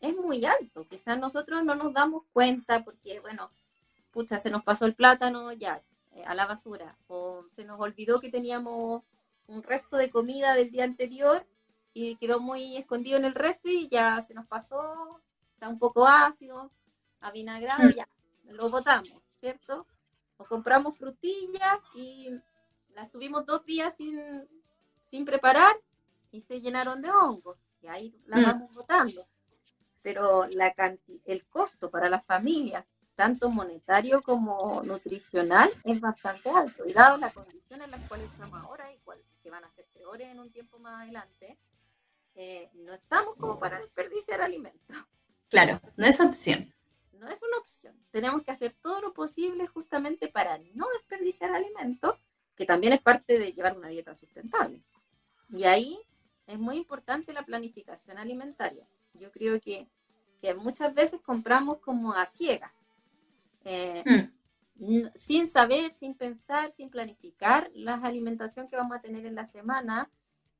es 0.00 0.16
muy 0.16 0.44
alto. 0.44 0.86
Quizás 0.88 1.18
nosotros 1.18 1.64
no 1.64 1.74
nos 1.74 1.92
damos 1.94 2.24
cuenta 2.32 2.84
porque, 2.84 3.20
bueno, 3.20 3.50
pucha, 4.10 4.38
se 4.38 4.50
nos 4.50 4.62
pasó 4.62 4.84
el 4.86 4.94
plátano 4.94 5.52
ya 5.52 5.82
eh, 6.12 6.24
a 6.24 6.34
la 6.34 6.46
basura 6.46 6.96
o 7.06 7.44
se 7.54 7.64
nos 7.64 7.80
olvidó 7.80 8.20
que 8.20 8.30
teníamos 8.30 9.02
un 9.46 9.62
resto 9.62 9.96
de 9.96 10.10
comida 10.10 10.54
del 10.54 10.70
día 10.70 10.84
anterior 10.84 11.46
y 11.94 12.16
quedó 12.16 12.40
muy 12.40 12.76
escondido 12.76 13.18
en 13.18 13.24
el 13.24 13.34
refri 13.34 13.88
ya 13.88 14.20
se 14.20 14.34
nos 14.34 14.46
pasó, 14.46 15.20
está 15.54 15.68
un 15.68 15.78
poco 15.78 16.06
ácido, 16.06 16.70
avinagrado, 17.20 17.88
y 17.90 17.94
ya, 17.94 18.08
lo 18.44 18.68
botamos, 18.68 19.12
¿cierto? 19.40 19.86
O 20.38 20.44
compramos 20.44 20.96
frutillas 20.98 21.78
y 21.94 22.30
las 22.94 23.10
tuvimos 23.10 23.46
dos 23.46 23.64
días 23.64 23.96
sin, 23.96 24.20
sin 25.02 25.24
preparar 25.24 25.74
y 26.30 26.40
se 26.40 26.60
llenaron 26.60 27.02
de 27.02 27.10
hongos. 27.10 27.58
Y 27.80 27.88
ahí 27.88 28.14
las 28.26 28.40
mm. 28.40 28.44
vamos 28.44 28.74
botando. 28.74 29.26
Pero 30.02 30.46
la 30.48 30.74
el 31.26 31.46
costo 31.46 31.90
para 31.90 32.08
las 32.08 32.24
familias, 32.24 32.84
tanto 33.14 33.50
monetario 33.50 34.22
como 34.22 34.82
nutricional, 34.82 35.70
es 35.84 36.00
bastante 36.00 36.50
alto. 36.50 36.84
Y 36.86 36.92
dado 36.92 37.18
las 37.18 37.32
condiciones 37.32 37.84
en 37.84 37.90
las 37.92 38.08
cuales 38.08 38.30
estamos 38.30 38.60
ahora 38.60 38.90
y 38.92 38.98
que 39.42 39.50
van 39.50 39.64
a 39.64 39.70
ser 39.70 39.86
peores 39.92 40.28
en 40.28 40.38
un 40.38 40.50
tiempo 40.50 40.78
más 40.78 41.02
adelante, 41.02 41.58
eh, 42.34 42.70
no 42.74 42.94
estamos 42.94 43.36
como 43.36 43.58
para 43.58 43.78
desperdiciar 43.78 44.40
alimentos. 44.40 44.96
Claro, 45.48 45.80
no 45.96 46.06
es 46.06 46.20
opción. 46.20 46.72
No 47.12 47.28
es 47.28 47.40
una 47.42 47.58
opción. 47.58 47.94
Tenemos 48.10 48.42
que 48.42 48.50
hacer 48.50 48.74
todo 48.80 49.00
lo 49.00 49.12
posible 49.12 49.66
justamente 49.66 50.28
para 50.28 50.58
no 50.74 50.86
desperdiciar 50.94 51.52
alimentos 51.52 52.16
que 52.62 52.66
también 52.66 52.92
es 52.92 53.02
parte 53.02 53.40
de 53.40 53.52
llevar 53.52 53.76
una 53.76 53.88
dieta 53.88 54.14
sustentable. 54.14 54.80
Y 55.50 55.64
ahí 55.64 55.98
es 56.46 56.60
muy 56.60 56.76
importante 56.76 57.32
la 57.32 57.44
planificación 57.44 58.18
alimentaria. 58.18 58.86
Yo 59.14 59.32
creo 59.32 59.60
que, 59.60 59.88
que 60.40 60.54
muchas 60.54 60.94
veces 60.94 61.20
compramos 61.22 61.78
como 61.78 62.12
a 62.12 62.24
ciegas, 62.24 62.80
eh, 63.64 64.04
hmm. 64.78 65.06
sin 65.16 65.48
saber, 65.48 65.92
sin 65.92 66.14
pensar, 66.14 66.70
sin 66.70 66.88
planificar 66.88 67.68
la 67.74 67.94
alimentación 67.94 68.68
que 68.68 68.76
vamos 68.76 68.96
a 68.96 69.00
tener 69.00 69.26
en 69.26 69.34
la 69.34 69.44
semana 69.44 70.08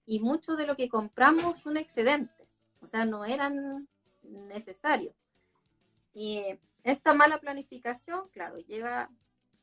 y 0.05 0.19
mucho 0.19 0.57
de 0.57 0.67
lo 0.67 0.75
que 0.75 0.89
compramos 0.89 1.61
son 1.61 1.77
excedentes, 1.77 2.49
o 2.81 2.89
sea, 2.89 3.05
no 3.05 3.25
eran 3.25 3.87
necesarios. 4.25 5.15
Y 6.15 6.43
esta 6.83 7.15
mala 7.15 7.39
planificación, 7.39 8.29
claro, 8.31 8.59
lleva 8.59 9.09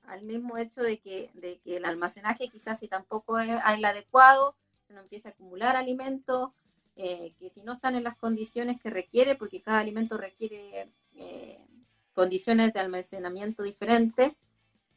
al 0.09 0.23
mismo 0.23 0.57
hecho 0.57 0.81
de 0.81 0.99
que, 0.99 1.29
de 1.33 1.59
que 1.59 1.77
el 1.77 1.85
almacenaje 1.85 2.49
quizás 2.49 2.79
si 2.79 2.87
tampoco 2.87 3.39
es, 3.39 3.49
el 3.49 3.85
adecuado, 3.85 4.55
se 4.83 4.93
nos 4.93 5.03
empieza 5.03 5.29
a 5.29 5.31
acumular 5.31 5.75
alimentos 5.75 6.49
eh, 6.95 7.33
que 7.39 7.49
si 7.49 7.61
no 7.61 7.73
están 7.73 7.95
en 7.95 8.03
las 8.03 8.17
condiciones 8.17 8.79
que 8.81 8.89
requiere, 8.89 9.35
porque 9.35 9.61
cada 9.61 9.79
alimento 9.79 10.17
requiere 10.17 10.91
eh, 11.15 11.63
condiciones 12.13 12.73
de 12.73 12.79
almacenamiento 12.79 13.63
diferentes, 13.63 14.33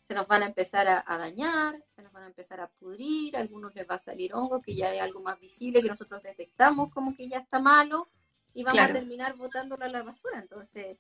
se 0.03 0.15
nos 0.15 0.27
van 0.27 0.43
a 0.43 0.47
empezar 0.47 0.89
a, 0.89 1.17
dañar, 1.17 1.81
se 1.95 2.03
nos 2.03 2.13
van 2.13 2.25
a 2.25 2.27
empezar 2.27 2.61
a 2.61 2.69
pudrir, 2.69 3.37
a 3.37 3.41
algunos 3.41 3.75
les 3.75 3.89
va 3.89 3.95
a 3.95 4.01
salir 4.01 4.35
hongo, 4.35 4.61
que 4.61 4.75
ya 4.75 4.93
es 4.93 5.01
algo 5.01 5.21
más 5.21 5.39
visible, 5.39 5.81
que 5.81 5.89
nosotros 5.89 6.23
detectamos 6.23 6.93
como 6.93 7.15
que 7.15 7.29
ya 7.29 7.39
está 7.39 7.61
malo, 7.61 8.09
y 8.53 8.65
vamos 8.65 8.83
a 8.83 8.93
terminar 8.93 9.37
botándolo 9.37 9.85
a 9.85 9.89
la 9.89 10.03
basura. 10.03 10.41
Entonces, 10.41 10.99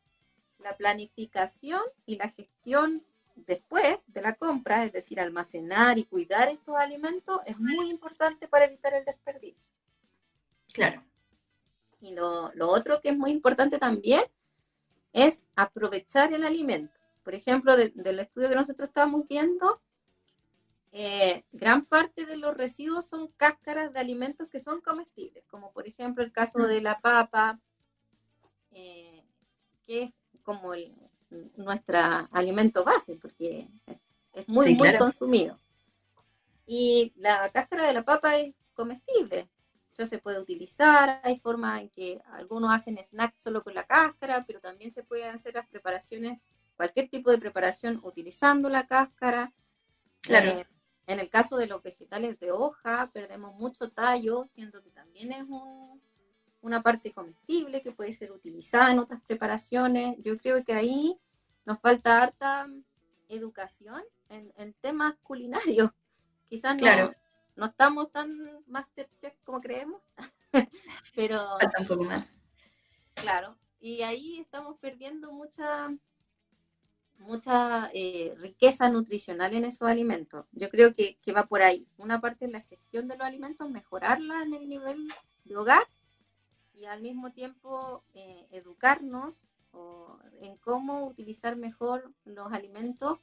la 0.59 0.77
planificación 0.77 1.83
y 2.07 2.17
la 2.17 2.29
gestión 2.29 3.03
después 3.35 4.03
de 4.07 4.23
la 4.23 4.35
compra, 4.35 4.85
es 4.85 4.93
decir, 4.93 5.21
almacenar 5.21 5.99
y 5.99 6.05
cuidar 6.05 6.49
estos 6.49 6.77
alimentos, 6.77 7.41
es 7.47 7.59
muy 7.59 7.91
importante 7.91 8.49
para 8.49 8.65
evitar 8.65 8.95
el 8.95 9.05
desperdicio. 9.05 9.73
Claro. 10.73 11.05
Y 12.01 12.15
lo, 12.15 12.51
otro 12.61 13.01
que 13.01 13.11
es 13.11 13.17
muy 13.17 13.31
importante 13.31 13.79
también 13.79 14.23
es 15.13 15.43
aprovechar 15.55 16.33
el 16.33 16.45
alimento. 16.45 16.99
Por 17.23 17.35
ejemplo, 17.35 17.77
del 17.77 18.19
estudio 18.19 18.49
que 18.49 18.57
nosotros 18.57 18.89
estábamos 18.89 19.29
viendo, 19.29 19.81
eh, 20.95 21.45
gran 21.53 21.87
parte 21.87 22.27
de 22.27 22.37
los 22.37 22.55
residuos 22.55 23.07
son 23.07 23.29
cáscaras 23.39 23.95
de 23.95 24.01
alimentos 24.01 24.49
que 24.49 24.59
son 24.59 24.83
comestibles, 24.83 25.43
como 25.47 25.73
por 25.73 25.89
ejemplo 25.89 26.23
el 26.23 26.33
caso 26.33 26.67
de 26.67 26.83
la 26.83 27.01
papa, 27.01 27.59
eh, 28.73 29.25
que 29.87 30.03
es 30.03 30.13
como 30.43 30.75
el, 30.75 30.95
nuestro 31.57 31.99
alimento 32.33 32.85
base, 32.85 33.19
porque 33.21 33.69
es, 34.33 34.49
muy, 34.49 34.75
muy 34.75 34.97
consumido. 34.97 35.59
Y 36.67 37.13
la 37.17 37.51
cáscara 37.51 37.87
de 37.87 37.95
la 37.95 38.05
papa 38.05 38.37
es 38.37 38.55
comestible, 38.75 39.49
ya 39.97 40.07
se 40.07 40.19
puede 40.19 40.41
utilizar, 40.41 41.21
hay 41.23 41.39
formas 41.39 41.83
en 41.83 41.91
que 41.91 42.23
algunos 42.33 42.75
hacen 42.75 42.99
snacks 42.99 43.41
solo 43.41 43.63
con 43.63 43.75
la 43.75 43.85
cáscara, 43.85 44.45
pero 44.47 44.61
también 44.61 44.91
se 44.91 45.03
pueden 45.03 45.35
hacer 45.35 45.55
las 45.55 45.67
preparaciones, 45.67 46.41
cualquier 46.77 47.09
tipo 47.09 47.31
de 47.31 47.39
preparación 47.39 48.01
utilizando 48.03 48.69
la 48.69 48.87
cáscara. 48.87 49.53
Claro. 50.23 50.51
Eh, 50.51 50.67
en 51.07 51.19
el 51.19 51.29
caso 51.29 51.57
de 51.57 51.67
los 51.67 51.83
vegetales 51.83 52.39
de 52.39 52.53
hoja, 52.53 53.11
perdemos 53.13 53.55
mucho 53.57 53.91
tallo, 53.91 54.47
siendo 54.47 54.83
que 54.83 54.91
también 54.91 55.33
es 55.33 55.45
una 56.63 56.81
parte 56.81 57.13
comestible 57.13 57.83
que 57.83 57.93
puede 57.93 58.15
ser 58.15 58.33
utilizada 58.33 58.91
en 58.91 59.01
otras 59.01 59.21
preparaciones. 59.27 60.17
Yo 60.23 60.39
creo 60.39 60.65
que 60.65 60.73
ahí 60.73 61.19
nos 61.67 61.81
falta 61.81 62.23
harta 62.23 62.69
educación 63.29 64.03
en, 64.29 64.73
temas 64.81 65.17
culinarios. 65.23 65.91
Quizás 66.49 66.79
no, 66.79 67.11
no 67.57 67.67
estamos 67.67 68.11
tan 68.11 68.31
masterchef 68.67 69.35
como 69.45 69.61
creemos, 69.61 70.01
pero... 71.15 71.59
Falta 71.61 71.81
un 71.81 71.87
poco 71.87 72.05
más. 72.05 72.45
Claro, 73.15 73.57
y 73.81 74.03
ahí 74.03 74.39
estamos 74.39 74.79
perdiendo 74.79 75.33
mucha, 75.33 75.95
mucha 77.19 77.91
eh, 77.93 78.35
riqueza 78.39 78.89
nutricional 78.89 79.55
en 79.55 79.65
esos 79.65 79.89
alimentos. 79.89 80.47
Yo 80.53 80.71
creo 80.71 80.93
que, 80.93 81.19
que, 81.23 81.33
va 81.33 81.47
por 81.47 81.63
ahí. 81.63 81.87
Una 81.97 82.21
parte 82.21 82.47
es 82.47 82.53
la 82.53 82.61
gestión 82.61 83.09
de 83.09 83.17
los 83.17 83.27
alimentos, 83.27 83.69
mejorarla 83.71 84.43
en 84.43 84.55
el 84.55 84.69
nivel 84.69 85.09
de 85.45 85.57
hogar 85.57 85.85
y 86.83 86.87
al 86.87 87.01
mismo 87.01 87.31
tiempo 87.31 88.03
eh, 88.13 88.47
educarnos 88.51 89.37
en 90.43 90.57
cómo 90.57 91.07
utilizar 91.07 91.55
mejor 91.57 92.13
los 92.25 92.53
alimentos 92.53 93.21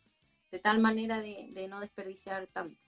de 0.49 0.59
tal 0.59 0.79
manera 0.79 1.19
de, 1.19 1.67
no 1.69 1.81
desperdiciar 1.81 2.47
tanto. 2.47 2.79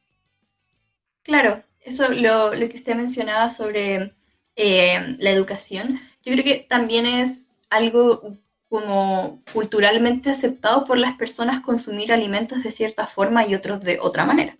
Claro, 1.23 1.61
eso 1.81 2.09
lo, 2.09 2.53
lo 2.55 2.69
que 2.69 2.77
usted 2.77 2.95
mencionaba 2.95 3.49
sobre 3.49 4.15
eh, 4.55 5.15
la 5.19 5.29
educación, 5.29 5.99
yo 6.23 6.33
creo 6.33 6.43
que 6.45 6.65
también 6.67 7.05
es 7.05 7.43
algo 7.69 8.37
como 8.69 9.43
culturalmente 9.51 10.29
aceptado 10.29 10.85
por 10.85 10.97
las 10.97 11.17
personas 11.17 11.59
consumir 11.59 12.13
alimentos 12.13 12.63
de 12.63 12.71
cierta 12.71 13.05
forma 13.05 13.45
y 13.45 13.53
otros 13.55 13.81
de 13.81 13.99
otra 13.99 14.25
manera. 14.25 14.57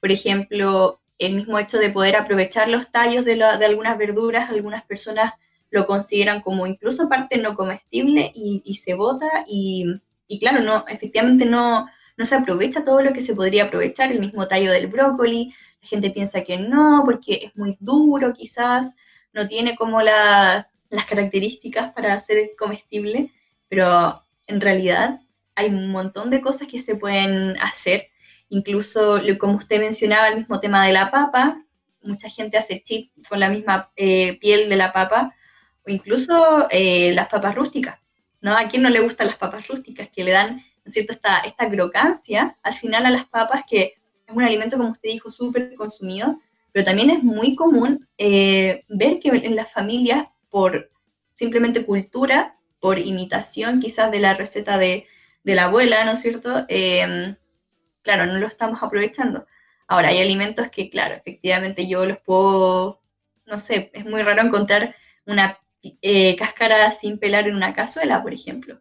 Por 0.00 0.12
ejemplo, 0.12 1.00
el 1.18 1.34
mismo 1.34 1.58
hecho 1.58 1.78
de 1.78 1.90
poder 1.90 2.14
aprovechar 2.14 2.68
los 2.68 2.92
tallos 2.92 3.24
de, 3.24 3.34
de 3.34 3.64
algunas 3.64 3.98
verduras, 3.98 4.50
algunas 4.50 4.84
personas 4.84 5.32
lo 5.70 5.86
consideran 5.86 6.40
como 6.40 6.66
incluso 6.66 7.08
parte 7.08 7.38
no 7.38 7.54
comestible 7.54 8.32
y, 8.34 8.74
se 8.74 8.94
bota 8.94 9.44
y, 9.46 10.00
claro, 10.40 10.62
no, 10.62 10.84
efectivamente 10.88 11.44
no, 11.44 11.86
no 12.16 12.24
se 12.24 12.36
aprovecha 12.36 12.84
todo 12.84 13.02
lo 13.02 13.12
que 13.12 13.20
se 13.20 13.34
podría 13.34 13.64
aprovechar, 13.64 14.10
el 14.10 14.20
mismo 14.20 14.48
tallo 14.48 14.72
del 14.72 14.86
brócoli, 14.86 15.54
la 15.82 15.88
gente 15.88 16.10
piensa 16.10 16.42
que 16.42 16.56
no, 16.56 17.02
porque 17.04 17.40
es 17.44 17.56
muy 17.56 17.76
duro 17.80 18.32
quizás, 18.32 18.94
no 19.32 19.46
tiene 19.46 19.76
como 19.76 20.02
las 20.02 20.64
características 21.08 21.92
para 21.92 22.18
ser 22.20 22.50
comestible, 22.58 23.32
pero 23.68 24.22
en 24.46 24.60
realidad 24.60 25.20
hay 25.54 25.68
un 25.68 25.90
montón 25.90 26.30
de 26.30 26.40
cosas 26.40 26.68
que 26.68 26.80
se 26.80 26.96
pueden 26.96 27.58
hacer, 27.60 28.08
incluso 28.48 29.20
como 29.38 29.54
usted 29.54 29.80
mencionaba, 29.80 30.28
el 30.28 30.38
mismo 30.38 30.60
tema 30.60 30.86
de 30.86 30.92
la 30.92 31.10
papa, 31.10 31.62
mucha 32.02 32.28
gente 32.30 32.56
hace 32.56 32.82
chip 32.82 33.12
con 33.28 33.40
la 33.40 33.50
misma 33.50 33.92
eh, 33.96 34.38
piel 34.38 34.68
de 34.68 34.76
la 34.76 34.92
papa, 34.92 35.34
incluso 35.88 36.68
eh, 36.70 37.12
las 37.14 37.28
papas 37.28 37.54
rústicas, 37.54 37.98
¿no? 38.40 38.56
¿A 38.56 38.68
quién 38.68 38.82
no 38.82 38.90
le 38.90 39.00
gustan 39.00 39.26
las 39.26 39.36
papas 39.36 39.66
rústicas? 39.68 40.08
Que 40.14 40.24
le 40.24 40.32
dan, 40.32 40.56
¿no 40.84 40.90
cierto?, 40.90 41.12
esta, 41.12 41.38
esta 41.38 41.68
crocancia 41.68 42.56
al 42.62 42.74
final 42.74 43.06
a 43.06 43.10
las 43.10 43.26
papas, 43.26 43.64
que 43.68 43.94
es 44.26 44.34
un 44.34 44.42
alimento, 44.42 44.76
como 44.76 44.90
usted 44.90 45.10
dijo, 45.10 45.30
súper 45.30 45.74
consumido, 45.74 46.38
pero 46.72 46.84
también 46.84 47.10
es 47.10 47.22
muy 47.22 47.54
común 47.54 48.08
eh, 48.18 48.84
ver 48.88 49.18
que 49.20 49.30
en 49.30 49.56
las 49.56 49.72
familias, 49.72 50.26
por 50.50 50.90
simplemente 51.32 51.84
cultura, 51.84 52.56
por 52.80 52.98
imitación 52.98 53.80
quizás 53.80 54.10
de 54.10 54.20
la 54.20 54.34
receta 54.34 54.78
de, 54.78 55.06
la 55.44 55.64
abuela, 55.64 56.04
¿no 56.04 56.12
es 56.12 56.20
cierto? 56.20 56.66
Em, 56.68 57.34
claro, 58.02 58.26
no 58.26 58.38
lo 58.38 58.46
estamos 58.46 58.82
aprovechando. 58.82 59.46
Ahora, 59.86 60.08
hay 60.08 60.20
alimentos 60.20 60.68
que, 60.68 60.90
claro, 60.90 61.14
efectivamente 61.14 61.88
yo 61.88 62.04
los 62.04 62.18
puedo, 62.18 63.00
no 63.46 63.56
sé, 63.56 63.90
es 63.94 64.04
muy 64.04 64.22
raro 64.22 64.42
encontrar 64.42 64.94
una 65.24 65.58
eh, 65.82 66.36
cáscara 66.36 66.90
sin 66.92 67.18
pelar 67.18 67.48
en 67.48 67.54
una 67.54 67.72
cazuela, 67.72 68.22
por 68.22 68.32
ejemplo. 68.32 68.80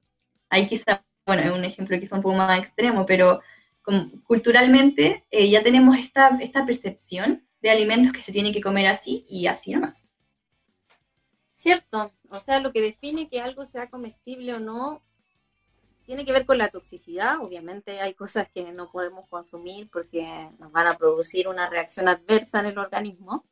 Ahí 0.49 0.67
quizá, 0.67 1.05
bueno, 1.25 1.43
es 1.43 1.51
un 1.51 1.65
ejemplo 1.65 1.99
quizá 1.99 2.15
un 2.15 2.21
poco 2.21 2.35
más 2.35 2.59
extremo, 2.59 3.05
pero 3.05 3.41
culturalmente 4.23 5.25
eh, 5.31 5.49
ya 5.49 5.63
tenemos 5.63 5.97
esta, 5.97 6.37
esta 6.41 6.65
percepción 6.65 7.47
de 7.61 7.69
alimentos 7.69 8.11
que 8.11 8.21
se 8.21 8.33
tienen 8.33 8.53
que 8.53 8.61
comer 8.61 8.87
así 8.87 9.25
y 9.29 9.47
así 9.47 9.71
nomás. 9.71 10.11
Cierto, 11.53 12.11
o 12.29 12.39
sea, 12.39 12.59
lo 12.59 12.71
que 12.71 12.81
define 12.81 13.29
que 13.29 13.41
algo 13.41 13.65
sea 13.65 13.89
comestible 13.89 14.53
o 14.53 14.59
no 14.59 15.01
tiene 16.05 16.23
que 16.23 16.31
ver 16.31 16.45
con 16.45 16.57
la 16.57 16.69
toxicidad. 16.69 17.39
Obviamente 17.41 17.99
hay 17.99 18.13
cosas 18.13 18.47
que 18.53 18.71
no 18.71 18.91
podemos 18.91 19.27
consumir 19.27 19.89
porque 19.89 20.49
nos 20.59 20.71
van 20.71 20.87
a 20.87 20.97
producir 20.97 21.47
una 21.47 21.69
reacción 21.69 22.07
adversa 22.07 22.59
en 22.59 22.67
el 22.67 22.77
organismo, 22.77 23.45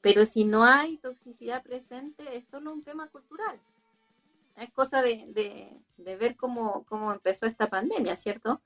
pero 0.00 0.24
si 0.24 0.44
no 0.44 0.64
hay 0.64 0.98
toxicidad 0.98 1.62
presente 1.62 2.36
es 2.36 2.48
solo 2.48 2.72
un 2.72 2.82
tema 2.82 3.08
cultural. 3.08 3.60
Es 4.56 4.70
cosa 4.72 5.02
de, 5.02 5.80
de 5.96 6.16
ver 6.16 6.36
cómo, 6.36 6.84
cómo 6.84 7.12
empezó 7.12 7.46
esta 7.46 7.68
pandemia, 7.68 8.16
¿cierto? 8.16 8.60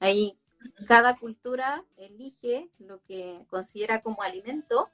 Ahí 0.00 0.38
cada 0.86 1.16
cultura 1.16 1.84
elige 1.96 2.70
lo 2.78 3.02
que 3.04 3.44
considera 3.48 4.02
como 4.02 4.22
alimento 4.22 4.90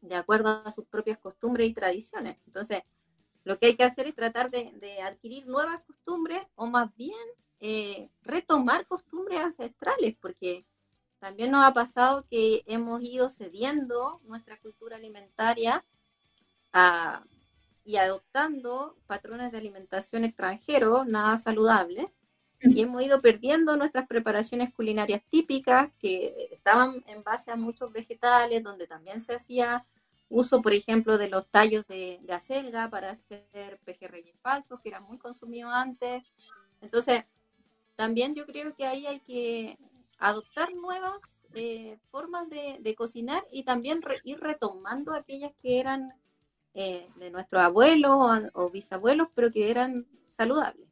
de 0.00 0.16
acuerdo 0.16 0.62
a 0.64 0.70
sus 0.70 0.86
propias 0.86 1.18
costumbres 1.18 1.68
y 1.68 1.74
tradiciones. 1.74 2.36
Entonces, 2.46 2.82
lo 3.44 3.58
que 3.58 3.66
hay 3.66 3.76
que 3.76 3.84
hacer 3.84 4.06
es 4.06 4.14
tratar 4.14 4.50
de, 4.50 5.00
adquirir 5.02 5.46
nuevas 5.46 5.80
costumbres 5.82 6.42
o 6.56 6.66
más 6.66 6.94
bien 6.96 7.26
eh, 7.60 8.10
retomar 8.22 8.86
costumbres 8.86 9.40
ancestrales, 9.40 10.14
porque 10.20 10.64
también 11.24 11.50
nos 11.52 11.64
ha 11.64 11.72
pasado 11.72 12.26
que 12.28 12.62
hemos 12.66 13.02
ido 13.02 13.30
cediendo 13.30 14.20
nuestra 14.26 14.58
cultura 14.58 14.96
alimentaria 14.96 15.82
y 17.82 17.96
adoptando 17.96 18.98
patrones 19.06 19.50
de 19.50 19.56
alimentación 19.56 20.24
extranjeros 20.24 21.06
nada 21.06 21.38
saludables 21.38 22.08
y 22.60 22.82
hemos 22.82 23.02
ido 23.02 23.22
perdiendo 23.22 23.74
nuestras 23.74 24.06
preparaciones 24.06 24.74
culinarias 24.74 25.22
típicas 25.30 25.90
que 25.98 26.50
estaban 26.52 27.02
en 27.06 27.22
base 27.22 27.50
a 27.50 27.56
muchos 27.56 27.90
vegetales, 27.90 28.62
donde 28.62 28.86
también 28.86 29.22
se 29.22 29.34
hacía 29.34 29.86
uso, 30.28 30.60
por 30.60 30.74
ejemplo, 30.74 31.16
de 31.16 31.30
los 31.30 31.46
tallos 31.48 31.86
de, 31.86 32.20
acelga 32.28 32.90
para 32.90 33.12
hacer 33.12 33.80
pejerreyes 33.86 34.36
falsos, 34.42 34.78
que 34.82 34.90
eran 34.90 35.04
muy 35.04 35.16
consumidos 35.16 35.72
antes. 35.72 36.22
Entonces, 36.82 37.24
también 37.96 38.34
yo 38.34 38.44
creo 38.44 38.74
que 38.74 38.84
ahí 38.84 39.06
hay 39.06 39.20
que 39.20 39.78
adoptar 40.24 40.74
nuevas 40.74 41.20
eh, 41.54 41.98
formas 42.10 42.48
de, 42.48 42.94
cocinar 42.96 43.42
y 43.52 43.62
también 43.62 44.00
ir 44.24 44.40
retomando 44.40 45.12
aquellas 45.12 45.52
que 45.62 45.78
eran 45.78 46.12
eh, 46.74 47.06
de 47.16 47.30
nuestros 47.30 47.62
abuelos 47.62 48.42
o 48.54 48.70
bisabuelos, 48.70 49.28
pero 49.34 49.52
que 49.52 49.70
eran 49.70 50.06
saludables. 50.28 50.88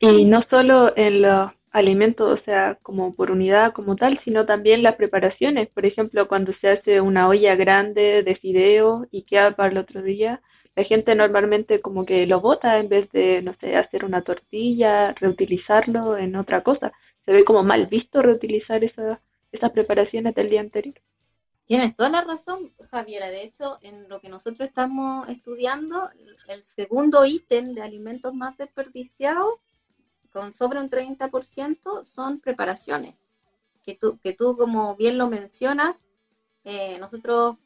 Y 0.00 0.24
no 0.24 0.42
solo 0.50 0.96
en 0.96 1.22
los 1.22 1.52
alimentos, 1.70 2.40
o 2.40 2.44
sea, 2.44 2.78
como 2.82 3.14
por 3.14 3.30
unidad 3.30 3.72
como 3.72 3.94
tal, 3.94 4.18
sino 4.24 4.46
también 4.46 4.82
las 4.82 4.96
preparaciones. 4.96 5.68
Por 5.68 5.84
ejemplo, 5.84 6.26
cuando 6.26 6.52
se 6.60 6.70
hace 6.70 7.00
una 7.00 7.28
olla 7.28 7.54
grande 7.56 8.22
de 8.22 8.36
fideo 8.36 9.06
y 9.10 9.22
queda 9.22 9.54
para 9.54 9.70
el 9.70 9.78
otro 9.78 10.02
día, 10.02 10.40
la 10.74 10.84
gente 10.84 11.14
normalmente 11.14 11.80
como 11.80 12.06
que 12.06 12.26
lo 12.26 12.40
bota 12.40 12.78
en 12.78 12.88
vez 12.88 13.10
de, 13.12 13.42
no 13.42 13.54
sé, 13.60 13.76
hacer 13.76 14.04
una 14.04 14.22
tortilla, 14.22 15.12
reutilizarlo 15.12 16.16
en 16.16 16.36
otra 16.36 16.62
cosa. 16.62 16.92
Se 17.24 17.32
ve 17.32 17.44
como 17.44 17.62
mal 17.62 17.86
visto 17.86 18.20
reutilizar 18.22 18.82
esa, 18.84 19.20
esas 19.52 19.70
preparaciones 19.72 20.34
del 20.34 20.50
día 20.50 20.60
anterior. 20.60 20.94
Tienes 21.64 21.94
toda 21.94 22.10
la 22.10 22.22
razón, 22.22 22.72
Javiera. 22.90 23.28
De 23.28 23.42
hecho, 23.42 23.78
en 23.82 24.08
lo 24.08 24.20
que 24.20 24.28
nosotros 24.28 24.68
estamos 24.68 25.28
estudiando, 25.28 26.10
el 26.48 26.64
segundo 26.64 27.24
ítem 27.24 27.74
de 27.74 27.82
alimentos 27.82 28.34
más 28.34 28.56
desperdiciados 28.56 29.54
con 30.32 30.52
sobre 30.52 30.80
un 30.80 30.90
30% 30.90 32.04
son 32.04 32.40
preparaciones, 32.40 33.14
que 33.84 33.94
tú, 33.94 34.18
que 34.18 34.32
tú 34.32 34.56
como 34.56 34.96
bien 34.96 35.18
lo 35.18 35.28
mencionas, 35.28 36.02
eh, 36.64 36.98
nosotros 36.98 37.56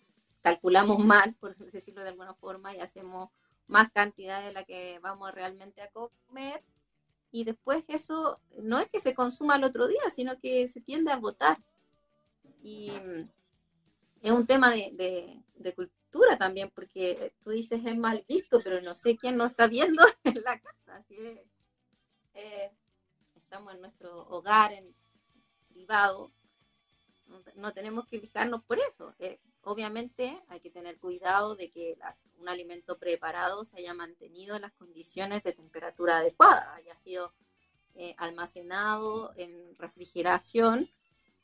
calculamos 0.43 0.99
mal, 0.99 1.35
por 1.35 1.57
decirlo 1.57 2.03
de 2.03 2.11
alguna 2.11 2.35
forma, 2.35 2.75
y 2.75 2.81
hacemos 2.81 3.31
más 3.67 3.91
cantidad 3.93 4.45
de 4.45 4.53
la 4.53 4.65
que 4.65 4.99
vamos 5.01 5.33
realmente 5.33 5.81
a 5.83 5.91
comer, 5.91 6.63
y 7.37 7.45
después 7.45 7.85
eso 7.89 8.41
no 8.63 8.79
es 8.79 8.89
que 8.89 8.99
se 8.99 9.15
consuma 9.15 9.57
al 9.57 9.65
otro 9.65 9.87
día, 9.87 10.01
sino 10.11 10.39
que 10.39 10.69
se 10.69 10.81
tiende 10.81 11.13
a 11.13 11.17
botar. 11.17 11.59
Y 12.63 12.93
es 14.23 14.33
un 14.33 14.47
tema 14.47 14.71
de, 14.71 15.43
de, 15.55 15.75
cultura 15.75 16.39
también, 16.39 16.71
porque 16.75 17.35
tú 17.45 17.51
dices 17.51 17.81
es 17.85 17.97
mal 17.97 18.25
visto, 18.27 18.61
pero 18.65 18.81
no 18.81 18.95
sé 18.95 19.19
quién 19.19 19.37
nos 19.37 19.51
está 19.51 19.67
viendo 19.67 20.03
en 20.25 20.43
la 20.43 20.59
casa. 20.59 20.97
Así 20.97 21.15
es 21.19 21.41
eh, 22.33 22.71
estamos 23.37 23.75
en 23.75 23.83
nuestro 23.83 24.29
hogar, 24.29 24.73
en 24.73 24.95
privado, 25.69 26.33
no, 27.57 27.73
tenemos 27.75 28.07
que 28.07 28.19
fijarnos 28.19 28.63
por 28.65 28.79
eso. 28.79 29.15
Eh, 29.19 29.41
obviamente 29.67 30.41
hay 30.49 30.61
que 30.61 30.71
tener 30.71 30.97
cuidado 30.99 31.57
de 31.57 31.71
que 31.71 31.99
un 32.39 32.49
alimento 32.49 32.99
preparado 32.99 33.65
se 33.65 33.79
haya 33.79 33.95
mantenido 33.95 34.55
en 34.55 34.63
las 34.63 34.73
condiciones 34.75 35.43
de 35.43 35.53
temperatura 35.53 36.19
adecuada, 36.19 36.73
haya 36.77 36.95
sido 36.95 37.35
eh, 37.97 38.15
almacenado 38.17 39.33
en 39.37 39.77
refrigeración 39.77 40.89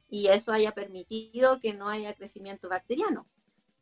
y 0.08 0.28
eso 0.28 0.52
haya 0.52 0.72
permitido 0.72 1.58
que 1.58 1.74
no 1.74 1.88
haya 1.88 2.14
crecimiento 2.14 2.68
bacteriano. 2.68 3.26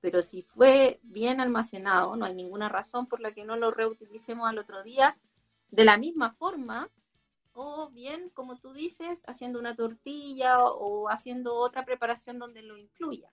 Pero 0.00 0.22
si 0.22 0.40
fue 0.40 1.00
bien 1.02 1.42
almacenado, 1.42 2.16
no 2.16 2.24
hay 2.24 2.34
ninguna 2.34 2.70
razón 2.70 3.06
por 3.06 3.20
la 3.20 3.34
que 3.34 3.44
no 3.44 3.56
lo 3.56 3.70
reutilicemos 3.70 4.48
al 4.48 4.58
otro 4.58 4.82
día 4.82 5.18
de 5.68 5.84
la 5.84 5.98
misma 5.98 6.32
forma 6.32 6.90
o 7.52 7.90
bien, 7.90 8.30
como 8.30 8.58
tú 8.58 8.72
dices, 8.72 9.22
haciendo 9.26 9.58
una 9.58 9.74
tortilla 9.74 10.64
o, 10.64 11.10
haciendo 11.10 11.56
otra 11.56 11.84
preparación 11.84 12.38
donde 12.38 12.62
lo 12.62 12.78
incluya. 12.78 13.30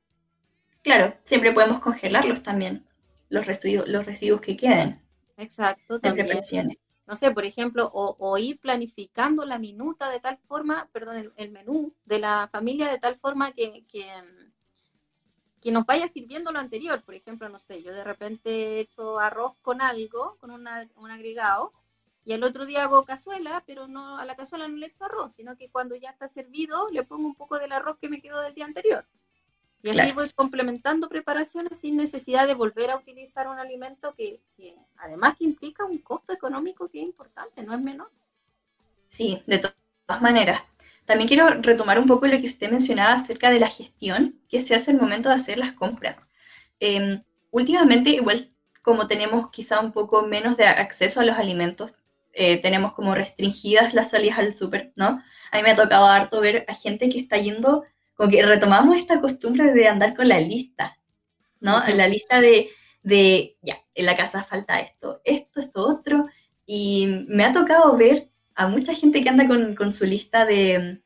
Claro, 0.88 1.14
siempre 1.24 1.52
podemos 1.52 1.82
congelarlos 1.82 2.44
también, 2.44 2.88
los 3.28 3.46
residuos, 3.46 3.90
los 3.90 4.06
residuos 4.06 4.40
que 4.40 4.56
queden. 4.56 5.02
Exacto, 5.36 6.00
también. 6.00 6.30
no 7.06 7.16
sé, 7.18 7.32
por 7.32 7.44
ejemplo, 7.44 7.92
o, 7.94 8.38
ir 8.38 8.58
planificando 8.58 9.44
la 9.44 9.60
minuta 9.60 10.10
de 10.10 10.22
tal 10.22 10.38
forma, 10.48 10.88
perdón, 10.94 11.34
el, 11.36 11.52
menú 11.52 11.94
de 12.06 12.20
la 12.20 12.48
familia 12.54 12.88
de 12.88 13.00
tal 13.00 13.18
forma 13.18 13.52
que, 13.52 13.84
que, 13.92 14.10
que, 15.60 15.72
nos 15.74 15.86
vaya 15.86 16.08
sirviendo 16.08 16.54
lo 16.54 16.60
anterior. 16.60 17.04
Por 17.04 17.16
ejemplo, 17.16 17.50
no 17.50 17.60
sé, 17.60 17.84
yo 17.84 17.94
de 17.94 18.06
repente 18.06 18.50
he 18.50 18.80
hecho 18.80 19.20
arroz 19.20 19.60
con 19.62 19.82
algo, 19.82 20.38
con 20.40 20.52
un 20.52 21.12
agregado, 21.12 21.74
y 22.24 22.32
el 22.32 22.46
otro 22.46 22.66
día 22.66 22.84
hago 22.84 23.04
cazuela, 23.04 23.62
pero 23.68 23.90
no 23.90 24.20
a 24.20 24.24
la 24.24 24.38
cazuela 24.38 24.70
no 24.70 24.78
le 24.78 24.86
echo 24.86 25.04
arroz, 25.04 25.34
sino 25.34 25.58
que 25.58 25.70
cuando 25.70 25.98
ya 25.98 26.12
está 26.12 26.30
servido 26.30 26.88
le 26.92 27.04
pongo 27.04 27.28
un 27.28 27.36
poco 27.36 27.60
del 27.60 27.74
arroz 27.74 27.98
que 28.00 28.08
me 28.08 28.22
quedó 28.22 28.40
del 28.40 28.54
día 28.54 28.64
anterior. 28.64 29.06
Y 29.84 29.90
así 29.90 30.12
voy 30.12 30.30
complementando 30.32 31.08
preparaciones 31.08 31.80
sin 31.80 31.98
necesidad 31.98 32.48
de 32.48 32.56
volver 32.56 32.90
a 32.90 32.98
utilizar 32.98 33.48
un 33.48 33.60
alimento 33.60 34.14
que, 34.16 34.42
además 34.98 35.36
que 35.38 35.46
implica 35.46 35.86
un 35.86 36.00
costo 36.00 36.34
económico 36.34 36.90
que 36.90 37.00
es 37.00 37.06
importante, 37.06 37.62
no 37.62 37.74
es 37.74 37.82
menor. 37.82 38.12
Sí, 39.08 39.42
de 39.46 39.60
todas 39.60 40.22
maneras. 40.22 40.62
También 41.06 41.28
quiero 41.28 41.48
retomar 41.62 42.00
un 42.00 42.08
poco 42.08 42.28
lo 42.28 42.40
que 42.42 42.48
usted 42.48 42.70
mencionaba 42.70 43.14
acerca 43.14 43.50
de 43.50 43.60
la 43.60 43.70
gestión 43.70 44.42
que 44.50 44.60
se 44.60 44.76
hace 44.76 44.92
al 44.92 45.00
momento 45.00 45.30
de 45.30 45.36
hacer 45.36 45.58
las 45.58 45.74
compras. 45.74 46.28
Em, 46.80 47.24
últimamente, 47.52 48.10
igual 48.10 48.52
como 48.82 49.08
tenemos 49.08 49.50
quizá 49.52 49.80
un 49.80 49.92
poco 49.92 50.24
menos 50.24 50.58
de 50.58 50.66
acceso 50.66 51.22
a 51.22 51.26
los 51.26 51.38
alimentos, 51.38 51.92
eh, 52.34 52.62
tenemos 52.62 52.94
como 52.94 53.16
restringidas 53.16 53.94
las 53.94 54.12
salidas 54.12 54.40
al 54.40 54.54
súper, 54.54 54.92
¿no? 54.96 55.24
A 55.52 55.58
mí 55.58 55.64
me 55.64 55.72
ha 55.72 55.76
tocado 55.76 56.06
harto 56.06 56.40
ver 56.40 56.66
a 56.68 56.76
gente 56.76 57.10
que 57.10 57.20
está 57.20 57.38
yendo 57.38 57.84
como 58.18 58.32
que 58.32 58.44
retomamos 58.44 58.98
esta 58.98 59.22
costumbre 59.22 59.72
de 59.74 59.88
andar 59.88 60.16
con 60.16 60.28
la 60.28 60.40
lista, 60.40 60.98
¿no? 61.60 61.82
La 61.96 62.08
lista 62.08 62.42
de, 62.42 62.70
de, 63.04 63.56
ya, 63.62 63.78
en 63.94 64.06
la 64.08 64.18
casa 64.18 64.44
falta 64.44 64.80
esto, 64.80 65.22
esto, 65.24 65.60
esto, 65.60 65.88
otro, 65.88 66.28
y 66.66 67.26
me 67.30 67.46
ha 67.46 67.54
tocado 67.54 67.96
ver 67.96 68.30
a 68.56 68.68
mucha 68.68 68.94
gente 68.96 69.22
que 69.22 69.30
anda 69.30 69.48
con, 69.48 69.76
con 69.76 69.94
su 69.94 70.06
lista 70.06 70.46
de, 70.46 71.02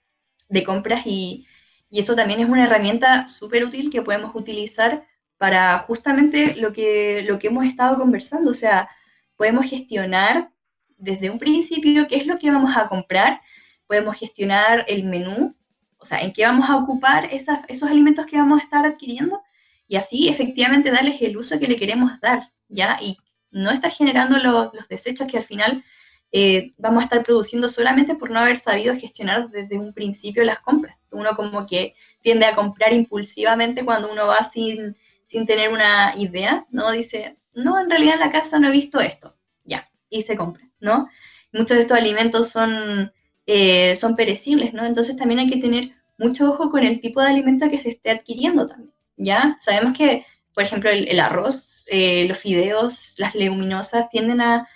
de 0.47 0.63
compras 0.63 1.01
y, 1.05 1.45
y, 1.89 1.99
eso 1.99 2.15
también 2.15 2.39
es 2.39 2.49
una 2.49 2.63
herramienta 2.63 3.27
súper 3.27 3.65
útil 3.65 3.91
que 3.91 4.01
podemos 4.01 4.33
utilizar 4.33 5.05
para 5.37 5.79
justamente 5.79 6.55
lo 6.55 6.71
que, 6.71 7.23
lo 7.27 7.39
que 7.39 7.47
hemos 7.47 7.65
estado 7.65 7.97
conversando, 7.97 8.51
o 8.51 8.55
sea, 8.55 8.89
podemos 9.35 9.69
gestionar 9.69 10.51
desde 10.97 11.29
un 11.29 11.39
principio 11.39 12.07
qué 12.07 12.15
es 12.15 12.25
lo 12.25 12.37
que 12.37 12.51
vamos 12.51 12.77
a 12.77 12.87
comprar, 12.87 13.41
podemos 13.85 14.17
gestionar 14.17 14.85
el 14.87 15.03
menú 15.03 15.55
o 16.01 16.05
sea, 16.05 16.19
en 16.21 16.33
qué 16.33 16.45
vamos 16.45 16.67
a 16.69 16.77
ocupar 16.77 17.29
esos 17.31 17.89
alimentos 17.89 18.25
que 18.25 18.37
vamos 18.37 18.59
a 18.59 18.63
estar 18.63 18.85
adquiriendo 18.85 19.41
y 19.87 19.97
así 19.97 20.27
efectivamente 20.27 20.89
darles 20.89 21.21
el 21.21 21.37
uso 21.37 21.59
que 21.59 21.67
le 21.67 21.75
queremos 21.75 22.19
dar, 22.19 22.51
¿ya? 22.69 22.97
Y 23.01 23.17
no 23.51 23.69
estar 23.69 23.91
generando 23.91 24.39
los 24.39 24.71
desechos 24.89 25.27
que 25.27 25.37
al 25.37 25.43
final 25.43 25.83
eh, 26.31 26.73
vamos 26.77 27.01
a 27.01 27.03
estar 27.03 27.23
produciendo 27.23 27.69
solamente 27.69 28.15
por 28.15 28.31
no 28.31 28.39
haber 28.39 28.57
sabido 28.57 28.95
gestionar 28.95 29.49
desde 29.49 29.77
un 29.77 29.93
principio 29.93 30.43
las 30.43 30.59
compras. 30.61 30.97
Uno 31.11 31.35
como 31.35 31.67
que 31.67 31.93
tiende 32.21 32.45
a 32.45 32.55
comprar 32.55 32.93
impulsivamente 32.93 33.85
cuando 33.85 34.11
uno 34.11 34.27
va 34.27 34.43
sin, 34.43 34.95
sin 35.25 35.45
tener 35.45 35.69
una 35.69 36.13
idea, 36.15 36.65
¿no? 36.71 36.89
Dice, 36.91 37.37
no, 37.53 37.79
en 37.79 37.89
realidad 37.89 38.15
en 38.15 38.21
la 38.21 38.31
casa 38.31 38.57
no 38.57 38.69
he 38.69 38.71
visto 38.71 39.01
esto, 39.01 39.37
ya, 39.65 39.91
y 40.09 40.23
se 40.23 40.37
compra, 40.37 40.67
¿no? 40.79 41.09
Muchos 41.51 41.77
de 41.77 41.81
estos 41.81 41.97
alimentos 41.97 42.49
son 42.49 43.11
eh, 43.47 43.95
son 43.95 44.15
perecibles, 44.15 44.73
¿no? 44.73 44.85
Entonces 44.85 45.17
también 45.17 45.39
hay 45.39 45.49
que 45.49 45.57
tener 45.57 45.91
mucho 46.17 46.51
ojo 46.51 46.69
con 46.69 46.83
el 46.83 47.01
tipo 47.01 47.21
de 47.21 47.29
alimento 47.29 47.69
que 47.69 47.79
se 47.79 47.89
esté 47.89 48.11
adquiriendo 48.11 48.67
también, 48.67 48.93
¿ya? 49.17 49.57
Sabemos 49.59 49.97
que, 49.97 50.25
por 50.53 50.63
ejemplo, 50.63 50.89
el, 50.91 51.19
arroz, 51.19 51.83
eh, 51.87 52.25
los 52.27 52.37
fideos, 52.37 53.15
las 53.17 53.35
leguminosas 53.35 54.09
tienden 54.09 54.41
a, 54.41 54.67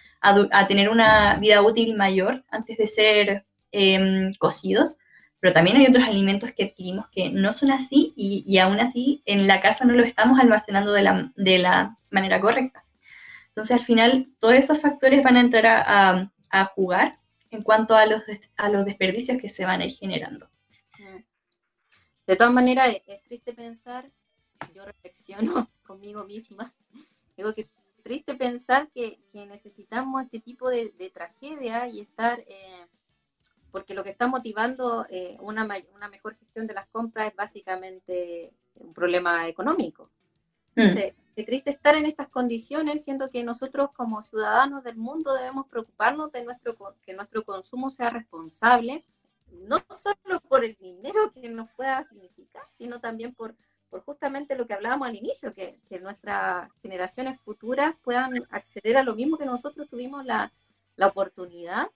tener 0.68 0.90
una 0.90 1.36
vida 1.36 1.62
útil 1.62 1.96
mayor 1.96 2.44
antes 2.50 2.78
de 2.80 2.88
ser 2.88 3.46
em, 3.72 4.34
cocidos, 4.40 4.98
pero 5.40 5.54
también 5.54 5.78
hay 5.78 5.86
otros 5.86 6.08
alimentos 6.08 6.52
que 6.54 6.64
adquirimos 6.64 7.08
que 7.10 7.30
no 7.30 7.54
son 7.54 7.70
así 7.70 8.12
y, 8.16 8.58
aún 8.58 8.80
así 8.80 9.22
en 9.28 9.46
la 9.46 9.62
casa 9.62 9.86
no 9.86 9.94
los 9.94 10.08
estamos 10.08 10.40
almacenando 10.40 10.94
de 10.94 11.04
la, 11.60 11.98
manera 12.10 12.42
correcta. 12.42 12.84
Entonces, 13.50 13.78
al 13.78 13.86
final, 13.86 14.30
todos 14.40 14.56
esos 14.56 14.82
factores 14.82 15.22
van 15.22 15.38
a 15.38 15.42
entrar 15.42 15.86
a 16.50 16.66
jugar 16.66 17.20
en 17.52 17.64
cuanto 17.64 17.96
a 17.96 18.06
los, 18.06 18.24
a 18.58 18.70
los 18.70 18.86
desperdicios 18.86 19.40
que 19.40 19.50
se 19.50 19.66
van 19.66 19.82
a 19.82 19.86
ir 19.86 19.94
generando. 19.94 20.50
De 22.28 22.36
todas 22.36 22.54
maneras, 22.54 22.96
es 23.06 23.22
triste 23.24 23.54
pensar, 23.54 24.10
yo 24.74 24.84
reflexiono 24.84 25.70
conmigo 25.84 26.24
misma, 26.24 26.74
digo 27.38 27.54
que 27.54 27.62
es 27.62 27.68
triste 28.04 28.36
pensar 28.36 28.90
que, 28.92 29.20
necesitamos 29.34 30.24
este 30.24 30.40
tipo 30.40 30.70
de, 30.70 31.12
tragedia 31.14 31.88
y 31.88 32.00
estar, 32.00 32.40
eh, 32.48 32.88
porque 33.72 33.94
lo 33.94 34.04
que 34.04 34.10
está 34.10 34.28
motivando 34.28 35.06
eh, 35.10 35.38
una, 35.40 35.68
una 35.94 36.10
mejor 36.10 36.36
gestión 36.36 36.68
de 36.68 36.74
las 36.74 36.88
compras 36.88 37.28
es 37.28 37.36
básicamente 37.36 38.54
un 38.76 38.94
problema 38.94 39.48
económico. 39.48 40.10
Mm. 40.76 40.82
Entonces, 40.82 41.14
es 41.36 41.46
triste 41.46 41.70
estar 41.70 41.96
en 41.96 42.06
estas 42.06 42.30
condiciones, 42.30 43.04
siendo 43.04 43.30
que 43.30 43.44
nosotros 43.44 43.90
como 43.94 44.22
ciudadanos 44.22 44.84
del 44.84 44.96
mundo 44.96 45.34
debemos 45.34 45.68
preocuparnos 45.68 46.32
de 46.32 46.46
nuestro, 46.46 46.78
que 47.06 47.14
nuestro 47.14 47.44
consumo 47.44 47.90
sea 47.90 48.10
responsable, 48.10 49.04
no 49.52 49.80
solo 49.90 50.40
por 50.48 50.64
el 50.64 50.76
dinero 50.76 51.32
que 51.34 51.50
nos 51.50 51.70
pueda 51.72 52.04
significar, 52.04 52.64
sino 52.78 53.02
también 53.02 53.34
por, 53.34 53.56
por 53.90 54.02
justamente 54.04 54.56
lo 54.56 54.66
que 54.66 54.74
hablábamos 54.76 55.10
al 55.10 55.16
inicio, 55.16 55.54
que, 55.54 55.80
que 55.90 56.00
nuestras 56.00 56.70
generaciones 56.82 57.40
futuras 57.42 57.96
puedan 58.02 58.46
acceder 58.50 58.98
a 58.98 59.04
lo 59.04 59.16
mismo 59.16 59.38
que 59.38 59.46
nosotros 59.46 59.90
tuvimos 59.90 60.26
la, 60.26 60.54
la 60.96 61.08
oportunidad 61.08 61.88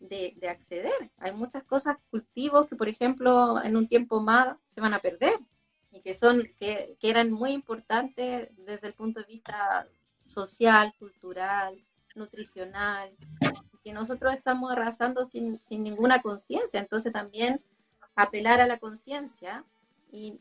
de, 0.00 0.34
de, 0.36 0.48
acceder. 0.48 0.92
Hay 1.16 1.32
muchas 1.32 1.62
cosas, 1.64 1.96
cultivos 2.10 2.66
que, 2.66 2.76
por 2.76 2.88
ejemplo, 2.88 3.62
en 3.62 3.76
un 3.76 3.88
tiempo 3.88 4.20
más 4.20 4.56
se 4.66 4.80
van 4.80 4.92
a 4.92 4.98
perder 4.98 5.38
y 5.92 6.00
que, 6.00 6.14
son, 6.14 6.42
que, 6.58 6.96
que 6.98 7.10
eran 7.10 7.30
muy 7.30 7.52
importantes 7.52 8.48
desde 8.56 8.88
el 8.88 8.94
punto 8.94 9.20
de 9.20 9.26
vista 9.26 9.86
social, 10.24 10.94
cultural, 10.98 11.84
nutricional, 12.14 13.14
que 13.84 13.92
nosotros 13.92 14.32
estamos 14.34 14.70
arrasando 14.72 15.24
sin, 15.24 15.60
sin 15.60 15.82
ninguna 15.82 16.22
conciencia. 16.22 16.80
Entonces 16.80 17.12
también 17.12 17.62
apelar 18.14 18.60
a 18.60 18.66
la 18.66 18.78
conciencia 18.78 19.64
y 20.10 20.40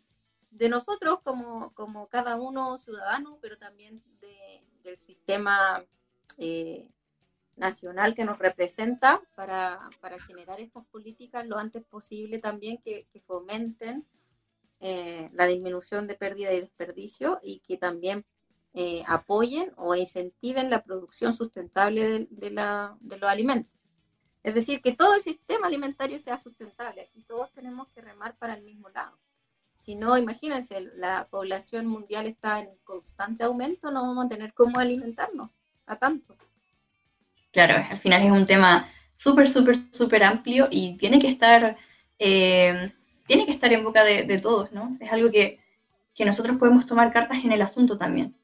de 0.51 0.69
nosotros 0.69 1.19
como, 1.23 1.73
como 1.73 2.07
cada 2.07 2.35
uno 2.35 2.77
ciudadano, 2.77 3.37
pero 3.41 3.57
también 3.57 4.03
de, 4.19 4.63
del 4.83 4.97
sistema 4.97 5.83
eh, 6.37 6.87
nacional 7.55 8.15
que 8.15 8.25
nos 8.25 8.37
representa 8.37 9.21
para, 9.35 9.79
para, 9.99 10.19
generar 10.19 10.59
estas 10.59 10.85
políticas 10.87 11.45
lo 11.47 11.57
antes 11.57 11.83
posible 11.83 12.39
también 12.39 12.77
que, 12.79 13.07
que 13.11 13.21
fomenten 13.21 14.05
eh, 14.83 15.29
la 15.33 15.45
disminución 15.45 16.07
de 16.07 16.15
pérdida 16.15 16.51
y 16.51 16.59
desperdicio 16.59 17.39
y 17.43 17.59
que 17.59 17.77
también 17.77 18.25
eh, 18.73 19.03
apoyen 19.05 19.71
o 19.77 19.93
incentiven 19.93 20.71
la 20.71 20.83
producción 20.83 21.35
sustentable 21.35 22.27
de, 22.31 22.49
la, 22.49 22.97
de, 22.99 23.17
los 23.17 23.29
alimentos. 23.29 23.79
Es 24.41 24.55
decir, 24.55 24.81
que 24.81 24.93
todo 24.93 25.13
el 25.13 25.21
sistema 25.21 25.67
alimentario 25.67 26.17
sea 26.17 26.39
sustentable. 26.39 27.01
Aquí 27.01 27.23
todos 27.23 27.51
tenemos 27.53 27.89
que 27.89 28.01
remar 28.01 28.35
para 28.37 28.55
el 28.55 28.63
mismo 28.63 28.89
lado. 28.89 29.19
Si 29.77 29.93
no, 29.93 30.17
imagínense, 30.17 30.81
la 30.95 31.27
población 31.29 31.85
mundial 31.85 32.25
está 32.25 32.59
en 32.59 32.69
constante 32.83 33.43
aumento, 33.43 33.91
no 33.91 34.01
vamos 34.01 34.25
a 34.25 34.29
tener 34.29 34.53
cómo 34.53 34.79
alimentarnos 34.79 35.51
a 35.85 35.97
tantos. 35.97 36.37
Claro, 37.51 37.85
al 37.87 37.99
final 37.99 38.23
es 38.23 38.31
un 38.31 38.47
tema 38.47 38.89
súper, 39.13 39.47
súper, 39.47 39.75
súper 39.75 40.23
amplio 40.23 40.67
y 40.71 40.97
tiene 40.97 41.19
que 41.19 41.27
estar 41.27 41.77
eh, 42.17 42.91
tiene 43.31 43.45
que 43.45 43.53
estar 43.53 43.71
en 43.71 43.85
boca 43.85 44.03
de, 44.03 44.37
todos, 44.39 44.73
¿no? 44.73 44.97
Es 44.99 45.09
algo 45.13 45.31
que, 45.31 45.57
nosotros 46.19 46.57
podemos 46.57 46.85
tomar 46.85 47.13
cartas 47.13 47.45
en 47.45 47.53
el 47.53 47.61
asunto 47.61 47.97
también. 47.97 48.35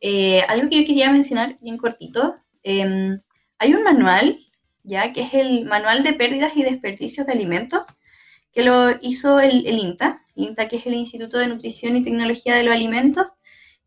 Eh, 0.00 0.40
algo 0.48 0.70
que 0.70 0.80
yo 0.80 0.86
quería 0.86 1.10
mencionar 1.10 1.58
bien 1.60 1.76
cortito, 1.78 2.36
em, 2.62 3.20
hay 3.58 3.74
un 3.74 3.82
manual, 3.82 4.38
ya 4.84 5.12
que 5.12 5.22
es 5.22 5.34
el 5.34 5.64
Manual 5.64 6.04
de 6.04 6.12
Pérdidas 6.12 6.52
y 6.56 6.62
Desperdicios 6.62 7.26
de 7.26 7.32
Alimentos, 7.32 7.88
que 8.52 8.62
lo 8.62 8.90
hizo 9.02 9.40
el, 9.40 9.66
INTA, 9.66 10.22
el 10.36 10.44
INTA 10.44 10.68
que 10.68 10.76
es 10.76 10.86
el 10.86 10.94
Instituto 10.94 11.38
de 11.38 11.48
Nutrición 11.48 11.96
y 11.96 12.02
Tecnología 12.02 12.54
de 12.54 12.62
los 12.62 12.72
Alimentos, 12.72 13.32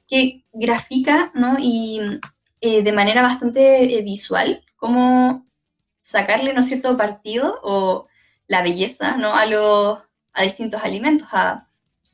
que 0.08 0.44
grafica, 0.52 1.32
¿no? 1.34 1.56
Y 1.58 2.02
eh, 2.60 2.84
de 2.84 2.92
manera 2.92 3.22
bastante 3.22 3.98
eh, 3.98 4.02
visual 4.02 4.62
cómo 4.76 5.48
sacarle, 6.02 6.54
¿no 6.54 6.64
cierto?, 6.64 6.98
partido 6.98 7.62
o 7.64 8.08
la 8.48 8.62
belleza, 8.62 9.16
¿no? 9.16 9.34
A 9.34 9.46
los, 9.46 10.09
a 10.34 10.44
distintos 10.44 10.82
alimentos, 10.84 11.28
a, 11.32 11.66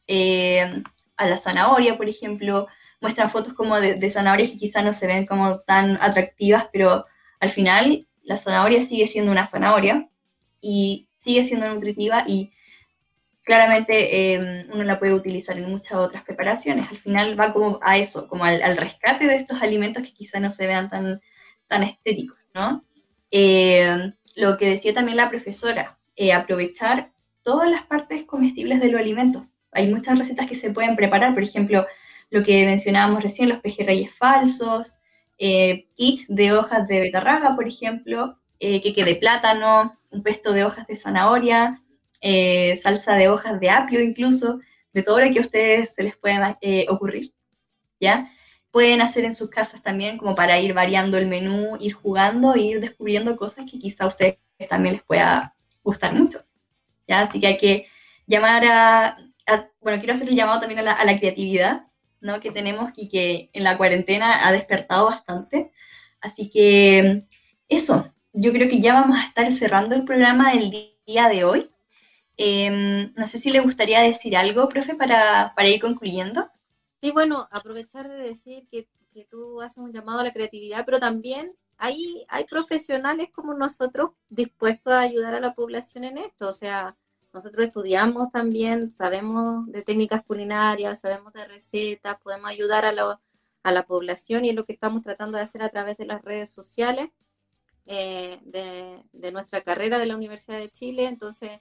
eh, 0.08 0.84
a 1.18 1.28
la 1.28 1.38
zanahoria, 1.38 1.98
por 1.98 2.10
ejemplo, 2.10 2.68
muestran 3.02 3.30
fotos 3.30 3.54
como 3.54 3.80
de, 3.80 4.10
zanahorias 4.10 4.52
que 4.52 4.58
quizás 4.58 4.84
no 4.84 4.94
se 4.94 5.08
ven 5.08 5.26
como 5.26 5.60
tan 5.60 5.98
atractivas, 6.02 6.68
pero 6.72 7.06
al 7.40 7.50
final 7.50 8.08
la 8.24 8.38
zanahoria 8.38 8.82
sigue 8.82 9.08
siendo 9.08 9.32
una 9.32 9.46
zanahoria 9.46 10.10
y 10.62 11.08
sigue 11.14 11.44
siendo 11.44 11.72
nutritiva 11.72 12.24
y 12.28 12.52
claramente 13.44 14.34
eh, 14.34 14.66
uno 14.74 14.84
la 14.84 14.98
puede 14.98 15.14
utilizar 15.14 15.58
en 15.58 15.70
muchas 15.70 15.94
otras 15.94 16.24
preparaciones. 16.24 16.90
Al 16.90 16.98
final 16.98 17.40
va 17.40 17.54
como 17.54 17.80
a 17.84 17.98
eso, 17.98 18.28
como 18.28 18.44
al, 18.44 18.78
rescate 18.78 19.28
de 19.28 19.36
estos 19.36 19.62
alimentos 19.62 20.04
que 20.04 20.14
quizás 20.14 20.42
no 20.42 20.50
se 20.50 20.66
vean 20.66 20.90
tan, 20.90 21.22
tan 21.68 21.84
estéticos, 21.84 22.40
¿no? 22.54 22.84
Eh, 23.30 24.14
lo 24.36 24.58
que 24.58 24.70
decía 24.70 24.94
también 24.94 25.18
la 25.18 25.30
profesora, 25.30 25.98
eh, 26.16 26.34
aprovechar 26.34 27.12
todas 27.46 27.70
las 27.70 27.84
partes 27.84 28.24
comestibles 28.24 28.82
de 28.82 28.90
los 28.90 29.00
alimentos. 29.00 29.44
Hay 29.72 29.88
muchas 29.88 30.18
recetas 30.18 30.48
que 30.48 30.56
se 30.56 30.72
pueden 30.72 30.96
preparar, 30.96 31.36
por 31.36 31.44
ejemplo, 31.44 31.86
lo 32.32 32.44
que 32.44 32.66
mencionábamos 32.66 33.22
recién, 33.22 33.50
los 33.50 33.60
pejerreyes 33.60 34.12
falsos, 34.14 34.96
eh, 35.38 35.86
kits 35.96 36.26
de 36.28 36.54
hojas 36.54 36.88
de 36.88 37.00
betarraga, 37.00 37.56
por 37.56 37.68
ejemplo, 37.68 38.40
eh, 38.60 38.82
queque 38.82 39.06
de 39.06 39.16
plátano, 39.16 39.96
un 40.10 40.24
pesto 40.24 40.54
de 40.54 40.66
hojas 40.66 40.88
de 40.88 40.96
zanahoria, 40.96 41.80
eh, 42.20 42.76
salsa 42.78 43.16
de 43.16 43.30
hojas 43.30 43.60
de 43.60 43.70
apio 43.70 44.02
incluso, 44.02 44.60
de 44.92 45.04
todo 45.04 45.20
lo 45.20 45.32
que 45.32 45.40
a 45.40 45.44
ustedes 45.44 45.94
se 45.94 46.02
les 46.02 46.18
pueda 46.18 46.58
eh, 46.62 46.88
ocurrir, 46.90 47.34
¿ya? 48.00 48.32
Pueden 48.72 49.02
hacer 49.02 49.24
en 49.24 49.36
sus 49.36 49.52
casas 49.52 49.84
también 49.84 50.18
como 50.18 50.34
para 50.34 50.60
ir 50.60 50.74
variando 50.74 51.18
el 51.20 51.28
menú, 51.28 51.78
ir 51.80 51.94
jugando 51.94 52.56
e 52.56 52.62
ir 52.62 52.80
descubriendo 52.80 53.38
cosas 53.38 53.70
que 53.70 53.78
quizá 53.78 54.06
a 54.06 54.08
ustedes 54.08 54.38
también 54.68 54.96
les 54.96 55.04
pueda 55.04 55.56
gustar 55.84 56.14
mucho, 56.14 56.40
¿ya? 57.08 57.22
Así 57.22 57.40
que 57.40 57.48
hay 57.48 57.58
que 57.58 57.88
llamar 58.28 58.64
a, 58.66 59.18
bueno, 59.82 60.00
quiero 60.00 60.14
hacer 60.14 60.30
el 60.30 60.36
llamado 60.36 60.60
también 60.60 60.80
a 60.80 60.84
la, 60.84 60.94
a 60.94 61.06
la 61.06 61.20
creatividad, 61.20 61.88
¿no? 62.22 62.40
que 62.40 62.52
tenemos 62.52 62.92
y 62.96 63.10
que 63.10 63.50
en 63.54 63.64
la 63.64 63.78
cuarentena 63.78 64.48
ha 64.48 64.52
despertado 64.52 65.06
bastante. 65.06 65.72
Así 66.22 66.50
que 66.50 67.26
eso, 67.68 68.12
yo 68.34 68.52
creo 68.52 68.68
que 68.68 68.80
ya 68.80 68.94
vamos 68.94 69.18
a 69.18 69.26
estar 69.26 69.52
cerrando 69.52 69.96
el 69.96 70.06
programa 70.06 70.52
del 70.52 70.72
día 71.06 71.30
de 71.30 71.44
hoy. 71.44 71.70
Eh, 72.38 73.12
no 73.16 73.28
sé 73.28 73.38
si 73.38 73.50
le 73.52 73.62
gustaría 73.62 74.02
decir 74.02 74.36
algo, 74.36 74.68
profe, 74.68 74.96
para, 74.96 75.54
para, 75.56 75.70
ir 75.70 75.80
concluyendo. 75.80 76.50
Sí, 77.02 77.12
bueno, 77.12 77.48
aprovechar 77.52 78.10
de 78.10 78.18
decir 78.18 78.68
que, 78.70 78.90
que, 79.14 79.26
tú 79.26 79.62
haces 79.62 79.78
un 79.78 79.94
llamado 79.94 80.20
a 80.20 80.24
la 80.24 80.34
creatividad, 80.34 80.84
pero 80.86 81.00
también 81.00 81.56
hay, 81.78 82.26
hay 82.30 82.46
profesionales 82.46 83.30
como 83.32 83.54
nosotros 83.54 84.12
dispuestos 84.30 84.94
a 84.94 85.02
ayudar 85.02 85.34
a 85.36 85.40
la 85.40 85.54
población 85.54 86.04
en 86.04 86.18
esto. 86.18 86.50
O 86.50 86.54
sea, 86.54 86.98
nosotros 87.34 87.68
estudiamos 87.68 88.32
también, 88.32 88.92
sabemos 88.92 89.70
de 89.72 89.82
técnicas 89.82 90.24
culinarias, 90.24 91.02
sabemos 91.02 91.34
de 91.34 91.46
recetas, 91.46 92.20
podemos 92.22 92.50
ayudar 92.50 92.86
a 92.86 92.92
la, 92.92 93.86
población 93.88 94.46
y 94.46 94.50
es 94.50 94.56
lo 94.56 94.66
que 94.66 94.74
estamos 94.74 95.04
tratando 95.04 95.38
de 95.38 95.44
hacer 95.44 95.62
a 95.64 95.70
través 95.70 95.98
de 95.98 96.06
las 96.06 96.22
redes 96.22 96.50
sociales 96.50 97.10
eh, 97.88 98.40
de, 98.44 99.04
de, 99.12 99.32
nuestra 99.32 99.62
carrera 99.62 100.00
de 100.00 100.06
la 100.06 100.16
Universidad 100.16 100.60
de 100.60 100.70
Chile. 100.70 101.08
Entonces, 101.08 101.60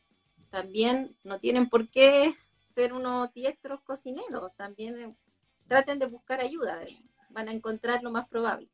también 0.51 1.17
no 1.25 1.41
tienen 1.41 1.69
por 1.69 1.91
qué 1.91 2.37
ser 2.75 2.93
unos 2.93 3.33
diestros 3.33 3.81
cocineros, 3.83 4.55
también 4.57 5.17
traten 5.67 5.99
de 5.99 6.07
buscar 6.07 6.41
ayuda, 6.41 6.81
van 7.31 7.49
a 7.49 7.53
encontrar 7.53 8.03
lo 8.03 8.11
más 8.11 8.29
probable. 8.29 8.69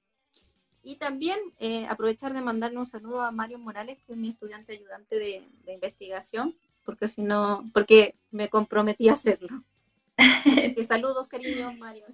Y 0.83 0.97
también 0.97 1.39
eh, 1.59 1.87
aprovechar 1.89 2.33
de 2.33 2.41
mandarle 2.41 2.79
un 2.79 2.87
saludo 2.87 3.23
a 3.23 3.31
Mario 3.31 3.59
Morales, 3.59 3.99
que 4.07 4.13
es 4.13 4.19
mi 4.19 4.29
estudiante 4.29 4.73
ayudante 4.73 5.19
de, 5.19 5.43
investigación, 5.73 6.57
porque 6.85 7.09
si 7.09 7.23
no, 7.23 7.71
porque 7.75 8.17
me 8.31 8.49
comprometí 8.49 9.09
a 9.09 9.13
hacerlo. 9.13 9.63
que 10.17 10.85
saludos, 10.85 11.29
cariños, 11.29 11.77
Mario. 11.77 12.07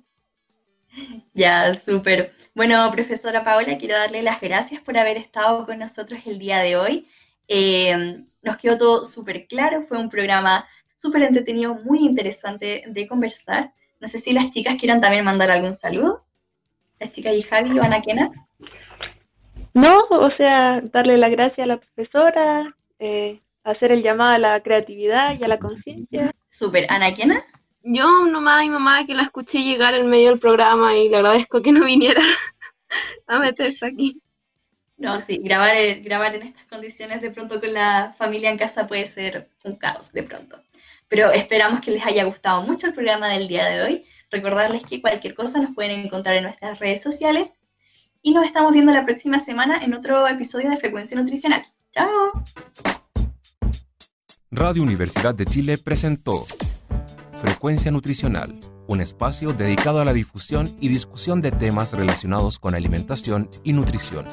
Ya, 1.34 1.74
súper. 1.74 2.32
Bueno, 2.54 2.90
profesora 2.90 3.44
Paola, 3.44 3.78
quiero 3.78 3.96
darle 3.96 4.22
las 4.22 4.40
gracias 4.40 4.82
por 4.82 4.96
haber 4.96 5.16
estado 5.16 5.64
con 5.66 5.78
nosotros 5.78 6.20
el 6.26 6.38
día 6.38 6.58
de 6.60 6.76
hoy. 6.76 7.08
Eh, 7.48 8.24
nos 8.42 8.56
quedó 8.56 8.76
todo 8.78 9.04
súper 9.04 9.46
claro, 9.46 9.86
fue 9.86 9.98
un 9.98 10.08
programa 10.08 10.66
súper 10.94 11.22
entretenido, 11.22 11.74
muy 11.74 12.00
interesante 12.00 12.82
de 12.86 13.06
conversar. 13.06 13.72
No 14.00 14.08
sé 14.08 14.18
si 14.18 14.32
las 14.32 14.50
chicas 14.50 14.76
quieran 14.76 15.00
también 15.00 15.24
mandar 15.24 15.50
algún 15.50 15.74
saludo. 15.74 16.24
Las 16.98 17.12
chicas 17.12 17.34
y 17.34 17.42
Javi 17.42 17.78
o 17.78 17.82
Ana 17.82 18.02
Kena. 18.02 18.45
No, 19.76 20.06
o 20.08 20.30
sea, 20.38 20.80
darle 20.90 21.18
las 21.18 21.30
gracias 21.30 21.58
a 21.58 21.66
la 21.66 21.76
profesora, 21.76 22.74
eh, 22.98 23.42
hacer 23.62 23.92
el 23.92 24.02
llamado 24.02 24.36
a 24.36 24.38
la 24.38 24.62
creatividad 24.62 25.38
y 25.38 25.44
a 25.44 25.48
la 25.48 25.58
conciencia. 25.58 26.32
Súper. 26.48 26.86
¿Ana 26.88 27.12
Kena? 27.12 27.44
Yo 27.82 28.24
nomás 28.24 28.60
a 28.60 28.62
mi 28.62 28.70
mamá 28.70 29.04
que 29.04 29.14
la 29.14 29.24
escuché 29.24 29.62
llegar 29.64 29.92
en 29.92 30.08
medio 30.08 30.30
del 30.30 30.38
programa 30.38 30.96
y 30.96 31.10
le 31.10 31.16
agradezco 31.18 31.60
que 31.60 31.72
no 31.72 31.84
viniera 31.84 32.22
a 33.26 33.38
meterse 33.38 33.84
aquí. 33.84 34.18
No, 34.96 35.20
sí, 35.20 35.40
grabar, 35.44 35.76
grabar 36.00 36.34
en 36.34 36.44
estas 36.44 36.64
condiciones 36.68 37.20
de 37.20 37.30
pronto 37.30 37.60
con 37.60 37.74
la 37.74 38.14
familia 38.16 38.48
en 38.48 38.56
casa 38.56 38.86
puede 38.86 39.06
ser 39.06 39.50
un 39.62 39.76
caos 39.76 40.10
de 40.10 40.22
pronto. 40.22 40.58
Pero 41.06 41.30
esperamos 41.32 41.82
que 41.82 41.90
les 41.90 42.06
haya 42.06 42.24
gustado 42.24 42.62
mucho 42.62 42.86
el 42.86 42.94
programa 42.94 43.28
del 43.28 43.46
día 43.46 43.66
de 43.66 43.82
hoy. 43.82 44.06
Recordarles 44.30 44.86
que 44.86 45.02
cualquier 45.02 45.34
cosa 45.34 45.60
nos 45.60 45.74
pueden 45.74 46.00
encontrar 46.00 46.36
en 46.36 46.44
nuestras 46.44 46.78
redes 46.78 47.02
sociales 47.02 47.52
y 48.26 48.34
nos 48.34 48.44
estamos 48.44 48.72
viendo 48.72 48.92
la 48.92 49.04
próxima 49.04 49.38
semana 49.38 49.84
en 49.84 49.94
otro 49.94 50.26
episodio 50.26 50.68
de 50.68 50.76
Frecuencia 50.76 51.16
Nutricional. 51.16 51.64
¡Chao! 51.92 52.32
Radio 54.50 54.82
Universidad 54.82 55.32
de 55.32 55.46
Chile 55.46 55.78
presentó 55.78 56.44
Frecuencia 57.40 57.92
Nutricional, 57.92 58.58
un 58.88 59.00
espacio 59.00 59.52
dedicado 59.52 60.00
a 60.00 60.04
la 60.04 60.12
difusión 60.12 60.68
y 60.80 60.88
discusión 60.88 61.40
de 61.40 61.52
temas 61.52 61.92
relacionados 61.92 62.58
con 62.58 62.74
alimentación 62.74 63.48
y 63.62 63.72
nutrición. 63.74 64.24